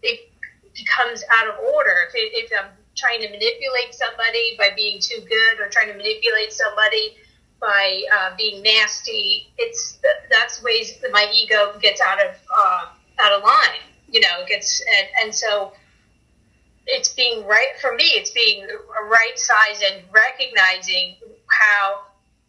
it 0.02 0.32
becomes 0.76 1.24
out 1.38 1.48
of 1.48 1.56
order 1.76 2.08
if, 2.10 2.16
it, 2.16 2.32
if 2.34 2.52
i'm 2.60 2.72
trying 2.96 3.22
to 3.22 3.30
manipulate 3.30 3.94
somebody 3.94 4.56
by 4.58 4.70
being 4.76 5.00
too 5.02 5.22
good 5.22 5.60
or 5.60 5.70
trying 5.70 5.88
to 5.88 5.98
manipulate 5.98 6.54
somebody 6.54 7.18
by 7.64 8.04
uh, 8.14 8.36
being 8.38 8.62
nasty. 8.62 9.48
It's 9.58 10.00
that's 10.30 10.62
ways 10.62 11.00
that 11.02 11.12
my 11.12 11.32
ego 11.34 11.78
gets 11.82 12.02
out 12.02 12.20
of 12.20 12.36
uh, 12.56 12.86
out 13.24 13.32
of 13.32 13.44
line. 13.44 13.88
You 14.10 14.20
know, 14.20 14.46
gets 14.48 14.82
and, 15.00 15.08
and 15.24 15.36
so 15.36 15.74
it's 16.86 17.14
being 17.14 17.48
right 17.48 17.74
for 17.82 17.96
me. 17.96 18.04
It's 18.04 18.32
being 18.32 18.68
right 19.10 19.40
size 19.40 19.82
and 19.90 20.04
recognizing 20.12 21.16
how 21.48 22.02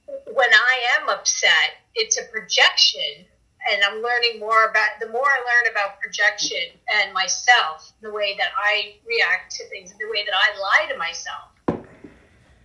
when 0.07 0.53
I 0.53 1.01
am 1.01 1.09
upset, 1.09 1.79
it's 1.95 2.19
a 2.19 2.25
projection 2.25 3.25
and 3.71 3.83
I'm 3.83 4.03
learning 4.03 4.41
more 4.41 4.67
about 4.67 5.01
the 5.01 5.09
more 5.09 5.25
I 5.25 5.39
learn 5.39 5.73
about 5.73 6.01
projection 6.01 6.59
and 6.93 7.15
myself, 7.15 7.93
the 8.03 8.12
way 8.12 8.37
that 8.37 8.51
I 8.59 8.97
react 9.07 9.55
to 9.57 9.69
things, 9.69 9.93
the 9.93 10.11
way 10.11 10.25
that 10.25 10.35
I 10.35 10.61
lie 10.61 10.93
to 10.93 10.99
myself 10.99 11.87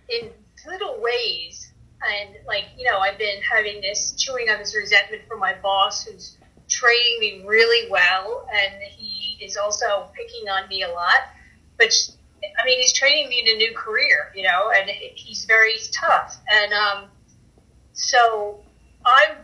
in 0.08 0.30
little 0.66 1.00
ways. 1.00 1.69
And 2.02 2.36
like, 2.46 2.64
you 2.78 2.90
know, 2.90 2.98
I've 2.98 3.18
been 3.18 3.40
having 3.42 3.80
this 3.80 4.12
chewing 4.12 4.48
on 4.48 4.58
this 4.58 4.74
resentment 4.74 5.22
from 5.28 5.38
my 5.38 5.54
boss 5.62 6.04
who's 6.04 6.36
training 6.68 7.18
me 7.20 7.42
really 7.46 7.90
well 7.90 8.48
and 8.54 8.74
he 8.82 9.36
is 9.44 9.56
also 9.56 10.08
picking 10.14 10.48
on 10.48 10.68
me 10.68 10.82
a 10.82 10.88
lot. 10.88 11.28
But 11.76 11.92
I 12.42 12.64
mean, 12.64 12.78
he's 12.78 12.92
training 12.92 13.28
me 13.28 13.40
in 13.40 13.54
a 13.54 13.58
new 13.58 13.74
career, 13.74 14.32
you 14.34 14.42
know, 14.42 14.70
and 14.74 14.88
he's 14.88 15.44
very 15.44 15.74
tough. 15.92 16.38
And 16.50 16.72
um, 16.72 17.04
so 17.92 18.60
I'm 19.04 19.36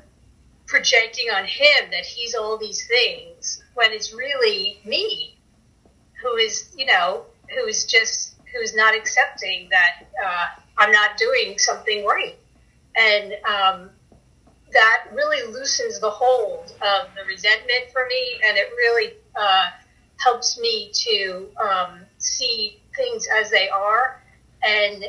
projecting 0.67 1.31
on 1.31 1.45
him 1.45 1.91
that 1.91 2.05
he's 2.05 2.35
all 2.35 2.59
these 2.59 2.87
things 2.87 3.63
when 3.75 3.93
it's 3.93 4.13
really 4.13 4.81
me 4.85 5.37
who 6.23 6.37
is, 6.37 6.75
you 6.77 6.87
know, 6.87 7.25
who 7.55 7.67
is 7.67 7.85
just, 7.85 8.35
who 8.53 8.61
is 8.61 8.75
not 8.75 8.95
accepting 8.95 9.69
that 9.71 10.07
uh, 10.25 10.47
I'm 10.79 10.91
not 10.91 11.17
doing 11.17 11.59
something 11.59 12.05
right. 12.05 12.37
And 12.97 13.35
um, 13.45 13.91
that 14.73 15.05
really 15.13 15.53
loosens 15.53 16.01
the 16.01 16.11
hold 16.11 16.73
of 16.83 17.15
the 17.15 17.25
resentment 17.27 17.91
for 17.93 18.07
me, 18.07 18.41
and 18.47 18.57
it 18.57 18.71
really 18.77 19.15
uh, 19.39 19.67
helps 20.19 20.59
me 20.59 20.91
to 20.93 21.49
um, 21.63 22.01
see 22.19 22.81
things 22.97 23.29
as 23.41 23.51
they 23.51 23.69
are. 23.69 24.23
And 24.63 25.05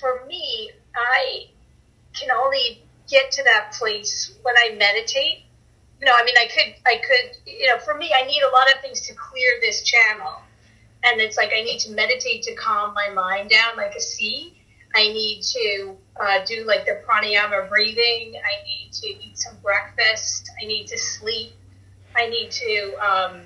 for 0.00 0.24
me, 0.26 0.70
I 0.96 1.48
can 2.14 2.30
only 2.30 2.82
get 3.08 3.30
to 3.32 3.44
that 3.44 3.72
place 3.72 4.36
when 4.42 4.54
I 4.56 4.74
meditate. 4.76 5.44
You 6.00 6.06
know, 6.06 6.14
I 6.14 6.24
mean, 6.24 6.34
I 6.36 6.46
could, 6.46 6.74
I 6.86 6.96
could, 6.96 7.36
you 7.46 7.68
know, 7.68 7.78
for 7.78 7.94
me, 7.94 8.12
I 8.14 8.26
need 8.26 8.42
a 8.42 8.50
lot 8.50 8.72
of 8.74 8.80
things 8.80 9.02
to 9.02 9.14
clear 9.14 9.48
this 9.60 9.82
channel. 9.82 10.40
And 11.04 11.20
it's 11.20 11.36
like 11.36 11.50
I 11.56 11.62
need 11.62 11.78
to 11.80 11.92
meditate 11.92 12.42
to 12.44 12.54
calm 12.54 12.94
my 12.94 13.10
mind 13.10 13.50
down 13.50 13.76
like 13.76 13.94
a 13.94 14.00
sea. 14.00 14.54
I 14.94 15.08
need 15.08 15.42
to 15.42 15.96
uh, 16.20 16.44
do 16.44 16.64
like 16.64 16.86
the 16.86 17.02
pranayama 17.06 17.68
breathing. 17.68 18.34
I 18.36 18.64
need 18.64 18.92
to 18.92 19.08
eat 19.08 19.38
some 19.38 19.56
breakfast. 19.62 20.50
I 20.62 20.66
need 20.66 20.86
to 20.86 20.98
sleep. 20.98 21.52
I 22.16 22.28
need 22.28 22.50
to 22.52 22.94
um, 23.02 23.40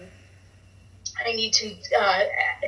I 1.25 1.33
need 1.33 1.53
to 1.55 1.75
uh, 1.99 2.21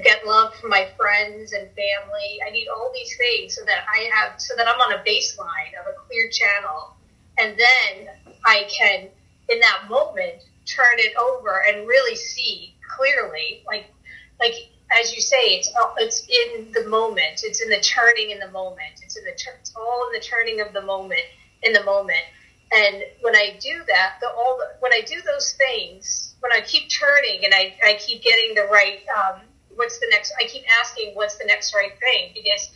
get 0.02 0.26
love 0.26 0.54
from 0.56 0.70
my 0.70 0.88
friends 0.96 1.52
and 1.52 1.68
family. 1.68 2.40
I 2.46 2.50
need 2.50 2.68
all 2.68 2.90
these 2.94 3.16
things 3.16 3.54
so 3.54 3.64
that 3.64 3.84
I 3.88 4.10
have, 4.14 4.40
so 4.40 4.54
that 4.56 4.66
I'm 4.66 4.80
on 4.80 4.94
a 4.94 5.04
baseline 5.04 5.78
of 5.78 5.86
a 5.86 5.96
clear 6.06 6.28
channel. 6.30 6.96
And 7.38 7.56
then 7.58 8.08
I 8.44 8.68
can, 8.68 9.08
in 9.48 9.60
that 9.60 9.84
moment, 9.88 10.42
turn 10.66 10.98
it 10.98 11.16
over 11.16 11.62
and 11.68 11.86
really 11.86 12.16
see 12.16 12.74
clearly. 12.96 13.62
Like, 13.66 13.92
like 14.40 14.54
as 14.98 15.14
you 15.14 15.20
say, 15.20 15.56
it's 15.56 15.72
it's 15.98 16.26
in 16.28 16.72
the 16.72 16.88
moment. 16.88 17.42
It's 17.44 17.60
in 17.60 17.68
the 17.68 17.80
turning 17.80 18.30
in 18.30 18.38
the 18.38 18.50
moment. 18.50 19.00
It's 19.02 19.16
in 19.16 19.24
the 19.24 19.30
it's 19.30 19.74
all 19.76 20.06
in 20.08 20.12
the 20.18 20.24
turning 20.24 20.60
of 20.60 20.72
the 20.72 20.82
moment 20.82 21.22
in 21.62 21.72
the 21.72 21.84
moment. 21.84 22.24
And 22.72 23.02
when 23.20 23.34
I 23.34 23.58
do 23.60 23.82
that, 23.88 24.16
the 24.20 24.28
all 24.28 24.58
the, 24.58 24.76
when 24.80 24.92
I 24.92 25.02
do 25.02 25.20
those 25.22 25.52
things 25.54 26.30
when 26.40 26.52
I 26.52 26.60
keep 26.62 26.88
turning 26.88 27.44
and 27.44 27.54
I, 27.54 27.74
I 27.84 27.94
keep 27.94 28.22
getting 28.22 28.54
the 28.54 28.66
right, 28.72 29.00
um, 29.16 29.42
what's 29.74 29.98
the 30.00 30.06
next, 30.10 30.32
I 30.40 30.46
keep 30.46 30.64
asking 30.80 31.12
what's 31.14 31.36
the 31.36 31.44
next 31.44 31.74
right 31.74 31.92
thing 32.00 32.32
because 32.34 32.70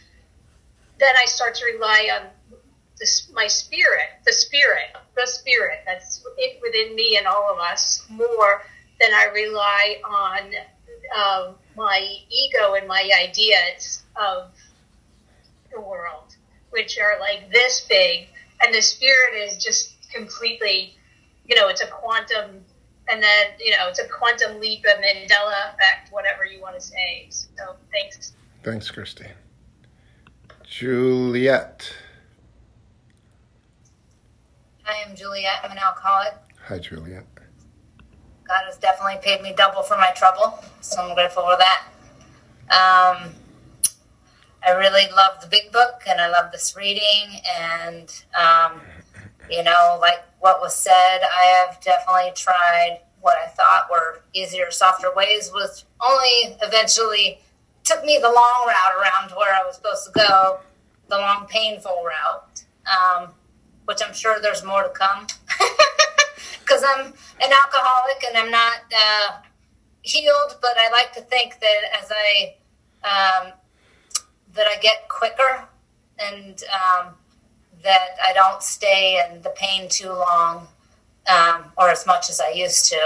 then 0.99 1.15
I 1.21 1.25
start 1.25 1.55
to 1.57 1.65
rely 1.65 2.11
on 2.15 2.29
this, 2.99 3.31
my 3.35 3.47
spirit, 3.47 4.09
the 4.25 4.33
spirit, 4.33 4.95
the 5.17 5.27
spirit 5.27 5.81
that's 5.87 6.25
within 6.63 6.95
me 6.95 7.17
and 7.17 7.27
all 7.27 7.53
of 7.53 7.59
us 7.59 8.07
more 8.09 8.63
than 9.01 9.13
I 9.13 9.31
rely 9.35 9.97
on 10.07 10.43
um, 11.17 11.55
my 11.77 12.19
ego 12.31 12.75
and 12.75 12.87
my 12.87 13.09
ideas 13.23 14.03
of 14.17 14.51
the 15.73 15.81
world, 15.81 16.37
which 16.71 16.99
are 16.99 17.19
like 17.21 17.51
this 17.51 17.87
big, 17.89 18.29
and 18.65 18.75
the 18.75 18.83
spirit 18.83 19.35
is 19.37 19.63
just 19.63 19.95
completely, 20.13 20.95
you 21.47 21.57
know, 21.57 21.69
it's 21.69 21.83
a 21.83 21.87
quantum 21.87 22.65
and 23.09 23.23
then 23.23 23.47
you 23.61 23.71
know 23.71 23.89
it's 23.89 23.99
a 23.99 24.09
quantum 24.09 24.61
leap, 24.61 24.85
a 24.85 25.01
Mandela 25.01 25.75
effect, 25.75 26.11
whatever 26.11 26.45
you 26.45 26.61
want 26.61 26.75
to 26.75 26.81
say. 26.81 27.29
So 27.31 27.77
thanks. 27.93 28.33
Thanks, 28.63 28.91
Christy. 28.91 29.27
Juliet. 30.67 31.93
Hi 34.85 35.03
I 35.05 35.09
am 35.09 35.17
Juliet. 35.17 35.61
I'm 35.63 35.71
an 35.71 35.79
alcoholic. 35.79 36.35
Hi, 36.67 36.79
Juliet. 36.79 37.27
God 38.47 38.63
has 38.67 38.77
definitely 38.77 39.19
paid 39.23 39.43
me 39.43 39.55
double 39.57 39.83
for 39.83 39.97
my 39.97 40.11
trouble, 40.15 40.63
so 40.81 41.01
I'm 41.03 41.15
grateful 41.15 41.43
for 41.43 41.57
that. 41.57 41.87
Um, 42.71 43.35
I 44.67 44.73
really 44.73 45.11
love 45.15 45.41
the 45.41 45.47
big 45.47 45.73
book, 45.73 46.03
and 46.07 46.21
I 46.21 46.29
love 46.29 46.53
this 46.53 46.77
reading, 46.77 47.41
and 47.59 48.09
um, 48.35 48.81
you 49.51 49.63
know, 49.63 49.99
like 50.01 50.25
what 50.41 50.61
was 50.61 50.75
said, 50.75 51.21
I 51.23 51.67
have 51.67 51.81
definitely 51.81 52.33
tried 52.35 53.01
what 53.21 53.37
I 53.43 53.49
thought 53.49 53.89
were 53.91 54.21
easier, 54.35 54.71
softer 54.71 55.09
ways, 55.17 55.51
was 55.53 55.87
only 56.07 56.59
eventually 56.63 57.39
took 57.83 58.05
me 58.05 58.19
the 58.21 58.29
long 58.29 58.67
route 58.67 59.01
around 59.01 59.29
to 59.31 59.35
where 59.35 59.55
I 59.55 59.65
was 59.65 59.77
supposed 59.77 60.05
to 60.07 60.13
go, 60.13 60.61
the 61.09 61.17
long, 61.17 61.47
painful 61.49 62.05
route, 62.05 62.65
um, 62.87 63.31
which 63.87 64.01
I'm 64.07 64.15
sure 64.15 64.39
there's 64.41 64.65
more 64.65 64.83
to 64.83 64.91
come. 64.91 65.27
Because 66.65 66.83
I'm 66.85 67.07
an 67.07 67.53
alcoholic 67.63 68.25
and 68.29 68.39
I'm 68.39 68.51
not 68.51 68.79
uh, 68.97 69.39
healed, 70.03 70.57
but 70.61 70.77
I 70.79 70.91
like 70.91 71.13
to 71.15 71.21
think 71.21 71.61
that 71.61 71.81
as 72.01 72.11
I 72.11 72.55
um, 73.05 73.53
that 74.55 74.67
I 74.67 74.79
get 74.81 75.09
quicker 75.09 75.65
and 76.19 76.63
um, 76.73 77.15
that 77.83 78.17
I 78.25 78.33
don't 78.33 78.63
stay 78.63 79.23
in 79.31 79.43
the 79.43 79.51
pain 79.51 79.89
too 79.89 80.11
long 80.11 80.69
um, 81.29 81.65
or 81.77 81.91
as 81.91 82.07
much 82.07 82.31
as 82.31 82.41
I 82.41 82.51
used 82.51 82.89
to. 82.91 82.97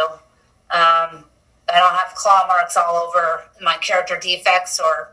Um, 0.71 1.25
I 1.71 1.79
don't 1.79 1.95
have 1.95 2.15
claw 2.15 2.45
marks 2.47 2.77
all 2.77 2.97
over 2.97 3.45
my 3.61 3.77
character 3.79 4.19
defects 4.21 4.81
or 4.81 5.13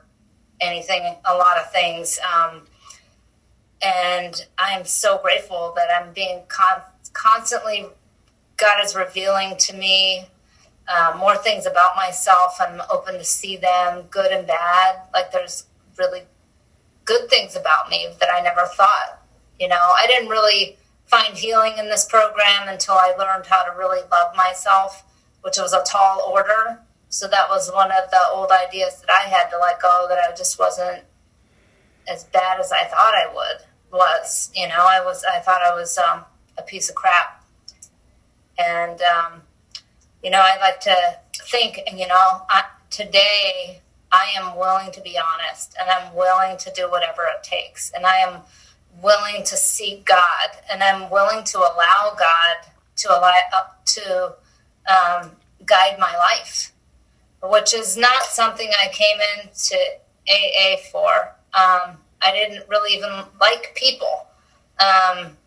anything, 0.61 1.15
a 1.25 1.35
lot 1.35 1.57
of 1.57 1.71
things. 1.71 2.19
Um, 2.33 2.61
and 3.81 4.45
I'm 4.57 4.85
so 4.85 5.17
grateful 5.17 5.73
that 5.75 5.87
I'm 5.99 6.13
being 6.13 6.41
con- 6.47 6.81
constantly, 7.13 7.87
God 8.57 8.83
is 8.83 8.95
revealing 8.95 9.57
to 9.57 9.75
me 9.75 10.25
uh, 10.87 11.15
more 11.17 11.35
things 11.35 11.65
about 11.65 11.95
myself. 11.95 12.57
I'm 12.59 12.81
open 12.91 13.15
to 13.15 13.23
see 13.23 13.57
them, 13.57 14.03
good 14.09 14.31
and 14.31 14.47
bad. 14.47 15.01
Like 15.13 15.31
there's 15.31 15.65
really 15.97 16.21
good 17.05 17.29
things 17.29 17.55
about 17.55 17.89
me 17.89 18.07
that 18.19 18.29
I 18.33 18.41
never 18.41 18.65
thought 18.65 19.25
you 19.59 19.67
know, 19.67 19.93
I 19.97 20.07
didn't 20.07 20.29
really 20.29 20.77
find 21.05 21.35
healing 21.37 21.77
in 21.77 21.85
this 21.85 22.05
program 22.05 22.67
until 22.67 22.95
I 22.95 23.13
learned 23.17 23.45
how 23.45 23.63
to 23.63 23.77
really 23.77 24.01
love 24.11 24.35
myself, 24.35 25.03
which 25.41 25.57
was 25.57 25.73
a 25.73 25.83
tall 25.85 26.21
order. 26.31 26.79
So 27.09 27.27
that 27.27 27.49
was 27.49 27.71
one 27.71 27.91
of 27.91 28.09
the 28.11 28.19
old 28.33 28.51
ideas 28.51 29.01
that 29.01 29.09
I 29.09 29.29
had 29.29 29.49
to 29.49 29.57
let 29.59 29.81
go 29.81 30.07
that 30.09 30.17
I 30.17 30.35
just 30.35 30.59
wasn't 30.59 31.03
as 32.07 32.23
bad 32.25 32.59
as 32.59 32.71
I 32.71 32.83
thought 32.85 33.13
I 33.13 33.33
would 33.33 33.65
was. 33.91 34.51
You 34.55 34.67
know, 34.67 34.75
I 34.79 35.03
was 35.03 35.23
I 35.23 35.39
thought 35.39 35.61
I 35.61 35.73
was 35.73 35.97
um, 35.97 36.25
a 36.57 36.61
piece 36.61 36.89
of 36.89 36.95
crap. 36.95 37.44
And 38.57 39.01
um, 39.01 39.41
you 40.23 40.29
know, 40.29 40.41
I 40.41 40.57
like 40.59 40.79
to 40.81 40.95
think, 41.51 41.79
you 41.93 42.07
know, 42.07 42.41
I, 42.49 42.63
today 42.89 43.81
I 44.11 44.31
am 44.39 44.57
willing 44.57 44.91
to 44.91 45.01
be 45.01 45.17
honest 45.17 45.75
and 45.79 45.89
I'm 45.89 46.15
willing 46.15 46.57
to 46.57 46.71
do 46.73 46.89
whatever 46.89 47.23
it 47.23 47.43
takes. 47.43 47.91
And 47.95 48.05
I 48.05 48.17
am 48.17 48.41
willing 49.01 49.43
to 49.43 49.55
seek 49.57 50.05
God, 50.05 50.49
and 50.71 50.81
I'm 50.81 51.09
willing 51.09 51.43
to 51.45 51.57
allow 51.57 52.15
God 52.17 52.71
to 52.97 53.09
allow 53.09 53.33
uh, 53.53 53.63
to 53.85 54.35
um, 54.89 55.31
guide 55.65 55.97
my 55.99 56.15
life, 56.15 56.71
which 57.43 57.73
is 57.73 57.97
not 57.97 58.23
something 58.23 58.69
I 58.81 58.87
came 58.91 59.17
into 59.43 59.77
AA 60.29 60.77
for. 60.91 61.35
Um, 61.53 61.97
I 62.21 62.31
didn't 62.31 62.67
really 62.69 62.95
even 62.95 63.11
like 63.39 63.75
people. 63.75 64.27
Um, 64.79 65.37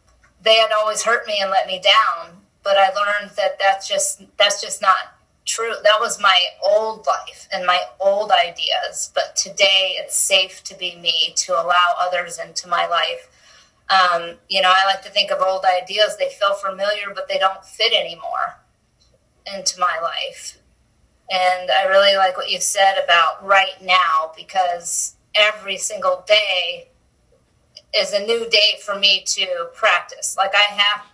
they 0.43 0.55
had 0.55 0.71
always 0.79 1.03
hurt 1.03 1.27
me 1.27 1.39
and 1.41 1.51
let 1.51 1.67
me 1.67 1.81
down, 1.81 2.37
but 2.63 2.77
I 2.77 2.89
learned 2.89 3.33
that 3.37 3.59
that's 3.59 3.89
just 3.89 4.23
that's 4.37 4.61
just 4.61 4.83
not 4.83 4.97
true. 5.45 5.75
That 5.83 5.99
was 6.01 6.21
my 6.21 6.39
old 6.63 7.07
life 7.07 7.49
and 7.53 7.67
my 7.67 7.81
old 8.01 8.31
ideas. 8.31 9.11
But 9.15 9.37
today, 9.37 9.95
it's 9.97 10.17
safe 10.17 10.63
to 10.65 10.77
be 10.77 10.97
me 10.97 11.33
to 11.37 11.53
allow 11.55 11.95
others 11.99 12.39
into 12.39 12.69
my 12.69 12.87
life 12.87 13.29
um, 13.91 14.35
you 14.49 14.61
know, 14.61 14.73
I 14.75 14.85
like 14.87 15.03
to 15.03 15.11
think 15.11 15.31
of 15.31 15.41
old 15.41 15.65
ideas. 15.65 16.17
They 16.19 16.29
feel 16.29 16.55
familiar, 16.55 17.15
but 17.15 17.29
they 17.29 17.39
don't 17.39 17.65
fit 17.65 17.93
anymore 17.95 18.61
into 19.55 19.81
my 19.81 19.99
life. 20.03 20.59
And 21.31 21.71
I 21.71 21.85
really 21.85 22.17
like 22.17 22.37
what 22.37 22.51
you 22.51 22.61
said 22.61 23.03
about 23.03 23.45
right 23.47 23.81
now 23.83 24.33
because 24.37 25.17
every 25.35 25.77
single 25.77 26.25
day 26.27 26.89
is 27.95 28.13
a 28.13 28.21
new 28.27 28.49
day 28.51 28.79
for 28.85 28.99
me 28.99 29.23
to 29.27 29.69
practice. 29.75 30.37
Like 30.37 30.55
I 30.55 30.75
have 30.75 31.07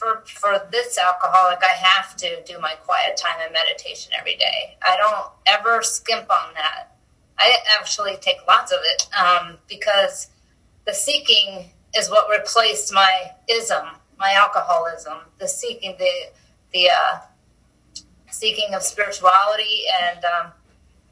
for 0.00 0.22
for 0.24 0.66
this 0.72 0.98
alcoholic, 0.98 1.58
I 1.62 1.76
have 1.76 2.16
to 2.16 2.42
do 2.44 2.58
my 2.58 2.72
quiet 2.86 3.18
time 3.18 3.36
and 3.44 3.52
meditation 3.52 4.12
every 4.18 4.34
day. 4.36 4.78
I 4.82 4.96
don't 4.96 5.30
ever 5.46 5.82
skimp 5.82 6.30
on 6.30 6.54
that. 6.54 6.96
I 7.38 7.54
actually 7.78 8.16
take 8.16 8.38
lots 8.48 8.72
of 8.72 8.78
it 8.82 9.06
um, 9.14 9.58
because 9.68 10.28
the 10.86 10.94
seeking 10.94 11.70
is 11.94 12.08
what 12.08 12.30
replaced 12.30 12.92
my 12.94 13.32
ism, 13.48 13.84
my 14.18 14.32
alcoholism. 14.32 15.18
The 15.38 15.46
seeking, 15.46 15.96
the 15.98 16.32
the 16.72 16.88
uh, 16.88 17.18
seeking 18.30 18.72
of 18.74 18.82
spirituality, 18.82 19.82
and 20.02 20.24
um, 20.24 20.52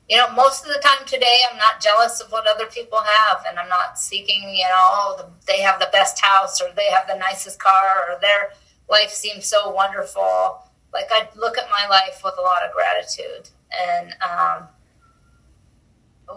you 0.09 0.17
know, 0.17 0.31
most 0.33 0.65
of 0.65 0.73
the 0.73 0.81
time 0.81 1.05
today, 1.05 1.37
I'm 1.51 1.59
not 1.59 1.83
jealous 1.83 2.21
of 2.23 2.33
what 2.33 2.47
other 2.47 2.67
people 2.67 3.01
have, 3.05 3.45
and 3.47 3.59
I'm 3.59 3.69
not 3.69 3.99
seeking, 3.99 4.49
you 4.55 4.65
know, 4.65 4.71
oh, 4.75 5.31
they 5.47 5.61
have 5.61 5.79
the 5.79 5.91
best 5.93 6.25
house 6.25 6.63
or 6.63 6.71
they 6.75 6.87
have 6.91 7.07
the 7.07 7.17
nicest 7.17 7.59
car 7.59 8.07
or 8.09 8.19
their 8.21 8.53
life 8.89 9.11
seems 9.11 9.47
so 9.47 9.71
wonderful. 9.71 10.63
Like 10.93 11.09
I 11.11 11.29
look 11.37 11.59
at 11.59 11.69
my 11.71 11.89
life 11.89 12.23
with 12.25 12.35
a 12.39 12.43
lot 12.43 12.63
of 12.65 12.73
gratitude, 12.73 13.51
and 13.71 14.15
um, 14.23 14.69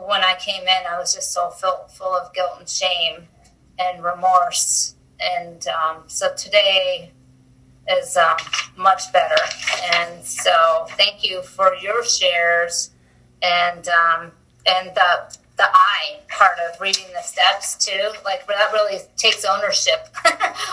when 0.07 0.23
I 0.23 0.35
came 0.39 0.63
in, 0.63 0.83
I 0.89 0.97
was 0.99 1.13
just 1.13 1.31
so 1.33 1.49
full, 1.49 1.87
full 1.89 2.13
of 2.13 2.33
guilt 2.33 2.57
and 2.59 2.69
shame 2.69 3.27
and 3.79 4.03
remorse. 4.03 4.95
And 5.19 5.65
um, 5.67 6.03
so 6.07 6.33
today 6.35 7.11
is 7.89 8.17
um, 8.17 8.37
much 8.77 9.11
better. 9.13 9.41
And 9.93 10.23
so 10.25 10.85
thank 10.91 11.23
you 11.23 11.41
for 11.41 11.75
your 11.75 12.03
shares 12.03 12.91
and 13.41 13.87
um, 13.87 14.31
and 14.67 14.91
the 14.95 15.37
the 15.61 15.69
I 15.71 16.19
part 16.27 16.57
of 16.57 16.81
reading 16.81 17.05
the 17.13 17.21
steps 17.21 17.75
too. 17.75 18.11
Like 18.25 18.47
that 18.47 18.71
really 18.73 18.99
takes 19.15 19.45
ownership 19.45 20.07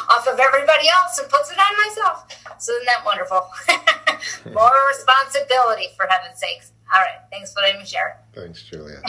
off 0.09 0.27
of 0.27 0.39
everybody 0.41 0.89
else 0.89 1.19
and 1.19 1.29
puts 1.29 1.51
it 1.51 1.59
on 1.59 1.77
myself. 1.87 2.25
So 2.59 2.73
isn't 2.73 2.87
that 2.87 3.05
wonderful? 3.05 3.51
More 4.55 4.73
responsibility 4.89 5.89
for 5.97 6.07
heaven's 6.09 6.41
sakes. 6.41 6.73
All 6.93 7.01
right. 7.01 7.21
Thanks 7.31 7.53
for 7.53 7.61
letting 7.61 7.81
me 7.81 7.87
share. 7.87 8.19
Thanks, 8.35 8.63
Julia. 8.63 9.03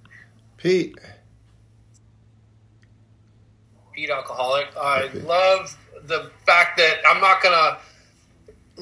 Pete. 0.58 0.98
Pete 3.92 4.10
alcoholic. 4.10 4.68
I 4.76 5.06
love 5.24 5.78
the 6.04 6.30
fact 6.44 6.76
that 6.76 6.98
I'm 7.08 7.22
not 7.22 7.42
gonna 7.42 7.78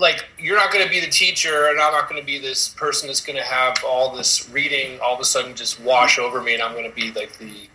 like 0.01 0.27
you're 0.39 0.57
not 0.57 0.73
going 0.73 0.85
to 0.85 0.91
be 0.91 0.99
the 0.99 1.11
teacher 1.11 1.69
and 1.69 1.81
i'm 1.81 1.93
not 1.93 2.09
going 2.09 2.21
to 2.21 2.27
be 2.27 2.39
this 2.39 2.71
person 2.71 3.07
that's 3.07 3.21
going 3.21 3.37
to 3.37 3.45
have 3.45 3.77
all 3.87 4.15
this 4.17 4.49
reading 4.51 4.99
all 5.01 5.15
of 5.15 5.21
a 5.21 5.25
sudden 5.25 5.55
just 5.55 5.81
wash 5.81 6.19
over 6.19 6.43
me 6.43 6.55
and 6.55 6.63
i'm 6.63 6.73
going 6.73 6.89
to 6.89 6.97
be 6.97 7.13
like 7.13 7.37
the 7.39 7.69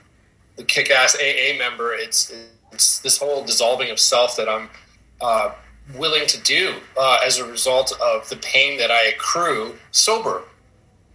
the 0.55 0.63
kick-ass 0.63 1.15
aa 1.15 1.57
member. 1.57 1.93
It's 1.93 2.33
it's 2.71 2.99
this 2.99 3.17
whole 3.17 3.43
dissolving 3.43 3.91
of 3.91 3.99
self 3.99 4.35
that 4.37 4.49
i'm 4.49 4.69
uh, 5.21 5.53
willing 5.95 6.25
to 6.27 6.41
do 6.41 6.75
uh, 6.97 7.19
as 7.25 7.37
a 7.37 7.45
result 7.45 7.93
of 8.01 8.27
the 8.29 8.37
pain 8.37 8.77
that 8.77 8.91
i 8.91 9.03
accrue 9.05 9.75
sober. 9.91 10.43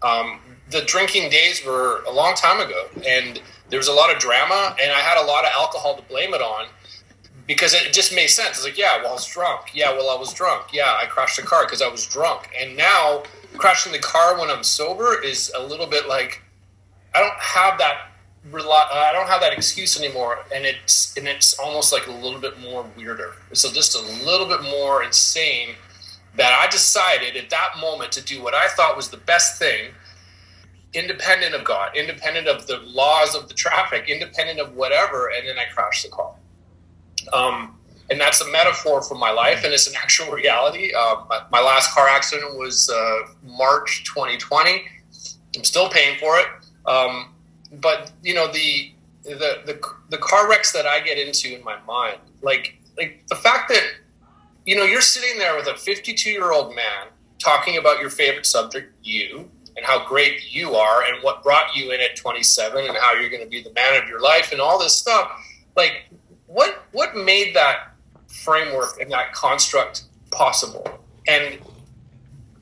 Um, 0.02 0.40
the 0.70 0.82
drinking 0.82 1.30
days 1.30 1.64
were 1.64 2.02
a 2.04 2.12
long 2.12 2.34
time 2.34 2.60
ago 2.60 2.86
and 3.06 3.42
there 3.68 3.78
was 3.78 3.88
a 3.88 3.92
lot 3.92 4.12
of 4.12 4.18
drama 4.18 4.74
and 4.80 4.90
i 4.92 5.00
had 5.00 5.22
a 5.22 5.26
lot 5.26 5.44
of 5.44 5.50
alcohol 5.52 5.96
to 5.96 6.02
blame 6.02 6.32
it 6.32 6.40
on 6.40 6.68
because 7.50 7.74
it 7.74 7.92
just 7.92 8.14
made 8.14 8.28
sense. 8.28 8.58
It's 8.58 8.64
like, 8.64 8.78
yeah, 8.78 8.98
well, 8.98 9.10
I 9.10 9.14
was 9.14 9.26
drunk. 9.26 9.74
Yeah, 9.74 9.90
well, 9.90 10.08
I 10.08 10.16
was 10.16 10.32
drunk. 10.32 10.66
Yeah, 10.72 10.96
I 11.02 11.06
crashed 11.06 11.36
the 11.36 11.42
car 11.42 11.64
because 11.64 11.82
I 11.82 11.88
was 11.88 12.06
drunk. 12.06 12.48
And 12.56 12.76
now 12.76 13.24
crashing 13.56 13.90
the 13.90 13.98
car 13.98 14.38
when 14.38 14.48
I'm 14.48 14.62
sober 14.62 15.20
is 15.20 15.50
a 15.56 15.60
little 15.60 15.88
bit 15.88 16.06
like 16.06 16.42
I 17.12 17.18
don't 17.18 17.40
have 17.40 17.76
that. 17.78 18.06
Uh, 18.54 18.70
I 18.70 19.10
don't 19.12 19.26
have 19.26 19.40
that 19.40 19.52
excuse 19.52 19.98
anymore, 19.98 20.38
and 20.54 20.64
it's 20.64 21.16
and 21.16 21.26
it's 21.26 21.58
almost 21.58 21.92
like 21.92 22.06
a 22.06 22.12
little 22.12 22.38
bit 22.38 22.60
more 22.60 22.86
weirder. 22.96 23.32
So 23.52 23.68
just 23.72 23.96
a 23.96 24.24
little 24.24 24.46
bit 24.46 24.62
more 24.62 25.02
insane 25.02 25.70
that 26.36 26.52
I 26.52 26.70
decided 26.70 27.36
at 27.36 27.50
that 27.50 27.78
moment 27.80 28.12
to 28.12 28.22
do 28.22 28.44
what 28.44 28.54
I 28.54 28.68
thought 28.68 28.96
was 28.96 29.08
the 29.08 29.16
best 29.16 29.58
thing, 29.58 29.90
independent 30.94 31.56
of 31.56 31.64
God, 31.64 31.96
independent 31.96 32.46
of 32.46 32.68
the 32.68 32.78
laws 32.78 33.34
of 33.34 33.48
the 33.48 33.54
traffic, 33.64 34.08
independent 34.08 34.60
of 34.60 34.76
whatever, 34.76 35.32
and 35.36 35.48
then 35.48 35.58
I 35.58 35.64
crashed 35.74 36.04
the 36.04 36.10
car. 36.10 36.32
Um, 37.32 37.76
and 38.10 38.20
that's 38.20 38.40
a 38.40 38.50
metaphor 38.50 39.02
for 39.02 39.14
my 39.14 39.30
life, 39.30 39.64
and 39.64 39.72
it's 39.72 39.86
an 39.86 39.94
actual 39.96 40.32
reality. 40.32 40.92
Uh, 40.92 41.22
my, 41.28 41.40
my, 41.52 41.60
last 41.60 41.94
car 41.94 42.08
accident 42.08 42.58
was 42.58 42.90
uh, 42.90 43.28
March 43.44 44.04
2020. 44.04 44.82
I'm 45.56 45.64
still 45.64 45.88
paying 45.88 46.18
for 46.18 46.38
it, 46.38 46.46
um, 46.86 47.34
but 47.80 48.10
you 48.22 48.34
know 48.34 48.50
the, 48.50 48.92
the 49.22 49.62
the 49.64 49.80
the 50.08 50.18
car 50.18 50.48
wrecks 50.48 50.72
that 50.72 50.86
I 50.86 51.00
get 51.00 51.18
into 51.18 51.56
in 51.56 51.62
my 51.62 51.78
mind, 51.86 52.18
like 52.42 52.78
like 52.96 53.24
the 53.28 53.36
fact 53.36 53.68
that 53.68 53.82
you 54.66 54.76
know 54.76 54.84
you're 54.84 55.00
sitting 55.00 55.38
there 55.38 55.56
with 55.56 55.68
a 55.68 55.76
52 55.76 56.30
year 56.30 56.52
old 56.52 56.74
man 56.74 57.08
talking 57.38 57.78
about 57.78 58.00
your 58.00 58.10
favorite 58.10 58.46
subject, 58.46 58.92
you, 59.02 59.50
and 59.76 59.86
how 59.86 60.06
great 60.06 60.52
you 60.52 60.74
are, 60.74 61.04
and 61.04 61.22
what 61.22 61.42
brought 61.42 61.74
you 61.76 61.92
in 61.92 62.00
at 62.00 62.16
27, 62.16 62.86
and 62.86 62.96
how 62.96 63.14
you're 63.14 63.30
going 63.30 63.42
to 63.42 63.48
be 63.48 63.62
the 63.62 63.72
man 63.72 64.02
of 64.02 64.08
your 64.08 64.20
life, 64.20 64.50
and 64.52 64.60
all 64.60 64.78
this 64.78 64.96
stuff. 64.96 65.30
Like 65.76 66.10
what 66.50 66.82
what 66.92 67.16
made 67.16 67.54
that 67.54 67.92
framework 68.26 69.00
and 69.00 69.10
that 69.12 69.32
construct 69.32 70.04
possible? 70.30 70.86
And 71.28 71.58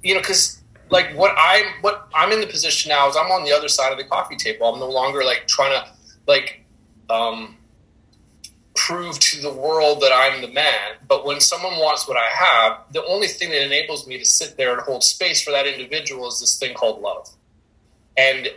you 0.03 0.15
know, 0.15 0.21
because 0.21 0.63
like 0.91 1.15
what 1.17 1.35
I'm 1.39 1.65
what 1.81 2.09
I'm 2.15 2.31
in 2.33 2.41
the 2.41 2.47
position 2.47 2.91
now 2.91 3.09
is 3.09 3.17
I'm 3.17 3.31
on 3.31 3.45
the 3.45 3.53
other 3.53 3.69
side 3.69 3.91
of 3.91 3.99
the 3.99 4.05
coffee 4.05 4.37
table. 4.37 4.67
I'm 4.67 4.79
no 4.79 4.91
longer 4.91 5.25
like 5.25 5.47
trying 5.49 5.73
to 5.73 5.89
like 6.27 6.65
um, 7.09 7.57
prove 8.75 9.19
to 9.19 9.41
the 9.41 9.53
world 9.53 10.03
that 10.03 10.13
I'm 10.13 10.43
the 10.43 10.49
man. 10.49 10.97
But 11.07 11.25
when 11.25 11.41
someone 11.41 11.79
wants 11.79 12.07
what 12.07 12.19
I 12.19 12.29
have, 12.29 12.93
the 12.93 13.05
only 13.07 13.27
thing 13.27 13.51
that 13.51 13.65
enables 13.65 14.07
me 14.07 14.19
to 14.19 14.25
sit 14.25 14.57
there 14.59 14.75
and 14.75 14.83
hold 14.83 15.03
space 15.03 15.43
for 15.43 15.51
that 15.51 15.67
individual 15.67 16.29
is 16.29 16.41
this 16.41 16.59
thing 16.59 16.75
called 16.75 17.01
love. 17.01 17.29
And 18.19 18.49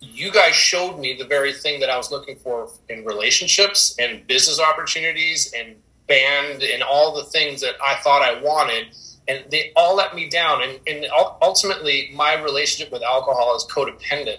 you 0.00 0.32
guys 0.32 0.54
showed 0.54 0.98
me 0.98 1.14
the 1.16 1.26
very 1.26 1.52
thing 1.52 1.78
that 1.80 1.90
I 1.90 1.96
was 1.96 2.10
looking 2.10 2.36
for 2.36 2.68
in 2.88 3.04
relationships 3.04 3.94
and 3.98 4.26
business 4.26 4.58
opportunities 4.58 5.52
and 5.56 5.76
band 6.08 6.62
and 6.62 6.82
all 6.82 7.14
the 7.14 7.24
things 7.24 7.60
that 7.60 7.74
I 7.84 7.96
thought 7.96 8.22
I 8.22 8.40
wanted. 8.42 8.96
And 9.28 9.44
they 9.50 9.72
all 9.76 9.94
let 9.94 10.14
me 10.14 10.28
down. 10.28 10.62
And, 10.62 10.80
and 10.86 11.06
ultimately, 11.42 12.10
my 12.14 12.40
relationship 12.42 12.90
with 12.92 13.02
alcohol 13.02 13.54
is 13.54 13.64
codependent. 13.70 14.38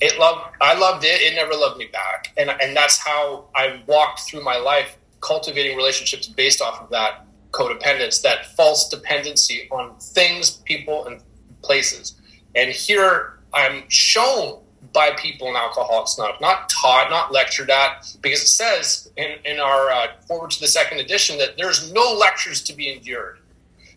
It 0.00 0.18
loved, 0.18 0.56
I 0.60 0.74
loved 0.74 1.04
it. 1.04 1.20
It 1.20 1.34
never 1.34 1.52
loved 1.54 1.78
me 1.78 1.86
back. 1.92 2.32
And, 2.36 2.50
and 2.50 2.76
that's 2.76 2.98
how 2.98 3.48
I 3.54 3.82
walked 3.86 4.20
through 4.20 4.42
my 4.42 4.56
life, 4.56 4.96
cultivating 5.20 5.76
relationships 5.76 6.26
based 6.28 6.62
off 6.62 6.80
of 6.80 6.90
that 6.90 7.26
codependence, 7.50 8.22
that 8.22 8.46
false 8.56 8.88
dependency 8.88 9.68
on 9.70 9.96
things, 9.98 10.50
people, 10.50 11.06
and 11.06 11.20
places. 11.62 12.14
And 12.54 12.70
here 12.70 13.41
I'm 13.54 13.88
shown 13.88 14.60
by 14.92 15.12
people 15.12 15.48
in 15.48 15.56
Alcoholics 15.56 16.18
Anonymous, 16.18 16.40
not 16.40 16.68
taught, 16.68 17.10
not 17.10 17.32
lectured 17.32 17.70
at, 17.70 18.14
because 18.20 18.42
it 18.42 18.48
says 18.48 19.10
in, 19.16 19.36
in 19.44 19.60
our 19.60 19.90
uh, 19.90 20.06
foreword 20.26 20.50
to 20.52 20.60
the 20.60 20.66
second 20.66 20.98
edition 20.98 21.38
that 21.38 21.56
there's 21.56 21.92
no 21.92 22.12
lectures 22.12 22.62
to 22.64 22.74
be 22.74 22.92
endured. 22.92 23.38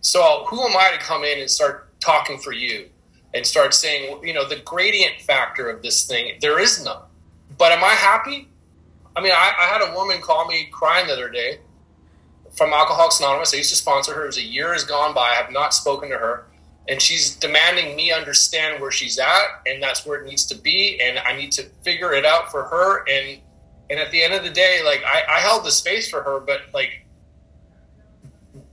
So 0.01 0.45
who 0.47 0.61
am 0.61 0.77
I 0.77 0.91
to 0.91 0.99
come 0.99 1.23
in 1.23 1.39
and 1.39 1.49
start 1.49 1.99
talking 1.99 2.37
for 2.37 2.53
you 2.53 2.89
and 3.33 3.45
start 3.45 3.73
saying, 3.73 4.21
you 4.23 4.33
know, 4.33 4.47
the 4.47 4.57
gradient 4.57 5.19
factor 5.21 5.69
of 5.69 5.81
this 5.81 6.05
thing, 6.05 6.37
there 6.39 6.59
is 6.59 6.83
none. 6.83 7.01
But 7.57 7.71
am 7.71 7.83
I 7.83 7.93
happy? 7.93 8.47
I 9.15 9.21
mean, 9.21 9.31
I, 9.31 9.53
I 9.59 9.65
had 9.65 9.81
a 9.81 9.95
woman 9.95 10.21
call 10.21 10.47
me 10.47 10.69
crying 10.71 11.07
the 11.07 11.13
other 11.13 11.29
day 11.29 11.59
from 12.55 12.71
Alcoholics 12.71 13.19
Anonymous. 13.19 13.53
I 13.53 13.57
used 13.57 13.71
to 13.71 13.75
sponsor 13.75 14.13
her. 14.13 14.23
It 14.23 14.27
was 14.27 14.37
a 14.37 14.43
year 14.43 14.73
has 14.73 14.83
gone 14.83 15.13
by. 15.13 15.29
I 15.29 15.35
have 15.35 15.51
not 15.51 15.73
spoken 15.73 16.09
to 16.09 16.17
her 16.17 16.45
and 16.87 17.01
she's 17.01 17.35
demanding 17.35 17.95
me 17.95 18.11
understand 18.11 18.79
where 18.79 18.91
she's 18.91 19.17
at 19.17 19.61
and 19.65 19.81
that's 19.81 20.05
where 20.05 20.21
it 20.21 20.27
needs 20.27 20.45
to 20.45 20.55
be 20.55 20.99
and 21.01 21.19
i 21.19 21.35
need 21.35 21.51
to 21.51 21.63
figure 21.83 22.13
it 22.13 22.25
out 22.25 22.51
for 22.51 22.63
her 22.63 23.03
and 23.09 23.39
and 23.89 23.99
at 23.99 24.11
the 24.11 24.23
end 24.23 24.33
of 24.33 24.43
the 24.43 24.49
day 24.49 24.81
like 24.85 25.03
i, 25.05 25.23
I 25.37 25.39
held 25.39 25.65
the 25.65 25.71
space 25.71 26.09
for 26.09 26.21
her 26.21 26.39
but 26.39 26.61
like 26.73 27.05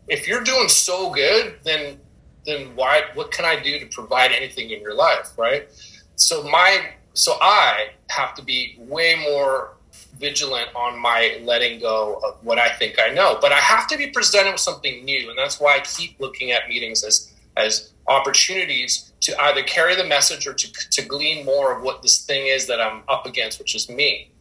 if 0.08 0.28
you're 0.28 0.44
doing 0.44 0.68
so 0.68 1.10
good 1.10 1.54
then 1.64 1.98
then 2.44 2.74
why 2.74 3.02
what 3.14 3.30
can 3.30 3.44
i 3.44 3.60
do 3.60 3.78
to 3.78 3.86
provide 3.86 4.32
anything 4.32 4.70
in 4.70 4.80
your 4.80 4.94
life 4.94 5.32
right? 5.36 5.68
So 6.16 6.42
my 6.44 6.90
so 7.14 7.36
i 7.40 7.88
have 8.08 8.34
to 8.34 8.42
be 8.42 8.76
way 8.78 9.16
more 9.22 9.74
vigilant 10.18 10.68
on 10.74 10.98
my 10.98 11.40
letting 11.42 11.80
go 11.80 12.20
of 12.24 12.44
what 12.44 12.58
i 12.58 12.68
think 12.68 12.96
i 13.00 13.08
know. 13.12 13.38
But 13.40 13.52
i 13.52 13.58
have 13.58 13.86
to 13.88 13.96
be 13.96 14.08
presented 14.08 14.52
with 14.52 14.60
something 14.60 15.04
new 15.04 15.30
and 15.30 15.38
that's 15.38 15.58
why 15.60 15.76
i 15.76 15.80
keep 15.80 16.18
looking 16.20 16.52
at 16.52 16.68
meetings 16.68 17.02
as 17.04 17.32
as 17.56 17.91
opportunities 18.08 19.12
to 19.20 19.40
either 19.42 19.62
carry 19.62 19.94
the 19.94 20.04
message 20.04 20.46
or 20.46 20.54
to, 20.54 20.72
to 20.90 21.02
glean 21.02 21.44
more 21.44 21.76
of 21.76 21.82
what 21.82 22.02
this 22.02 22.24
thing 22.24 22.46
is 22.46 22.66
that 22.66 22.80
I'm 22.80 23.02
up 23.08 23.26
against, 23.26 23.58
which 23.58 23.74
is 23.74 23.88
me. 23.88 24.32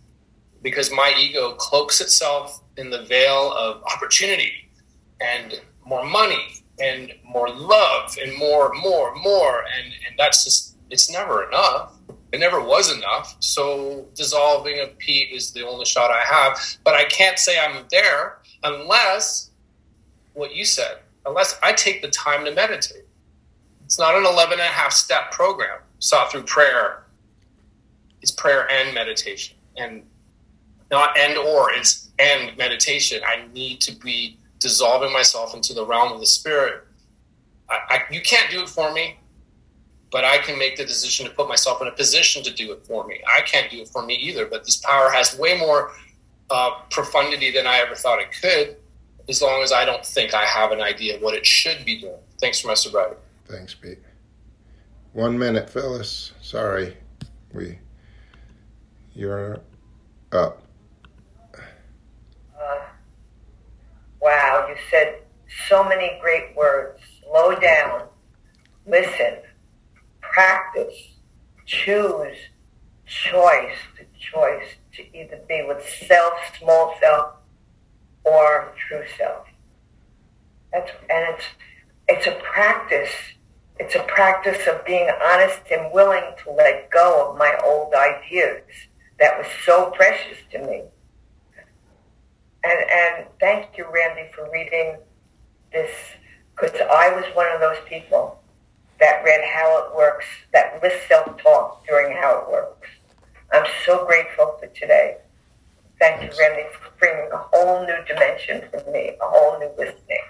Because 0.62 0.91
my 0.91 1.14
ego 1.18 1.53
cloaks 1.53 2.01
itself 2.01 2.62
in 2.78 2.89
the 2.89 3.03
veil 3.03 3.53
of 3.53 3.84
opportunity 3.84 4.70
and 5.20 5.59
more 5.86 6.05
money 6.05 6.64
and 6.80 7.14
more 7.24 7.49
love 7.49 8.16
and 8.22 8.36
more, 8.38 8.74
more, 8.74 9.16
more. 9.16 9.64
And, 9.76 9.93
and 10.07 10.18
that's 10.18 10.43
just, 10.43 10.78
it's 10.89 11.12
never 11.12 11.47
enough. 11.47 11.97
It 12.32 12.39
never 12.39 12.62
was 12.62 12.95
enough. 12.95 13.36
So 13.39 14.07
dissolving 14.16 14.80
of 14.80 14.97
Pete 14.97 15.32
is 15.32 15.51
the 15.51 15.68
only 15.68 15.86
shot 15.86 16.12
I 16.12 16.24
have. 16.24 16.59
But 16.84 16.95
I 16.95 17.03
can't 17.05 17.38
say 17.38 17.59
I'm 17.59 17.86
there 17.91 18.39
unless 18.64 19.51
what 20.34 20.55
you 20.55 20.66
said, 20.66 20.99
unless 21.26 21.59
I 21.62 21.74
take 21.74 22.01
the 22.01 22.09
time 22.09 22.45
to 22.45 22.53
meditate. 22.53 23.03
It's 23.91 23.99
not 23.99 24.15
an 24.15 24.25
11 24.25 24.53
and 24.53 24.61
a 24.61 24.63
half 24.63 24.93
step 24.93 25.31
program 25.31 25.79
sought 25.99 26.31
through 26.31 26.43
prayer. 26.43 27.03
It's 28.21 28.31
prayer 28.31 28.65
and 28.71 28.95
meditation. 28.95 29.57
And 29.75 30.03
not 30.89 31.17
and 31.17 31.37
or, 31.37 31.73
it's 31.73 32.07
and 32.17 32.55
meditation. 32.57 33.21
I 33.27 33.47
need 33.53 33.81
to 33.81 33.91
be 33.91 34.37
dissolving 34.59 35.11
myself 35.11 35.53
into 35.53 35.73
the 35.73 35.85
realm 35.85 36.13
of 36.13 36.21
the 36.21 36.25
spirit. 36.25 36.87
I, 37.69 37.79
I, 37.89 38.01
you 38.09 38.21
can't 38.21 38.49
do 38.49 38.61
it 38.61 38.69
for 38.69 38.93
me, 38.93 39.19
but 40.09 40.23
I 40.23 40.37
can 40.37 40.57
make 40.57 40.77
the 40.77 40.85
decision 40.85 41.25
to 41.25 41.33
put 41.33 41.49
myself 41.49 41.81
in 41.81 41.89
a 41.89 41.91
position 41.91 42.43
to 42.43 42.53
do 42.53 42.71
it 42.71 42.85
for 42.85 43.05
me. 43.05 43.19
I 43.27 43.41
can't 43.41 43.69
do 43.69 43.81
it 43.81 43.89
for 43.89 44.05
me 44.05 44.13
either, 44.13 44.45
but 44.45 44.63
this 44.63 44.77
power 44.77 45.09
has 45.11 45.37
way 45.37 45.57
more 45.57 45.91
uh, 46.49 46.79
profundity 46.91 47.51
than 47.51 47.67
I 47.67 47.79
ever 47.79 47.95
thought 47.95 48.21
it 48.21 48.29
could, 48.41 48.77
as 49.27 49.41
long 49.41 49.61
as 49.63 49.73
I 49.73 49.83
don't 49.83 50.05
think 50.05 50.33
I 50.33 50.45
have 50.45 50.71
an 50.71 50.79
idea 50.79 51.17
of 51.17 51.21
what 51.21 51.35
it 51.35 51.45
should 51.45 51.83
be 51.83 51.99
doing. 51.99 52.15
Thanks 52.39 52.61
for 52.61 52.69
my 52.69 52.73
sobriety. 52.75 53.17
Thanks, 53.51 53.73
Pete. 53.73 53.99
One 55.11 55.37
minute, 55.37 55.69
Phyllis. 55.69 56.31
Sorry, 56.41 56.95
we. 57.53 57.79
You're 59.13 59.59
up. 60.31 60.63
Uh, 61.53 62.77
wow, 64.21 64.67
you 64.69 64.75
said 64.89 65.23
so 65.67 65.83
many 65.83 66.17
great 66.21 66.55
words. 66.55 67.01
Slow 67.23 67.53
down, 67.55 68.03
listen, 68.87 69.39
practice, 70.21 70.95
choose, 71.65 72.37
choice, 73.05 73.75
the 73.97 74.05
choice 74.17 74.67
to 74.93 75.17
either 75.17 75.41
be 75.49 75.61
with 75.67 75.85
self, 76.07 76.33
small 76.57 76.95
self, 77.01 77.33
or 78.23 78.73
true 78.87 79.03
self. 79.17 79.45
That's 80.71 80.91
and 81.09 81.35
it's 81.35 81.43
it's 82.07 82.27
a 82.27 82.39
practice. 82.41 83.11
It's 83.82 83.95
a 83.95 84.03
practice 84.03 84.67
of 84.67 84.86
being 84.86 85.09
honest 85.25 85.61
and 85.71 85.91
willing 85.91 86.36
to 86.43 86.51
let 86.51 86.91
go 86.91 87.32
of 87.32 87.38
my 87.39 87.57
old 87.65 87.95
ideas 87.95 88.61
that 89.19 89.36
was 89.39 89.47
so 89.65 89.89
precious 89.89 90.38
to 90.51 90.59
me. 90.59 90.84
And 92.63 92.79
and 92.91 93.25
thank 93.39 93.75
you, 93.79 93.88
Randy, 93.91 94.29
for 94.36 94.47
reading 94.53 94.97
this 95.73 95.89
because 96.55 96.79
I 96.79 97.11
was 97.15 97.25
one 97.34 97.51
of 97.51 97.59
those 97.59 97.79
people 97.89 98.39
that 98.99 99.23
read 99.25 99.41
How 99.51 99.84
It 99.88 99.95
Works, 99.97 100.27
that 100.53 100.79
with 100.84 100.93
self-talk 101.07 101.84
during 101.88 102.15
How 102.15 102.43
It 102.43 102.51
Works. 102.51 102.88
I'm 103.51 103.65
so 103.84 104.05
grateful 104.05 104.57
for 104.59 104.67
today. 104.67 105.17
Thank 105.99 106.21
you, 106.21 106.29
Randy, 106.39 106.69
for 106.71 106.91
bringing 106.99 107.32
a 107.32 107.38
whole 107.51 107.84
new 107.88 107.97
dimension 108.05 108.61
for 108.69 108.91
me, 108.91 109.13
a 109.19 109.25
whole 109.25 109.57
new 109.57 109.71
listening. 109.75 110.21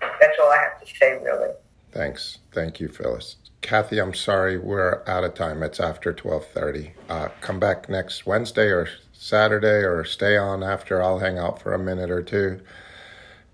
That's 0.00 0.38
all 0.40 0.50
I 0.50 0.56
have 0.56 0.80
to 0.80 0.96
say, 0.96 1.20
really. 1.22 1.52
Thanks. 1.98 2.38
Thank 2.52 2.78
you, 2.78 2.86
Phyllis. 2.86 3.34
Kathy, 3.60 3.98
I'm 3.98 4.14
sorry 4.14 4.56
we're 4.56 5.02
out 5.08 5.24
of 5.24 5.34
time. 5.34 5.64
It's 5.64 5.80
after 5.80 6.12
12:30. 6.12 6.92
Uh, 7.08 7.26
come 7.40 7.58
back 7.58 7.88
next 7.88 8.24
Wednesday 8.24 8.68
or 8.68 8.86
Saturday, 9.12 9.82
or 9.82 10.04
stay 10.04 10.36
on 10.36 10.62
after. 10.62 11.02
I'll 11.02 11.18
hang 11.18 11.38
out 11.38 11.60
for 11.60 11.74
a 11.74 11.78
minute 11.78 12.08
or 12.08 12.22
two. 12.22 12.60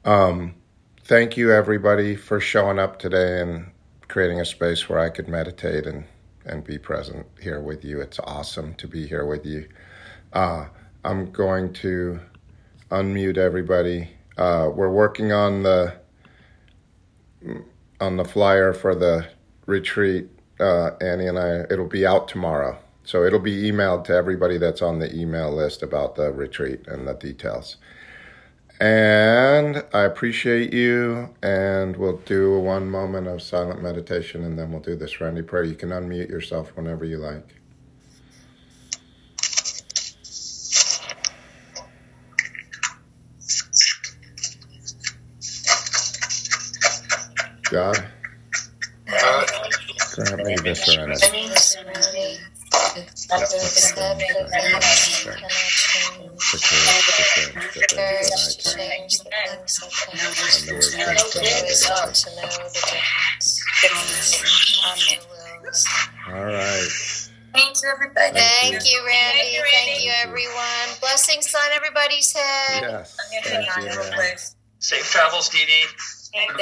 Um, 0.04 0.56
thank 1.04 1.38
you, 1.38 1.52
everybody, 1.52 2.16
for 2.16 2.38
showing 2.38 2.78
up 2.78 2.98
today 2.98 3.40
and 3.40 3.70
creating 4.08 4.42
a 4.42 4.44
space 4.44 4.90
where 4.90 4.98
I 4.98 5.08
could 5.08 5.26
meditate 5.26 5.86
and 5.86 6.04
and 6.44 6.62
be 6.62 6.76
present 6.76 7.26
here 7.40 7.62
with 7.62 7.82
you. 7.82 8.02
It's 8.02 8.18
awesome 8.18 8.74
to 8.74 8.86
be 8.86 9.06
here 9.06 9.24
with 9.24 9.46
you. 9.46 9.66
Uh, 10.34 10.66
I'm 11.02 11.32
going 11.32 11.72
to 11.84 12.20
unmute 12.90 13.38
everybody. 13.38 14.10
Uh, 14.36 14.68
we're 14.70 14.90
working 14.90 15.32
on 15.32 15.62
the 15.62 15.94
on 18.04 18.16
the 18.16 18.24
flyer 18.24 18.72
for 18.72 18.94
the 18.94 19.26
retreat. 19.66 20.28
Uh, 20.60 20.90
Annie 21.00 21.26
and 21.26 21.38
I, 21.38 21.64
it'll 21.70 21.88
be 21.88 22.06
out 22.06 22.28
tomorrow. 22.28 22.78
So 23.02 23.24
it'll 23.24 23.40
be 23.40 23.70
emailed 23.70 24.04
to 24.04 24.14
everybody 24.14 24.56
that's 24.58 24.80
on 24.80 24.98
the 24.98 25.14
email 25.14 25.52
list 25.52 25.82
about 25.82 26.14
the 26.14 26.32
retreat 26.32 26.86
and 26.86 27.06
the 27.06 27.14
details. 27.14 27.76
And 28.80 29.84
I 29.92 30.02
appreciate 30.02 30.72
you. 30.72 31.34
And 31.42 31.96
we'll 31.96 32.18
do 32.18 32.58
one 32.58 32.88
moment 32.88 33.26
of 33.26 33.42
silent 33.42 33.82
meditation 33.82 34.44
and 34.44 34.58
then 34.58 34.70
we'll 34.70 34.80
do 34.80 34.96
this 34.96 35.20
Randy 35.20 35.42
prayer. 35.42 35.64
You 35.64 35.74
can 35.74 35.90
unmute 35.90 36.28
yourself 36.28 36.72
whenever 36.76 37.04
you 37.04 37.18
like. 37.18 37.56
God, 47.74 47.98
grant 50.14 50.44
me 50.46 50.54
the 50.62 50.74
serenity 50.76 52.38
the 53.26 53.40
courage 53.42 53.90
to 56.50 56.58
change 56.58 57.18
the 57.18 57.24
things 57.34 57.58
that 57.74 58.30
I 58.30 58.54
can, 58.62 59.58
and 59.58 59.66
the 59.66 60.30
wisdom 61.66 62.14
to 62.14 62.30
know 62.38 62.54
the 62.70 62.82
All 66.28 66.44
right. 66.44 66.92
Thanks, 67.54 67.82
everybody. 67.84 68.38
Thank, 68.38 68.70
Thank 68.70 68.86
you, 68.86 69.02
Randy. 69.04 69.38
Thank 69.40 69.52
you, 69.52 69.62
Randy. 69.62 69.90
Thank 69.90 70.04
you, 70.04 70.12
everyone. 70.22 70.88
Blessings 71.00 71.52
on 71.52 71.72
everybody's 71.74 72.32
head. 72.32 72.82
Yes. 72.82 73.16
Thank 73.42 73.66
you, 73.76 73.90
Safe 74.78 75.10
travels, 75.10 75.48
Dee 75.48 75.64
Dee. 75.66 75.86
God 76.34 76.56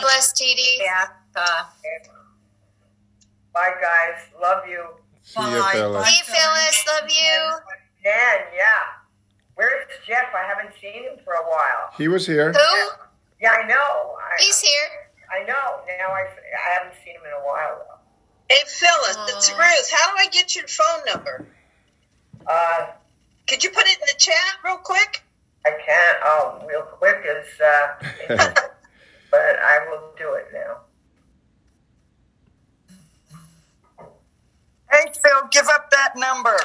bless, 0.00 0.32
Dee 0.32 0.54
Dee. 0.54 0.80
Yeah. 0.82 1.06
Uh, 1.36 1.64
Bye, 3.52 3.72
guys. 3.80 4.20
Love 4.40 4.62
you. 4.68 4.84
See 5.22 5.40
you, 5.40 5.62
Phyllis. 5.72 6.06
See 6.08 6.16
you, 6.16 6.24
Phyllis. 6.24 6.84
Love 6.88 7.10
you. 7.10 7.58
Dan, 8.02 8.40
yeah. 8.56 8.64
Where's 9.54 9.86
Jeff? 10.06 10.26
I 10.34 10.42
haven't 10.46 10.74
seen 10.80 11.04
him 11.04 11.18
for 11.24 11.34
a 11.34 11.42
while. 11.44 11.90
He 11.96 12.08
was 12.08 12.26
here. 12.26 12.52
Who? 12.52 12.90
Yeah, 13.40 13.52
I 13.52 13.66
know. 13.66 14.16
I, 14.18 14.42
He's 14.42 14.60
here. 14.60 14.88
I 15.32 15.44
know. 15.44 15.80
Now 15.98 16.12
I, 16.12 16.22
I 16.26 16.78
haven't 16.78 16.94
seen 17.04 17.14
him 17.14 17.22
in 17.26 17.32
a 17.32 17.44
while, 17.46 17.78
though. 17.78 17.98
Hey, 18.48 18.62
Phyllis, 18.66 19.16
it's 19.28 19.50
Ruth. 19.52 19.90
How 19.96 20.10
do 20.10 20.16
I 20.18 20.26
get 20.30 20.54
your 20.54 20.66
phone 20.66 21.00
number? 21.06 21.46
Uh, 22.46 22.86
Could 23.46 23.64
you 23.64 23.70
put 23.70 23.86
it 23.86 23.94
in 23.94 24.00
the 24.06 24.14
chat 24.18 24.34
real 24.64 24.76
quick? 24.76 25.23
I 25.66 25.70
can't. 25.84 26.18
Oh, 26.24 26.62
real 26.68 26.82
quick 26.82 27.24
is, 27.24 27.60
uh, 27.60 27.94
but 29.30 29.40
I 29.40 29.86
will 29.88 30.12
do 30.18 30.34
it 30.34 30.46
now. 30.52 30.76
Hey, 34.90 35.12
Phil, 35.22 35.48
give 35.50 35.66
up 35.68 35.90
that 35.90 36.12
number. 36.16 36.56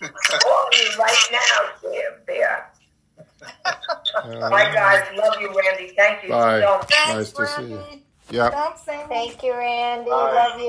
Call 0.00 0.68
me 0.70 0.78
right 0.98 1.26
now, 1.32 1.68
Sam. 1.82 2.12
There. 2.26 2.70
Bye, 4.50 4.72
guys. 4.72 5.04
Love 5.16 5.40
you, 5.40 5.48
Randy. 5.48 5.92
Thank 5.96 6.22
you 6.22 6.30
Bye. 6.30 6.60
so 6.60 6.78
much. 6.78 6.90
Nice 7.08 7.32
to 7.32 7.46
see 7.46 7.62
you. 7.70 7.82
Yeah. 8.30 8.50
Thank 9.08 9.42
you, 9.42 9.52
Randy. 9.52 10.10
Bye. 10.10 10.32
Love 10.32 10.58
you. 10.60 10.64